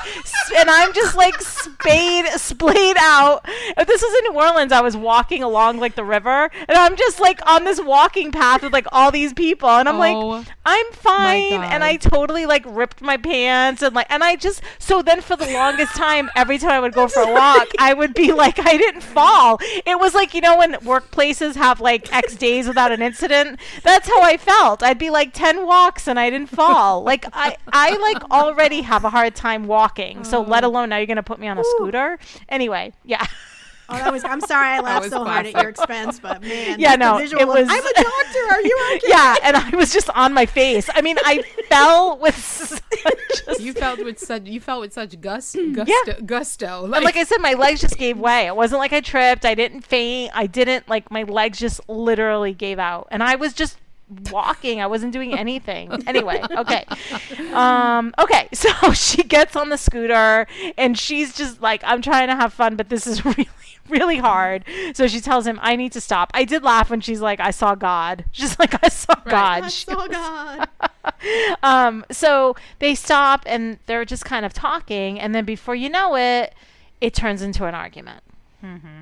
[0.56, 3.43] and I'm just like spayed splayed out.
[3.76, 6.95] If this was in New Orleans, I was walking along like the river and I'm
[6.95, 10.47] just like on this walking path with like all these people and I'm Oh like
[10.65, 15.01] I'm fine and I totally like ripped my pants and like and I just so
[15.01, 18.14] then for the longest time every time I would go for a walk I would
[18.14, 19.60] be like I didn't fall.
[19.88, 23.59] It was like you know when workplaces have like X days without an incident.
[23.83, 24.83] That's how I felt.
[24.83, 27.03] I'd be like 10 walks and I didn't fall.
[27.03, 30.23] Like I I like already have a hard time walking.
[30.23, 30.67] So let oh.
[30.67, 32.19] alone now you're to put me on a scooter.
[32.49, 33.25] Anyway, yeah.
[33.89, 34.23] Oh, that was.
[34.23, 37.41] I'm sorry, I laughed was so hard at your expense, but man, Yeah, no, visual
[37.41, 38.53] it of, was- I'm a doctor.
[38.53, 39.07] Are you okay?
[39.07, 40.89] yeah, and I was just on my face.
[40.93, 42.81] I mean, I fell with such
[43.45, 46.13] just You felt with such you felt with such gust, gusto, Yeah.
[46.25, 46.83] gusto.
[46.91, 48.47] And like I said, my legs just gave way.
[48.47, 49.45] It wasn't like I tripped.
[49.45, 50.31] I didn't faint.
[50.35, 53.77] I didn't like my legs just literally gave out, and I was just
[54.31, 54.81] walking.
[54.81, 55.91] I wasn't doing anything.
[56.07, 56.85] anyway, okay,
[57.53, 58.47] um, okay.
[58.53, 60.47] So she gets on the scooter,
[60.77, 63.47] and she's just like, "I'm trying to have fun, but this is really."
[63.99, 64.65] Really hard.
[64.93, 66.31] So she tells him, I need to stop.
[66.33, 68.25] I did laugh when she's like, I saw God.
[68.31, 69.63] She's like, I saw God.
[69.63, 70.67] I She saw God.
[71.63, 76.15] um, so they stop and they're just kind of talking, and then before you know
[76.15, 76.53] it,
[77.01, 78.23] it turns into an argument.
[78.63, 79.01] Mm-hmm.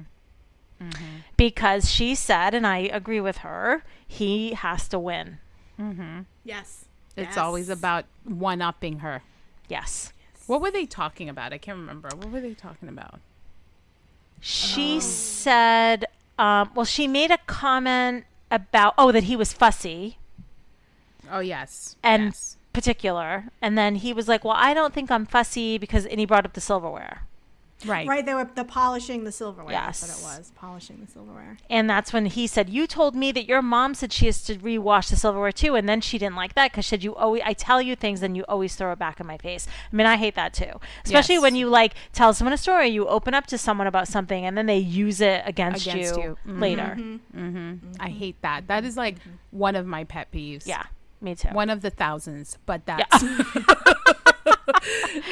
[0.82, 1.06] Mm-hmm.
[1.36, 5.40] Because she said, and I agree with her, he has to win.
[5.80, 6.22] Mm-hmm.
[6.44, 6.86] Yes.
[7.16, 7.38] it's Yes.
[7.38, 9.24] always about one upping her.
[9.68, 10.14] Yes.
[10.46, 11.52] What were they talking about?
[11.52, 12.10] I can't remember.
[12.16, 13.20] What were they talking about?
[14.40, 16.06] She said,
[16.38, 20.18] um, well, she made a comment about, oh, that he was fussy.
[21.32, 21.96] Oh yes.
[22.04, 22.58] And yes.
[22.74, 26.28] particular and then he was like well i don't think i'm fussy because and he
[26.28, 27.24] brought up the silverware
[27.86, 28.08] right.
[28.08, 29.72] Right, they were the polishing the silverware.
[29.74, 30.24] That's Yes.
[30.24, 30.52] what it was.
[30.56, 31.58] Polishing the silverware.
[31.70, 34.56] And that's when he said, "You told me that your mom said she has to
[34.56, 37.42] rewash the silverware too, and then she didn't like that because she said you always
[37.46, 39.68] I tell you things and you always throw it back in my face.
[39.92, 41.42] I mean, I hate that too, especially Yes.
[41.44, 44.58] when you like tell someone a story, you open up to someone about something, and
[44.58, 46.38] then they use it against, Against you, you.
[46.54, 46.60] Mhm.
[46.62, 46.98] later.
[47.36, 47.92] Mm-hmm.
[48.00, 48.68] I hate that.
[48.68, 49.18] That is like
[49.52, 50.66] one of my pet peeves.
[50.66, 50.84] Yeah,
[51.22, 51.50] me too.
[51.50, 53.24] One of the thousands, but that's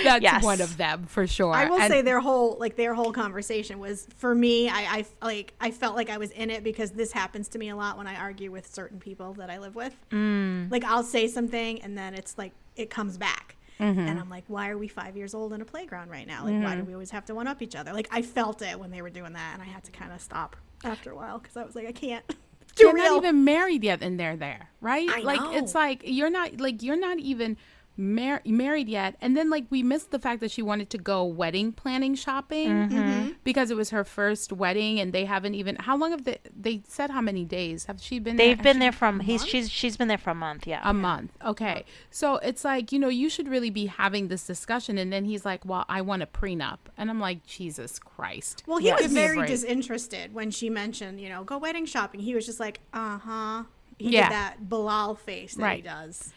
[0.03, 0.43] that's Yes.
[0.43, 1.53] one of them for sure.
[1.53, 4.69] I will And- say their whole like their whole conversation was for me.
[4.69, 7.69] I, I like I felt like I was in it because this happens to me
[7.69, 9.93] a lot when I argue with certain people that I live with.
[10.11, 10.71] Mm.
[10.71, 13.55] Like I'll say something and then it's like it comes back.
[13.79, 13.99] Mm-hmm.
[13.99, 16.45] And I'm like, why are we five years old in a playground right now?
[16.45, 17.91] Like, why do we always have to one up each other?
[17.91, 20.21] Like, I felt it when they were doing that, and I had to kind of
[20.21, 20.55] stop
[20.85, 22.23] after a while because I was like, I can't.
[22.79, 23.03] You're real.
[23.15, 25.55] not even married yet and they're there right I like know.
[25.55, 27.55] it's like you're not like you're not even
[27.97, 31.23] mar- married yet and then like we missed the fact that she wanted to go
[31.23, 33.31] wedding planning shopping Mm-hmm.
[33.43, 36.81] because it was her first wedding and they haven't even how long have they they
[36.87, 38.47] said how many days have she been there?
[38.47, 38.73] They've there?
[38.73, 40.67] been there from he's she's she's been there for a month.
[40.67, 44.45] Yeah, a month okay so it's like you know you should really be having this
[44.45, 48.63] discussion and then he's like well i want a prenup and i'm like jesus christ
[48.67, 48.97] Well, he Yes.
[49.03, 49.49] was Give me a very break.
[49.49, 52.19] disinterested when she mentioned, you know, go wedding shopping.
[52.19, 53.63] He was just like, uh huh.
[53.97, 54.23] He Yeah.
[54.23, 56.33] did that Bilal face that he does.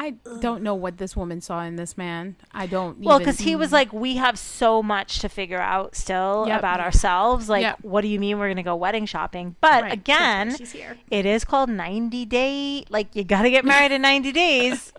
[0.00, 3.56] I don't know what this woman saw in this man i don't Well, because he
[3.56, 6.58] was like, we have so much to figure out still Yep.
[6.58, 7.48] about ourselves.
[7.48, 7.78] Like, Yep.
[7.82, 9.56] what do you mean we're gonna go wedding shopping?
[9.60, 9.92] But Right.
[9.92, 10.56] again,
[11.10, 14.92] it is called 90 day like you got to get married in 90 days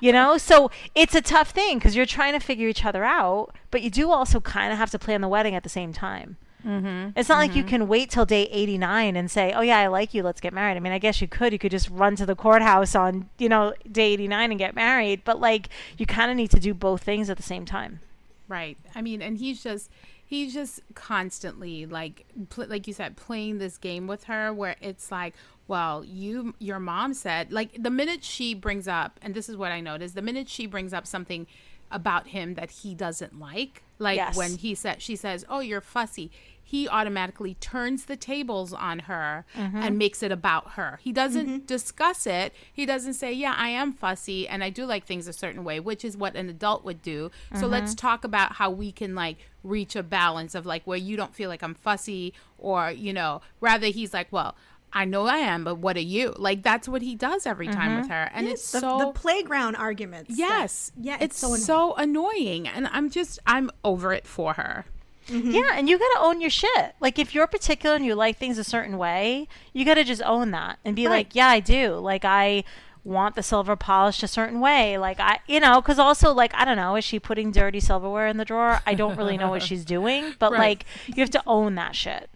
[0.00, 3.54] you know so it's a tough thing because you're trying to figure each other out
[3.70, 6.36] but you do also kind of have to plan the wedding at the same time
[6.64, 7.10] mm-hmm.
[7.16, 10.14] it's not like you can wait till day 89 and say oh yeah i like
[10.14, 12.24] you let's get married i mean i guess you could you could just run to
[12.26, 15.68] the courthouse on you know day 89 and get married but like
[15.98, 18.00] you kind of need to do both things at the same time
[18.46, 18.76] Right.
[18.94, 19.90] I mean, and he's just
[20.26, 25.10] he's just constantly like pl- like you said playing this game with her where it's
[25.10, 25.34] like,
[25.66, 29.72] well, you your mom said like the minute she brings up and this is what
[29.72, 31.46] I noticed, the minute she brings up something
[31.90, 34.36] about him that he doesn't like, like Yes.
[34.36, 36.30] when he said she says, "Oh, you're fussy."
[36.66, 39.76] He automatically turns the tables on her mm-hmm.
[39.76, 40.98] and makes it about her.
[41.02, 41.66] He doesn't mm-hmm.
[41.66, 42.54] discuss it.
[42.72, 45.78] He doesn't say, "Yeah, I am fussy and I do like things a certain way,"
[45.78, 47.30] which is what an adult would do.
[47.52, 47.70] So mm-hmm.
[47.70, 51.34] let's talk about how we can like reach a balance of like where you don't
[51.34, 54.56] feel like I'm fussy or, you know, rather he's like, "Well,
[54.92, 58.00] I know I am, but what are you?" Like that's what he does every time
[58.00, 58.30] with her.
[58.32, 60.30] And it's the, so the playground arguments.
[60.30, 60.92] that- Yes.
[60.98, 61.60] yeah, It's, so annoying.
[61.62, 62.68] so annoying.
[62.68, 64.86] And I'm just, I'm over it for her.
[65.28, 65.78] Yeah, mm-hmm.
[65.78, 66.94] and you got to own your shit.
[67.00, 70.22] Like if you're particular and you like things a certain way, you got to just
[70.22, 71.12] own that and be Right.
[71.26, 72.64] like, "Yeah, I do." Like I
[73.04, 74.96] want the silver polished a certain way.
[74.98, 78.26] Like I, you know, because also like I don't know, is she putting dirty silverware
[78.28, 78.80] in the drawer?
[78.86, 80.58] I don't really know what she's doing, but Right.
[80.60, 82.30] like you have to own that shit.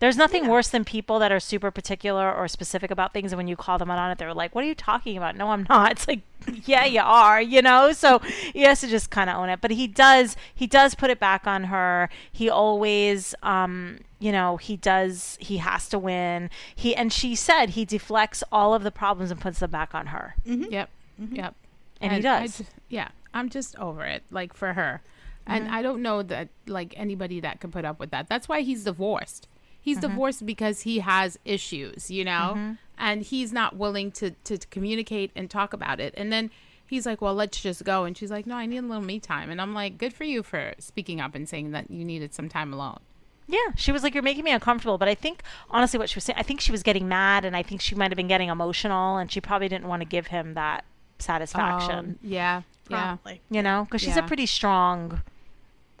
[0.00, 3.48] There's nothing worse than people that are super particular or specific about things, and when
[3.48, 5.66] you call them out on it, they're like, "What are you talking about?" No, I'm
[5.68, 5.92] not.
[5.94, 6.20] It's like,
[6.66, 7.40] yeah, you are.
[7.40, 7.92] You know.
[7.92, 9.60] So he has to just kind of own it.
[9.60, 10.36] But he does.
[10.54, 12.08] He does put it back on her.
[12.30, 15.38] He always, um, you know, he does.
[15.40, 16.50] He has to win.
[16.74, 20.06] He and she said he deflects all of the problems and puts them back on
[20.08, 20.34] her.
[20.46, 20.72] Mm-hmm.
[20.72, 20.90] Yep.
[21.22, 21.36] Mm-hmm.
[21.36, 21.54] Yep.
[22.00, 22.58] And he does.
[22.58, 23.08] ju- yeah.
[23.32, 24.22] I'm just over it.
[24.30, 25.02] Like for her.
[25.46, 25.74] And mm-hmm.
[25.74, 28.28] I don't know that like anybody that could put up with that.
[28.28, 29.48] That's why he's divorced.
[29.84, 32.76] He's divorced because he has issues, you know?
[32.96, 36.14] And he's not willing to, to to communicate and talk about it.
[36.16, 36.50] And then
[36.86, 39.18] he's like, "Well, let's just go." And she's like, "No, I need a little me
[39.20, 42.32] time." And I'm like, "Good for you for speaking up and saying that you needed
[42.32, 43.00] some time alone."
[43.46, 46.24] Yeah, she was like, "You're making me uncomfortable." But I think, honestly, what she was
[46.24, 48.48] saying, I think she was getting mad, and I think she might have been getting
[48.48, 50.84] emotional, and she probably didn't want to give him that
[51.18, 51.98] satisfaction.
[51.98, 52.62] Um, yeah.
[52.88, 53.16] Yeah.
[53.16, 53.40] Probably.
[53.50, 55.20] you know, because she's a pretty strong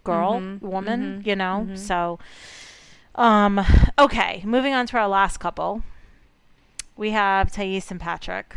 [0.04, 1.00] girl, Mhm, woman.
[1.22, 1.76] mhm, You know, mhm.
[1.78, 2.18] so.
[3.14, 3.60] Um.
[3.98, 5.82] Okay, moving on to our last couple.
[6.96, 8.54] We have Thais and Patrick.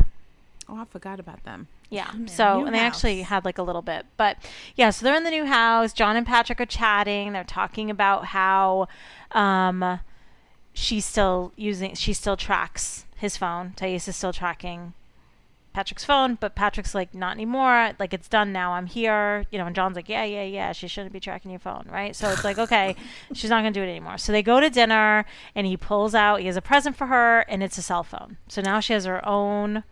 [0.69, 1.67] Oh, I forgot about them.
[1.89, 2.11] Yeah.
[2.13, 4.38] In their So, new and they actually had like a little bit, but
[4.75, 4.89] yeah.
[4.89, 5.93] So they're in the new house.
[5.93, 7.34] John and Patrick are chatting.
[7.34, 8.88] They're talking about how,
[9.31, 9.99] um,
[10.73, 11.95] she's still using.
[11.95, 13.73] She still tracks his phone.
[13.75, 14.93] Thais is still tracking
[15.78, 17.91] Patrick's phone, but Patrick's like, not anymore.
[17.99, 18.72] Like it's done now.
[18.72, 19.45] I'm here.
[19.52, 19.68] You know.
[19.68, 20.72] And John's like, yeah, yeah, yeah.
[20.72, 22.16] She shouldn't be tracking your phone, right?
[22.16, 22.95] So it's like, okay,
[23.36, 24.18] she's not gonna do it anymore.
[24.18, 25.24] So they go to dinner,
[25.54, 26.40] and he pulls out.
[26.40, 28.38] He has a present for her, and it's a cell phone.
[28.48, 29.84] So now she has her own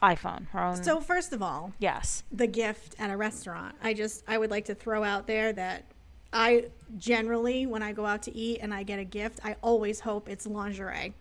[0.00, 0.46] iPhone.
[0.50, 0.84] Her own.
[0.84, 2.22] So first of all, yes.
[2.30, 3.74] the gift at a restaurant.
[3.82, 5.86] I just I would like to throw out there that
[6.32, 6.66] I
[6.98, 10.28] generally when I go out to eat and I get a gift, I always hope
[10.28, 11.14] it's lingerie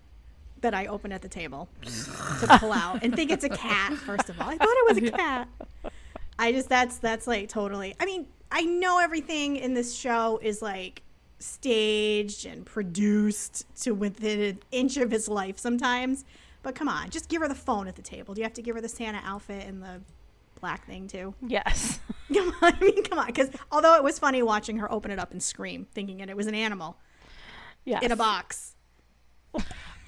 [0.65, 4.29] that I open at the table to pull out and think it's a cat first
[4.29, 4.49] of all.
[4.49, 5.47] I thought it was a cat.
[6.39, 7.95] I just that's that's like totally.
[7.99, 11.03] I mean, I know everything in this show is like
[11.39, 16.25] staged and produced to within an inch of his life sometimes.
[16.63, 18.33] But come on, just give her the phone at the table.
[18.33, 20.01] Do you have to give her the Santa outfit and the
[20.59, 21.35] black thing too?
[21.45, 21.99] Yes.
[22.33, 23.27] Come on, I mean, come on.
[23.27, 26.35] Because although it was funny watching her open it up and scream, thinking it, it
[26.35, 26.97] was an animal
[27.85, 28.01] Yes.
[28.01, 28.73] in a box.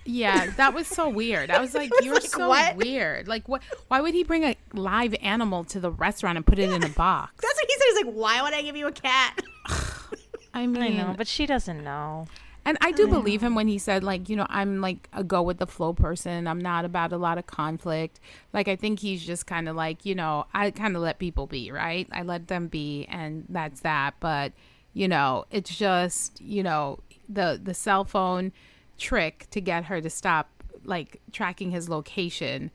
[0.07, 1.51] Yeah, that was so weird.
[1.51, 2.75] I was like, was "You're like, so what?
[2.77, 3.27] weird.
[3.27, 3.61] Like, what?
[3.89, 6.89] Why would he bring a live animal to the restaurant and put it in a
[7.05, 7.83] box?" That's what he said.
[7.89, 9.39] He's like, "Why would I give you a cat?"
[10.53, 12.27] I mean, I know, but she doesn't know.
[12.65, 15.41] and I do believe him when he said, like, you know, I'm like a go
[15.43, 16.47] with the flow person.
[16.47, 18.19] I'm not about a lot of conflict.
[18.53, 21.45] Like, I think he's just kind of like, you know, I kind of let people
[21.47, 22.07] be, right?
[22.11, 24.15] I let them be, and that's that.
[24.19, 24.53] But
[24.93, 28.51] you know, it's just, you know, the the cell phone
[28.97, 30.49] trick to get her to stop
[30.83, 32.71] like tracking his location.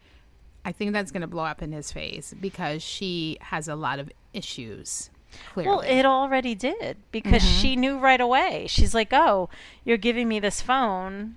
[0.64, 3.98] I think that's going to blow up in his face because she has a lot
[3.98, 5.10] of issues.
[5.52, 5.68] Clearly.
[5.68, 7.60] Well, it already did because mm-hmm.
[7.60, 8.66] she knew right away.
[8.68, 9.48] She's like, "Oh,
[9.84, 11.36] you're giving me this phone."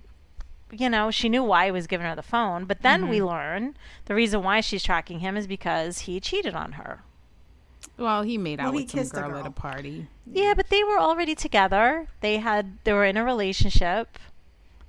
[0.70, 3.28] You know, she knew why he was giving her the phone, but then we mm-hmm.
[3.28, 3.76] learn
[4.06, 7.02] the reason why she's tracking him is because he cheated on her.
[7.96, 10.08] well, he made out Well, he with some kissed a girl, at a party.
[10.30, 12.08] Yeah, but they were already together.
[12.20, 14.18] They had they were in a relationship.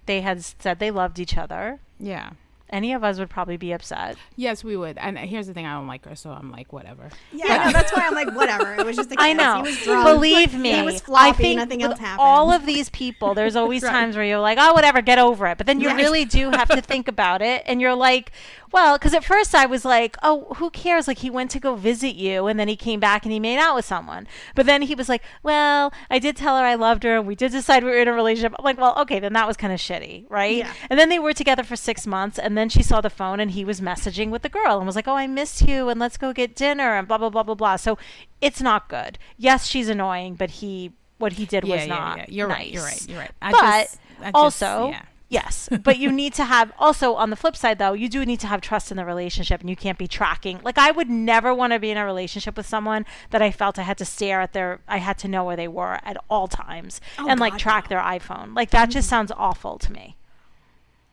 [0.07, 1.79] They had said they loved each other.
[1.99, 2.31] Yeah.
[2.69, 4.18] Any of us would probably be upset.
[4.35, 4.98] Yes, we would.
[4.98, 7.10] And here's the thing: I don't like her, so I'm like, whatever.
[7.31, 7.72] Yeah, I know.
[7.72, 8.76] That's why I'm like, whatever.
[8.76, 9.23] It was just a kiss.
[9.26, 9.57] I know.
[9.57, 10.06] He was drunk.
[10.06, 11.30] Believe me, he was floppy.
[11.30, 12.19] I think nothing with else happened.
[12.27, 13.91] all of these people, there's always Right.
[13.91, 15.57] times where you're like, oh, whatever, get over it.
[15.57, 15.95] But then you Right.
[15.98, 18.31] really do have to think about it, and you're like,
[18.73, 21.07] well, because at first I was like, oh, who cares?
[21.07, 23.57] Like he went to go visit you, and then he came back and he made
[23.60, 24.27] out with someone.
[24.56, 27.35] But then he was like, well, I did tell her I loved her, and we
[27.35, 28.53] did decide we were in a relationship.
[28.60, 30.57] I'm like, well, okay, then that was kind of shitty, right?
[30.57, 30.73] Yeah.
[30.89, 33.51] And then they were together for six months, and then she saw the phone, and
[33.51, 36.17] he was messaging with the girl, and was like, "Oh, I missed you, and let's
[36.17, 37.75] go get dinner," and blah blah blah blah blah.
[37.75, 37.97] So
[38.41, 39.17] it's not good.
[39.38, 42.17] Yes, she's annoying, but he what he did Yeah, was yeah, not.
[42.17, 42.25] yeah.
[42.29, 42.69] You're right.
[42.71, 43.09] You're right.
[43.09, 43.31] You're right.
[43.41, 43.97] I But just-
[44.35, 45.01] also, yeah.
[45.29, 48.39] yes, but you need to have also on the flip side though, you do need
[48.41, 50.59] to have trust in the relationship, and you can't be tracking.
[50.63, 53.79] Like I would never want to be in a relationship with someone that I felt
[53.79, 56.47] I had to stare at their, I had to know where they were at all
[56.47, 57.95] times, Oh, and like track no.
[57.95, 58.55] their iPhone.
[58.55, 60.15] Like that just sounds awful to me.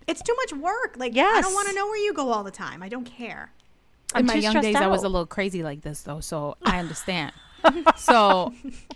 [0.06, 0.94] It's too much work.
[0.96, 2.82] Like, I don't want to know where you go all the time.
[2.82, 3.52] I don't care.
[4.14, 6.56] I'm in my young stressed days, I was a little crazy like this, though, so
[6.64, 7.32] I understand.
[7.96, 8.52] so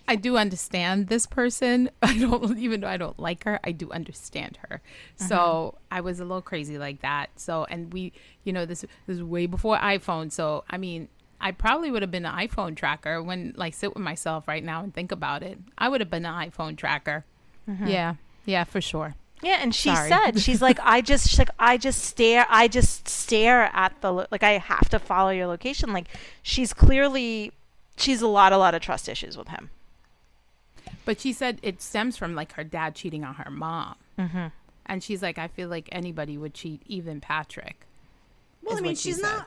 [0.06, 1.90] I do understand this person.
[2.02, 4.80] I don't, even though I don't like her, I do understand her.
[5.16, 5.36] So
[5.74, 5.78] Uh-huh.
[5.90, 7.30] I was a little crazy like that.
[7.36, 8.12] So, and we,
[8.44, 10.30] you know, this, this is way before iPhone.
[10.30, 11.08] So, I mean,
[11.40, 14.82] I probably would have been an iPhone tracker when, like, sit with myself right now
[14.82, 15.58] and think about it.
[15.78, 17.24] I would have been an iPhone tracker.
[17.68, 17.86] Mm-hmm.
[17.86, 18.14] Yeah.
[18.44, 19.14] Yeah, for sure.
[19.42, 20.08] Yeah, and she Sorry.
[20.08, 24.12] said she's like I just she's like I just stare I just stare at the
[24.12, 25.92] lo- like I have to follow your location.
[25.92, 26.08] Like
[26.42, 27.52] she's clearly
[27.96, 29.70] she's a lot a lot of trust issues with him.
[31.04, 33.94] But she said it stems from like her dad cheating on her mom.
[34.18, 34.46] Mm-hmm.
[34.86, 37.86] And she's like, I feel like anybody would cheat, even Patrick.
[38.62, 39.22] Well, I mean, what she she's said.
[39.22, 39.46] not.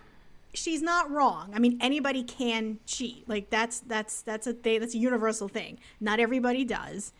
[0.53, 1.51] She's not wrong.
[1.55, 3.27] I mean, anybody can cheat.
[3.27, 4.79] Like that's that's that's a thing.
[4.81, 5.79] That's a universal thing.
[5.99, 7.13] Not everybody does.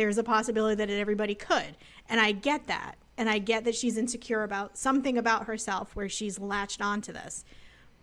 [0.00, 1.76] There's a possibility that everybody could,
[2.08, 2.96] and I get that.
[3.18, 7.44] And I get that she's insecure about something about herself where she's latched onto this.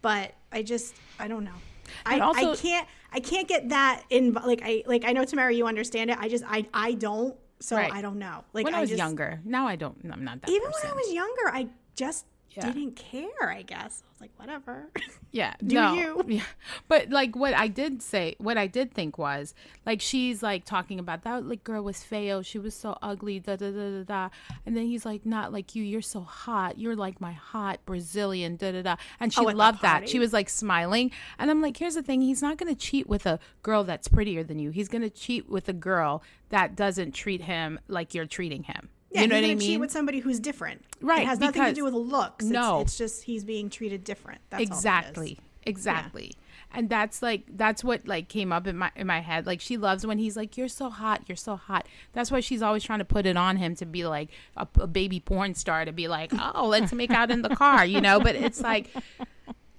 [0.03, 1.57] But I just I don't know.
[2.05, 5.51] I, And I can't I can't get that in like I like I know Tamara
[5.51, 6.19] you understand it.
[6.19, 7.35] I just I I don't.
[7.59, 7.91] So Right.
[7.91, 8.43] I don't know.
[8.53, 9.39] Like when I was just, younger.
[9.43, 9.97] Now I don't.
[10.11, 10.89] I'm not that even person.
[10.89, 12.25] when I was younger, I just
[12.57, 12.71] Yeah.
[12.71, 13.49] didn't care.
[13.49, 14.87] I guess I was like, whatever.
[15.33, 16.23] Yeah, Do no, you?
[16.27, 16.43] Yeah,
[16.87, 19.53] but like what I did say, what I did think was
[19.85, 23.55] like she's like talking about that like girl was feo, she was so ugly, da
[23.57, 24.29] da da da da,
[24.65, 28.55] and then he's like, not like you, you're so hot, you're like my hot Brazilian,
[28.55, 30.07] da da da, and she Oh, loved that.
[30.09, 33.25] She was like smiling, and I'm like, here's the thing, he's not gonna cheat with
[33.27, 34.71] a girl that's prettier than you.
[34.71, 38.89] He's gonna cheat with a girl that doesn't treat him like you're treating him.
[39.17, 39.79] Yeah, you know what I gonna cheat mean?
[39.79, 40.83] with somebody who's different.
[41.01, 42.45] Right, It has nothing to do with looks.
[42.45, 42.81] It's, No.
[42.81, 44.41] it's just he's being treated different.
[44.49, 45.09] That's all that is.
[45.09, 46.31] exactly exactly
[46.73, 49.75] and that's like that's what like came up in my in my head like she
[49.75, 52.99] loves when he's like you're so hot you're so hot that's why she's always trying
[52.99, 56.07] to put it on him to be like a, a baby porn star to be
[56.07, 58.89] like oh let's make out in the car you know but it's like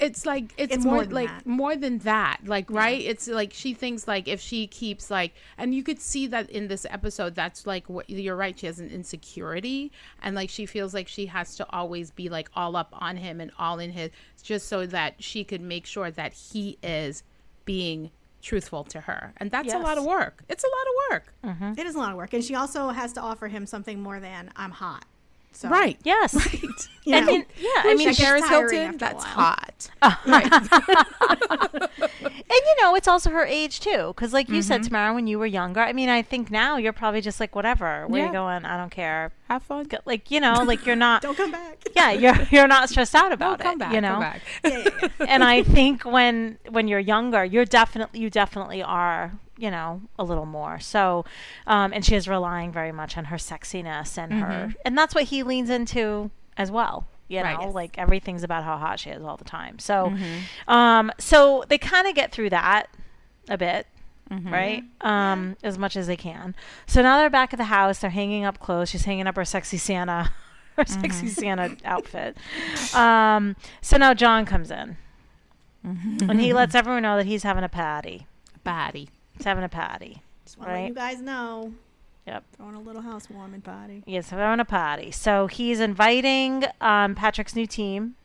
[0.00, 1.46] it's like it's, It's more, more like that.
[1.46, 3.00] more than that like right?
[3.00, 6.68] It's like she thinks like if she keeps like and you could see that in
[6.68, 9.90] this episode that's like what you're right she has an insecurity
[10.22, 13.40] and like she feels like she has to always be like all up on him
[13.40, 14.10] and all in his
[14.42, 17.22] just so that she could make sure that he is
[17.64, 18.10] being
[18.40, 20.44] truthful to her and that's a lot of work.
[20.48, 21.34] It's a lot of work.
[21.44, 21.80] Mm-hmm.
[21.80, 24.20] It is a lot of work, and she also has to offer him something more
[24.20, 25.04] than I'm hot.
[25.52, 26.34] So right Yes.
[27.04, 29.90] you I know, mean, yeah, I mean, she, gets Paris Hilton that's hot
[30.26, 30.52] right
[31.80, 34.62] and you know, it's also her age too, because like you Mm-hmm.
[34.62, 37.54] said, Tamara, when you were younger, I mean, I think now you're probably just like
[37.56, 38.06] whatever.
[38.06, 38.26] Where Yeah.
[38.28, 38.64] you going?
[38.64, 39.32] I don't care.
[39.48, 41.22] have fun Like you know, like you're not.
[41.26, 41.82] don't come back.
[41.96, 43.78] yeah, you're you're not stressed out about no, come it.
[43.78, 44.12] back you know.
[44.14, 45.26] come back Yeah, yeah, yeah.
[45.28, 50.24] and I think when when you're younger, you're definitely you definitely are you know a
[50.24, 50.78] little more.
[50.80, 51.24] So
[51.66, 55.24] um and she is relying very much on her sexiness and her and that's what
[55.24, 57.58] he leans into as well you Right.
[57.58, 57.74] know Yes.
[57.74, 59.78] like everything's about how hot she is all the time.
[59.78, 60.14] So
[60.68, 62.86] um so they kind of get through that
[63.48, 63.86] a bit
[64.30, 64.84] right?
[65.00, 66.54] Um as much as they can.
[66.86, 69.44] So now they're back at the house they're hanging up clothes she's hanging up her
[69.44, 70.30] sexy santa
[70.76, 72.36] her sexy santa outfit.
[72.94, 74.96] Um so now john comes in.
[75.84, 78.26] And he lets everyone know that he's having a patty.
[78.66, 79.08] Baddie
[79.38, 80.22] he's having a party.
[80.44, 81.72] Just want to let you guys know.
[82.26, 82.44] Yep.
[82.56, 84.02] Throwing a little housewarming party.
[84.06, 85.10] Yes, they're a party.
[85.10, 88.16] So he's inviting um, Patrick's new team,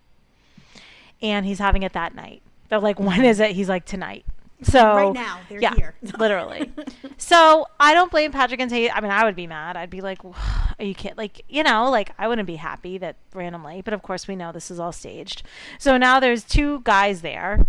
[1.21, 2.41] and he's having it that night.
[2.67, 4.25] They're like, "When is it?" He's like, "Tonight."
[4.63, 5.95] So right now, they're yeah, here.
[6.19, 6.71] literally.
[7.17, 8.93] So I don't blame Patrick and Tate.
[8.93, 9.77] I mean, I would be mad.
[9.77, 10.33] I'd be like, "Are
[10.79, 13.81] you kidding?" Like, you know, like I wouldn't be happy that randomly.
[13.81, 15.43] But of course, we know this is all staged.
[15.77, 17.65] So now there's two guys there,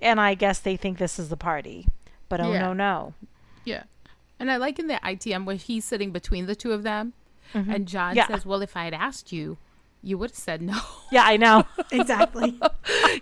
[0.00, 1.88] and I guess they think this is the party.
[2.36, 2.60] But oh Yeah.
[2.62, 3.14] no, no.
[3.64, 3.84] Yeah.
[4.40, 7.12] And I like in the ITM where he's sitting between the two of them
[7.52, 8.16] and John Mm-hmm.
[8.16, 8.26] Yeah.
[8.26, 9.58] says, Well, if I had asked you,
[10.02, 10.78] you would have said no.
[11.12, 11.64] Yeah, I know.
[11.92, 12.58] exactly.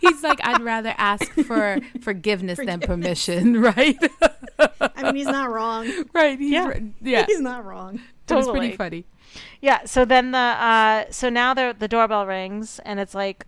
[0.00, 3.98] he's like, I'd rather ask for forgiveness than permission, right?
[4.80, 5.86] I mean, he's not wrong.
[6.14, 6.38] right.
[6.38, 6.68] He's Yeah.
[6.68, 6.82] right.
[7.02, 7.26] Yeah.
[7.28, 7.96] He's not wrong.
[7.96, 8.58] It was Totally.
[8.70, 9.04] pretty funny.
[9.60, 9.84] Yeah.
[9.84, 13.46] So then the uh, so now the the doorbell rings and it's like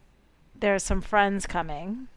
[0.55, 2.09] there's some friends coming,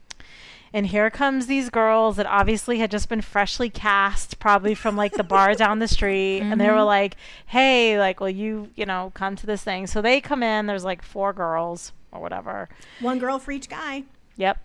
[0.78, 5.14] and here comes these girls that obviously had just been freshly cast, probably from like
[5.14, 6.86] the bar down the street, and they were mm-hmm.
[6.86, 7.16] like,
[7.48, 10.68] "Hey, like, will you you know come to this thing?" So they come in.
[10.68, 12.70] There's like four girls or whatever.
[13.00, 14.04] One girl for each guy.
[14.36, 14.60] Yep.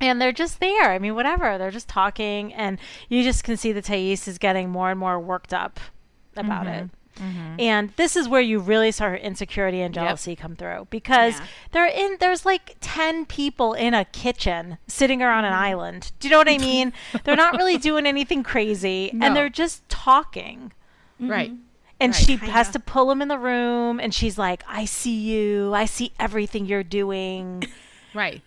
[0.00, 0.90] And they're just there.
[0.90, 1.58] I mean, whatever.
[1.58, 5.20] They're just talking, and you just can see that Thais is getting more and more
[5.20, 5.78] worked up
[6.36, 6.86] about mm-hmm.
[6.86, 6.90] it.
[7.16, 7.60] Mm-hmm.
[7.60, 10.04] And this is where you really saw her insecurity and Yep.
[10.04, 11.46] jealousy come through because Yeah.
[11.72, 12.16] they're in.
[12.20, 15.62] There's like ten people in a kitchen sitting around an mm-hmm.
[15.62, 16.12] island.
[16.18, 16.92] Do you know what I mean?
[17.24, 19.26] they're not really doing anything crazy, No.
[19.26, 20.72] and they're just talking.
[21.20, 21.50] Right.
[21.52, 21.60] Mm-hmm.
[22.00, 22.20] And Right.
[22.20, 22.52] she Kinda.
[22.52, 25.72] has to pull him in the room, and she's like, "I see you.
[25.72, 27.64] I see everything you're doing."
[28.14, 28.42] Right.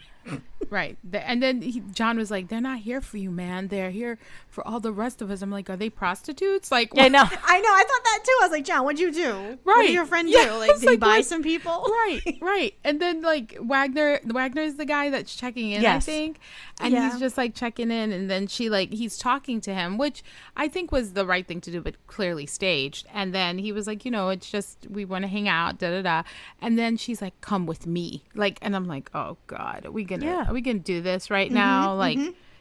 [0.70, 0.98] Right.
[1.14, 3.68] And then he, John was like, "They're not here for you, man.
[3.68, 4.18] They're here
[4.50, 7.20] for all the rest of us." I'm like, "Are they prostitutes?" Like, Yeah, I know.
[7.46, 7.70] I know.
[7.70, 8.38] I thought that too.
[8.42, 9.58] I was like, John, what'd you do?
[9.64, 9.88] What Right.
[9.88, 10.52] did your friend Yeah, do?
[10.58, 11.86] Like, did he buy what- some people?
[11.90, 12.74] right, right.
[12.84, 16.04] And then like Wagner, Wagner is the guy that's checking in, Yes.
[16.04, 16.40] I think,
[16.82, 17.12] and Yeah.
[17.12, 20.24] he's just like checking in, and then she like he's talking to him, which
[20.56, 23.06] I think was the right thing to do, but clearly staged.
[23.14, 25.92] And then he was like, you know, it's just we want to hang out, da
[25.92, 26.24] da da.
[26.62, 30.04] And then she's like, come with me, like, and I'm like, oh god, are we
[30.04, 30.47] gonna Yeah.
[30.48, 31.94] Are we gonna do this right Mm-hmm, now?
[31.96, 32.18] Like,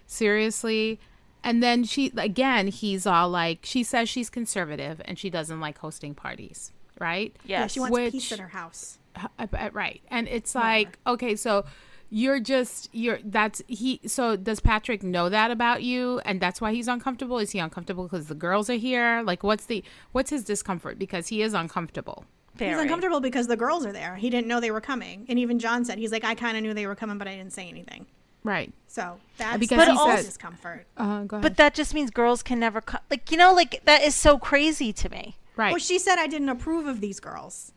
[0.06, 0.98] seriously.
[1.44, 5.78] And then she again, he's all like, she says she's conservative and she doesn't like
[5.78, 7.34] hosting parties, right?
[7.44, 8.98] Yeah, she wants Which- peace in her house.
[9.38, 11.64] Uh, uh, right and it's like okay so
[12.10, 16.70] you're just you're that's he so does patrick know that about you and that's why
[16.74, 19.82] he's uncomfortable is he uncomfortable because the girls are here like what's the
[20.12, 22.26] what's his discomfort because he is uncomfortable
[22.58, 24.16] He's uncomfortable because the girls are there.
[24.16, 25.26] He didn't know they were coming.
[25.28, 27.36] And even John said, he's like, I kind of knew they were coming, but I
[27.36, 28.06] didn't say anything.
[28.44, 30.86] right So that's because that's he his said- discomfort.
[30.96, 33.82] uh go ahead But that just means girls can never co- like you know like
[33.84, 35.36] that is so crazy to me.
[35.56, 37.72] right Well, she said I didn't approve of these girls.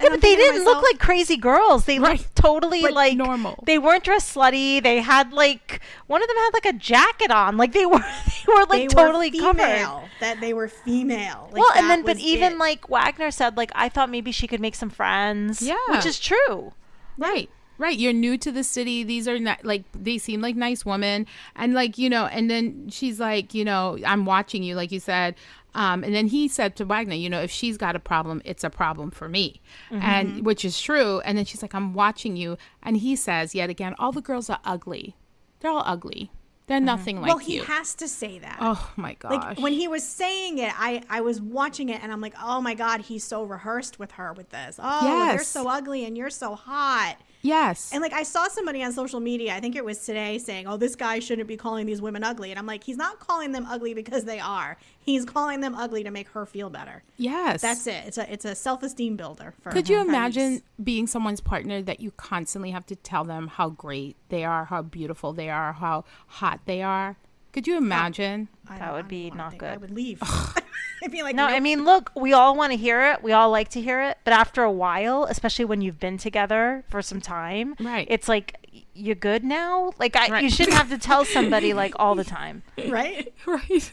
[0.00, 1.84] Yeah, but they didn't look like crazy girls.
[1.86, 2.18] They Right.
[2.18, 3.62] looked totally Like like normal.
[3.66, 4.80] They weren't dressed slutty.
[4.82, 7.56] They had like one of them had like a jacket on.
[7.56, 9.62] Like they were they were like they totally were covered.
[9.62, 11.48] female, That they were female.
[11.52, 12.58] Like, well, and then but even it.
[12.58, 15.62] like Wagner said like I thought maybe she could make some friends.
[15.62, 15.76] Yeah.
[15.88, 16.72] Which is true.
[17.16, 17.50] Right.
[17.76, 17.96] Right.
[17.98, 19.02] You're new to the city.
[19.04, 21.26] These are not like they seem like nice women.
[21.56, 25.00] And like, you know, and then she's like, you know, I'm watching you, like you
[25.00, 25.34] said.
[25.78, 28.64] Um, and then he said to Wagner, you know, if she's got a problem, it's
[28.64, 29.60] a problem for me.
[29.92, 31.20] And which is true.
[31.20, 32.58] And then she's like, I'm watching you.
[32.82, 35.14] And he says, yet again, all the girls are ugly.
[35.60, 36.32] They're all ugly.
[36.66, 37.62] They're nothing like well, he you.
[37.62, 38.58] has to say that.
[38.60, 39.30] oh my gosh.
[39.30, 42.60] like when he was saying it, I I was watching it and I'm like, oh
[42.60, 44.78] my god, he's so rehearsed with her with this.
[44.82, 47.16] Oh, you're so ugly and you're so hot.
[47.42, 47.90] Yes.
[47.92, 50.76] And like I saw somebody on social media, I think it was today, saying, "Oh,
[50.76, 53.66] this guy shouldn't be calling these women ugly." And I'm like, he's not calling them
[53.68, 54.76] ugly because they are.
[55.00, 57.02] He's calling them ugly to make her feel better.
[57.16, 57.62] yes.
[57.62, 58.04] That's it.
[58.06, 59.54] It's a it's a self esteem builder.
[59.62, 60.08] For Could you Tyrese.
[60.08, 64.66] imagine being someone's partner that you constantly have to tell them how great they are,
[64.66, 67.16] how beautiful they are, how hot they are?
[67.52, 68.48] Could you imagine?
[68.68, 70.20] I That would I be don't wanna not think I would leave.
[71.02, 73.22] I'd be like, No, I mean, look, we all want to hear it.
[73.22, 74.18] We all like to hear it.
[74.24, 78.06] But after a while, especially when you've been together for some time, Right.
[78.10, 79.92] it's like, y- you good now?
[80.00, 82.64] Like, I, you shouldn't have to tell somebody, like, all the time.
[82.88, 83.32] right?
[83.46, 83.92] right.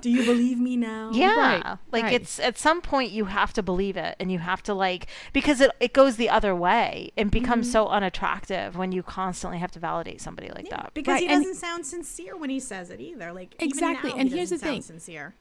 [0.00, 1.10] Do you believe me now?
[1.12, 1.36] Yeah.
[1.36, 2.14] Right, Like, right.
[2.14, 5.60] it's at some point you have to believe it and you have to, like, because
[5.60, 7.72] it, it goes the other way and becomes Mm-hmm.
[7.72, 10.92] so unattractive when you constantly have to validate somebody like that.
[10.94, 13.30] Because Right, he doesn't sound sincere when he says it either.
[13.34, 14.82] Like even Exactly, now, and he here's the doesn't thing.
[14.82, 15.34] sincere.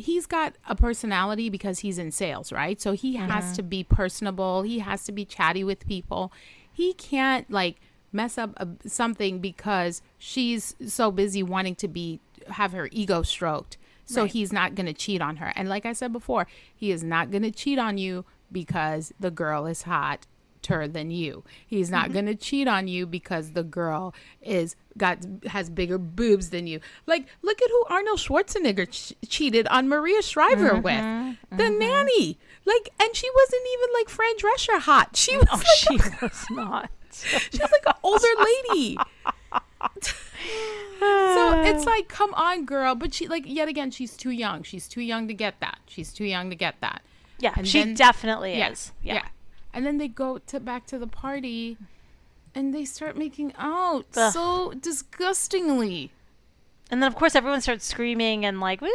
[0.00, 2.80] He's got a personality because he's in sales, right?
[2.80, 4.62] So he has to be personable.
[4.62, 6.32] He has to be chatty with people.
[6.72, 7.76] He can't like
[8.12, 13.76] mess up a, something because she's so busy wanting to be have her ego stroked.
[14.04, 14.32] So Right.
[14.32, 15.52] he's not going to cheat on her.
[15.54, 19.30] And like I said before, he is not going to cheat on you because the
[19.30, 20.26] girl is hot
[20.62, 21.44] ter than you.
[21.66, 22.12] He's not mm-hmm.
[22.12, 26.80] going to cheat on you because the girl is got has bigger boobs than you.
[27.06, 30.82] Like look at who Arnold Schwarzenegger ch- cheated on Maria Shriver mm-hmm.
[30.82, 31.36] with.
[31.58, 31.78] The mm-hmm.
[31.78, 32.38] nanny.
[32.64, 35.16] Like and she wasn't even like Fran Drescher hot.
[35.16, 36.90] She was Oh, like she a, was not.
[37.12, 38.26] she was like an older
[38.70, 38.98] lady.
[41.00, 44.62] so it's like come on girl, but she like yet again she's too young.
[44.62, 45.78] She's too young to get that.
[45.86, 47.02] She's too young to get that.
[47.38, 48.92] Yeah, And she then- definitely Yeah, is.
[49.02, 49.14] yeah.
[49.14, 49.22] Yeah.
[49.72, 51.76] And then they go to back to the party
[52.54, 54.32] and they start making out Ugh.
[54.32, 56.10] so disgustingly.
[56.90, 58.88] And then, of course, everyone starts screaming and like, woo!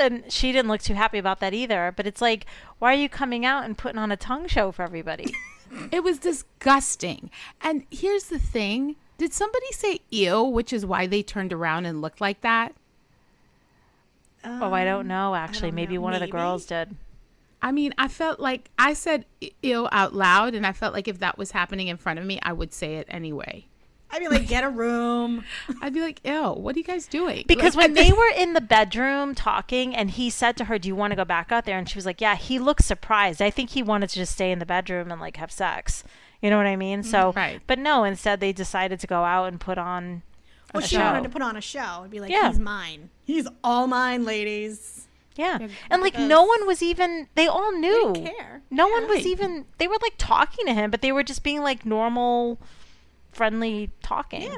[0.00, 1.92] And she didn't look too happy about that either.
[1.96, 2.46] But it's like,
[2.78, 5.34] why are you coming out and putting on a tongue show for everybody?
[5.92, 7.30] It was disgusting.
[7.60, 8.96] And here's the thing.
[9.18, 12.74] Did somebody say ew, which is why they turned around and looked like that?
[14.44, 15.34] oh, I don't um, know.
[15.34, 16.00] Actually, don't maybe know.
[16.00, 16.96] one of the girls did.
[17.62, 19.26] I mean, I felt like I said
[19.62, 22.38] ew out loud, and I felt like if that was happening in front of me,
[22.42, 23.66] I would say it anyway.
[24.12, 25.44] I'd be like, get a room.
[25.82, 27.44] I'd be like, ew, what are you guys doing?
[27.46, 30.88] Because Like, when they were in the bedroom talking, and he said to her, "Do
[30.88, 33.40] you want to go back out there?" and she was like, "Yeah." He looked surprised.
[33.40, 36.02] I think he wanted to just stay in the bedroom and like have sex.
[36.42, 37.02] You know what I mean?
[37.02, 37.60] Mm, so, Right.
[37.66, 38.02] but no.
[38.02, 40.22] Instead, they decided to go out and put on.
[40.74, 41.02] Well, a she show.
[41.02, 41.98] wanted to put on a show.
[42.00, 42.48] It'd be like, Yeah.
[42.48, 43.10] he's mine.
[43.24, 45.06] He's all mine, ladies.
[45.36, 45.58] Yeah.
[45.60, 48.12] Yeah, And like no one was even they all knew.
[48.14, 48.62] didn't care.
[48.70, 51.62] No one was even they were like talking to him, but they were just being
[51.62, 52.58] like normal
[53.32, 54.42] friendly talking.
[54.42, 54.56] Yeah.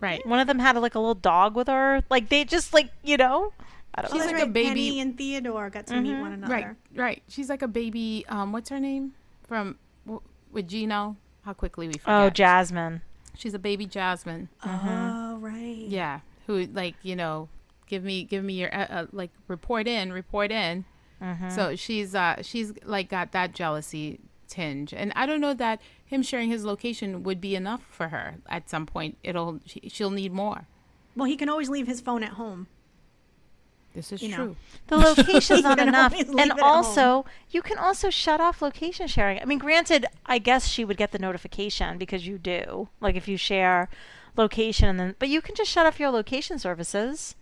[0.00, 0.24] right.
[0.26, 2.02] One of them had like a little dog with her.
[2.10, 3.52] Like they just like, you know,
[3.94, 4.26] I don't She's know.
[4.26, 6.52] like like a baby- Penny and Theodore got to meet one another.
[6.52, 7.22] Right, right.
[7.28, 8.24] She's like a baby.
[8.28, 9.14] Um, what's her name
[9.46, 9.76] from
[10.06, 10.22] w-
[10.52, 11.16] with Gino?
[11.44, 12.06] How quickly we forget.
[12.14, 13.02] Oh, Jasmine.
[13.36, 14.48] She's a baby Jasmine.
[14.64, 15.84] Oh, right.
[15.86, 17.48] Yeah, who like you know,
[17.88, 20.84] give me give me your uh, uh, like report in, report in.
[21.50, 26.22] So she's uh she's like got that jealousy tinge, and I don't know that him
[26.22, 28.36] sharing his location would be enough for her.
[28.48, 30.68] At some point, it'll she, she'll need more.
[31.16, 32.68] Well, he can always leave his phone at home.
[33.94, 34.36] This is You know.
[34.36, 34.56] true.
[34.86, 36.14] The location's not enough.
[36.14, 39.40] And also, you can also shut off location sharing.
[39.40, 42.88] I mean, granted, I guess she would get the notification because you do.
[43.00, 43.88] Like if you share
[44.36, 47.34] location and then but you can just shut off your location services.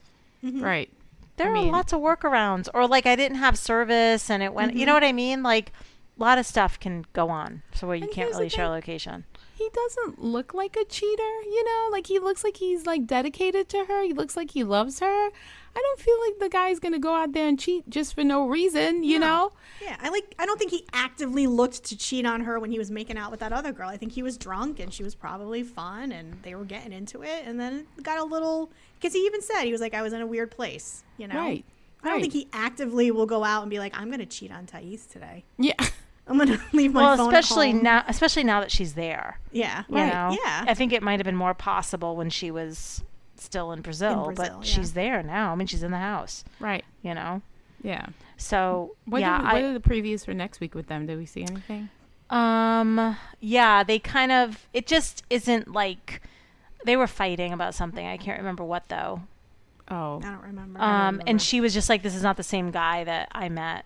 [0.45, 0.63] Mm-hmm.
[0.63, 0.91] Right.
[1.37, 2.69] There I are mean- lots of workarounds.
[2.73, 4.87] Or like I didn't have service and it went you mm-hmm.
[4.87, 5.43] know what I mean?
[5.43, 5.73] Like
[6.19, 7.63] a lot of stuff can go on.
[7.75, 9.25] So where you And can't really share location.
[9.55, 11.89] He doesn't look like a cheater, you know?
[11.91, 14.03] Like he looks like he's like dedicated to her.
[14.03, 15.31] He looks like he loves her.
[15.77, 18.25] I don't feel like the guy's going to go out there and cheat just for
[18.25, 19.53] no reason, you know?
[19.83, 20.35] Yeah, I like.
[20.39, 23.31] I don't think he actively looked to cheat on her when he was making out
[23.31, 23.89] with that other girl.
[23.89, 27.23] I think he was drunk and she was probably fun, and they were getting into
[27.23, 28.71] it, and then it got a little.
[28.99, 31.37] Because he even said he was like, "I was in a weird place," you know.
[31.37, 31.65] Right.
[32.03, 32.21] I don't right.
[32.23, 35.07] think he actively will go out and be like, "I'm going to cheat on Thais
[35.07, 35.45] today.
[35.59, 35.75] Yeah.
[36.27, 38.95] I'm going to leave my well, phone." at especially home." now especially now that she's
[38.95, 39.39] there.
[39.53, 39.85] Yeah.
[39.89, 40.39] You Right, know?
[40.43, 40.65] yeah.
[40.67, 43.05] I think it might have been more possible when she was
[43.45, 44.73] still in Brazil, Brazil, but yeah.
[44.75, 45.53] she's there now.
[45.53, 46.85] I mean, she's in the house, Right.
[47.03, 47.43] you know.
[47.83, 48.07] Yeah.
[48.37, 51.07] So What, yeah, did, what I, are the previews for next week with them?
[51.07, 51.89] Did we see anything?
[52.31, 56.21] um, yeah, they kind of it just isn't like
[56.85, 58.05] they were fighting about something.
[58.07, 59.23] I can't remember what though.
[59.89, 60.19] Oh.
[60.19, 60.81] I don't remember.
[60.81, 61.23] Um, remember.
[61.29, 63.85] and she was just like, "This is not the same guy that I met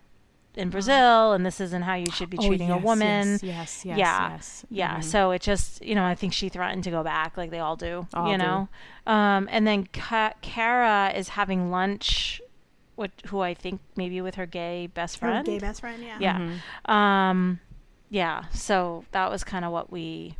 [0.56, 3.84] in Brazil, and this isn't how you should be Oh, treating a woman." Yes, yes,
[3.84, 3.98] yes.
[3.98, 4.64] yeah, yes.
[4.70, 4.96] yeah.
[4.98, 5.04] Mhm.
[5.04, 7.76] So it just, you know, I think she threatened to go back, like they all
[7.76, 8.44] do, All you do.
[8.44, 8.68] know.
[9.06, 12.40] Um, and then Ka- Kara is having lunch,
[12.96, 15.46] with who I think maybe with her gay best Her friend.
[15.46, 16.02] gay best friend.
[16.02, 16.18] Yeah.
[16.20, 16.38] yeah.
[16.86, 16.90] Mhm.
[16.92, 17.60] Um,
[18.10, 18.44] yeah.
[18.52, 20.36] So that was kind of what we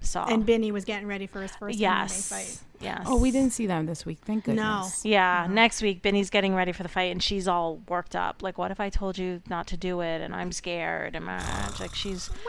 [0.00, 0.24] saw.
[0.26, 2.58] And Benny was getting ready for his first yes, fight.
[2.80, 3.04] Yes.
[3.06, 4.18] Oh, we didn't see them this week.
[4.24, 4.62] Thank goodness.
[4.64, 4.74] No.
[4.78, 5.04] goodness.
[5.04, 5.54] Yeah, No.
[5.54, 8.42] next week Benny's getting ready for the fight and she's all worked up.
[8.42, 11.40] Like, what if I told you not to do it and I'm scared and uh,
[11.68, 12.30] it's like she's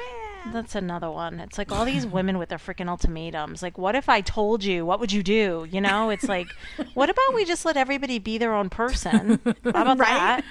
[0.46, 1.42] Well, that's another one.
[1.42, 3.62] It's like all these women with their freaking ultimatums.
[3.62, 4.86] Like, what if I told you?
[4.86, 5.68] What would you do?
[5.70, 6.48] You know, it's like,
[6.94, 9.42] what about we just let everybody be their own person?
[9.44, 10.08] How about Right?
[10.08, 10.46] that?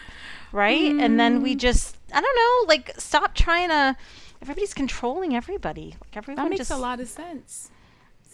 [0.53, 0.93] Right?
[0.93, 3.97] And then we just, I don't know, like, stop trying to.
[4.43, 5.95] Everybody's controlling everybody.
[6.03, 7.71] Like everyone That makes just a lot of sense.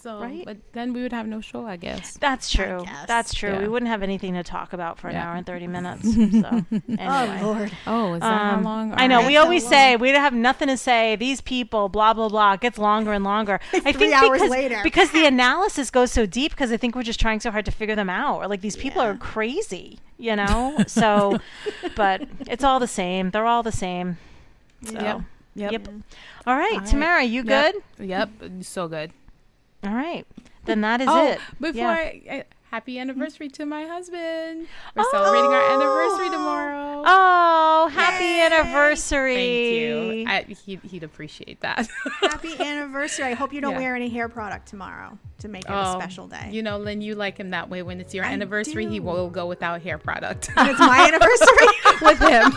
[0.04, 0.44] So, Right?
[0.44, 2.18] but then we would have no show, I guess.
[2.20, 2.82] That's true.
[2.84, 3.06] guess.
[3.06, 3.56] That's true.
[3.56, 5.30] We wouldn't have anything to talk about for an Yeah.
[5.30, 6.02] hour and thirty minutes.
[6.12, 7.38] So anyway.
[7.40, 7.72] Oh Lord.
[7.86, 8.92] Oh, is that how Um, long?
[8.98, 9.20] I know.
[9.22, 11.16] All We always so say we don't have nothing to say.
[11.16, 12.52] These people, blah blah blah.
[12.52, 13.60] It gets longer and longer.
[13.72, 14.80] I think hours because, later.
[14.84, 16.50] because the analysis goes so deep.
[16.52, 18.42] Because I think we're just trying so hard to figure them out.
[18.42, 19.12] Or like these people Yeah.
[19.12, 20.84] are crazy, you know.
[20.86, 21.38] So,
[21.96, 23.30] but it's all the same.
[23.30, 24.18] They're all the same.
[24.84, 25.20] So, Yep.
[25.56, 25.72] Yep.
[25.72, 25.88] Yep.
[26.46, 26.86] All right, All right.
[26.86, 27.72] Tamara, you Yep.
[27.96, 28.06] good?
[28.06, 28.28] Yep.
[28.60, 29.10] So good.
[29.84, 30.26] All right.
[30.64, 31.38] Then that is oh, it.
[31.60, 31.88] before Yeah.
[31.90, 32.44] I, I,
[32.74, 33.02] happy mm.
[33.02, 34.66] anniversary to my husband.
[34.96, 35.10] We're oh.
[35.12, 37.04] celebrating our anniversary tomorrow.
[37.06, 38.40] Oh, happy Yay.
[38.40, 40.24] anniversary!
[40.26, 40.52] Thank you.
[40.52, 41.86] I, he'd, he'd appreciate that.
[42.20, 43.26] Happy anniversary.
[43.26, 43.78] I hope you don't Yeah.
[43.78, 46.48] wear any hair product tomorrow to make it a Oh, special day.
[46.50, 47.82] You know, Lynn, you like him that way.
[47.82, 51.68] When it's your I anniversary, he will go without hair product And it's my anniversary.
[52.02, 52.52] with him.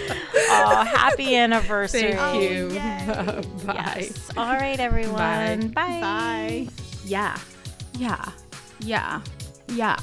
[0.50, 2.14] Oh, happy anniversary!
[2.14, 2.68] Thank you.
[2.70, 3.66] Oh, yay.
[3.66, 3.74] Bye.
[3.74, 4.30] Yes.
[4.36, 5.68] All right, everyone.
[5.68, 6.00] Bye.
[6.00, 6.68] Bye.
[7.04, 7.38] Yeah.
[7.98, 8.24] Yeah.
[8.80, 9.20] Yeah.
[9.68, 9.98] Yeah.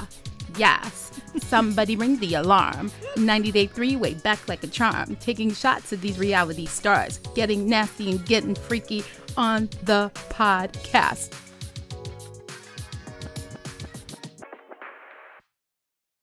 [0.58, 1.10] Yes.
[1.38, 2.90] Somebody ring the alarm.
[3.16, 5.16] 90 Day 3 way back like a charm.
[5.16, 7.18] Taking shots at these reality stars.
[7.34, 9.02] Getting nasty and getting freaky
[9.36, 11.34] on the podcast.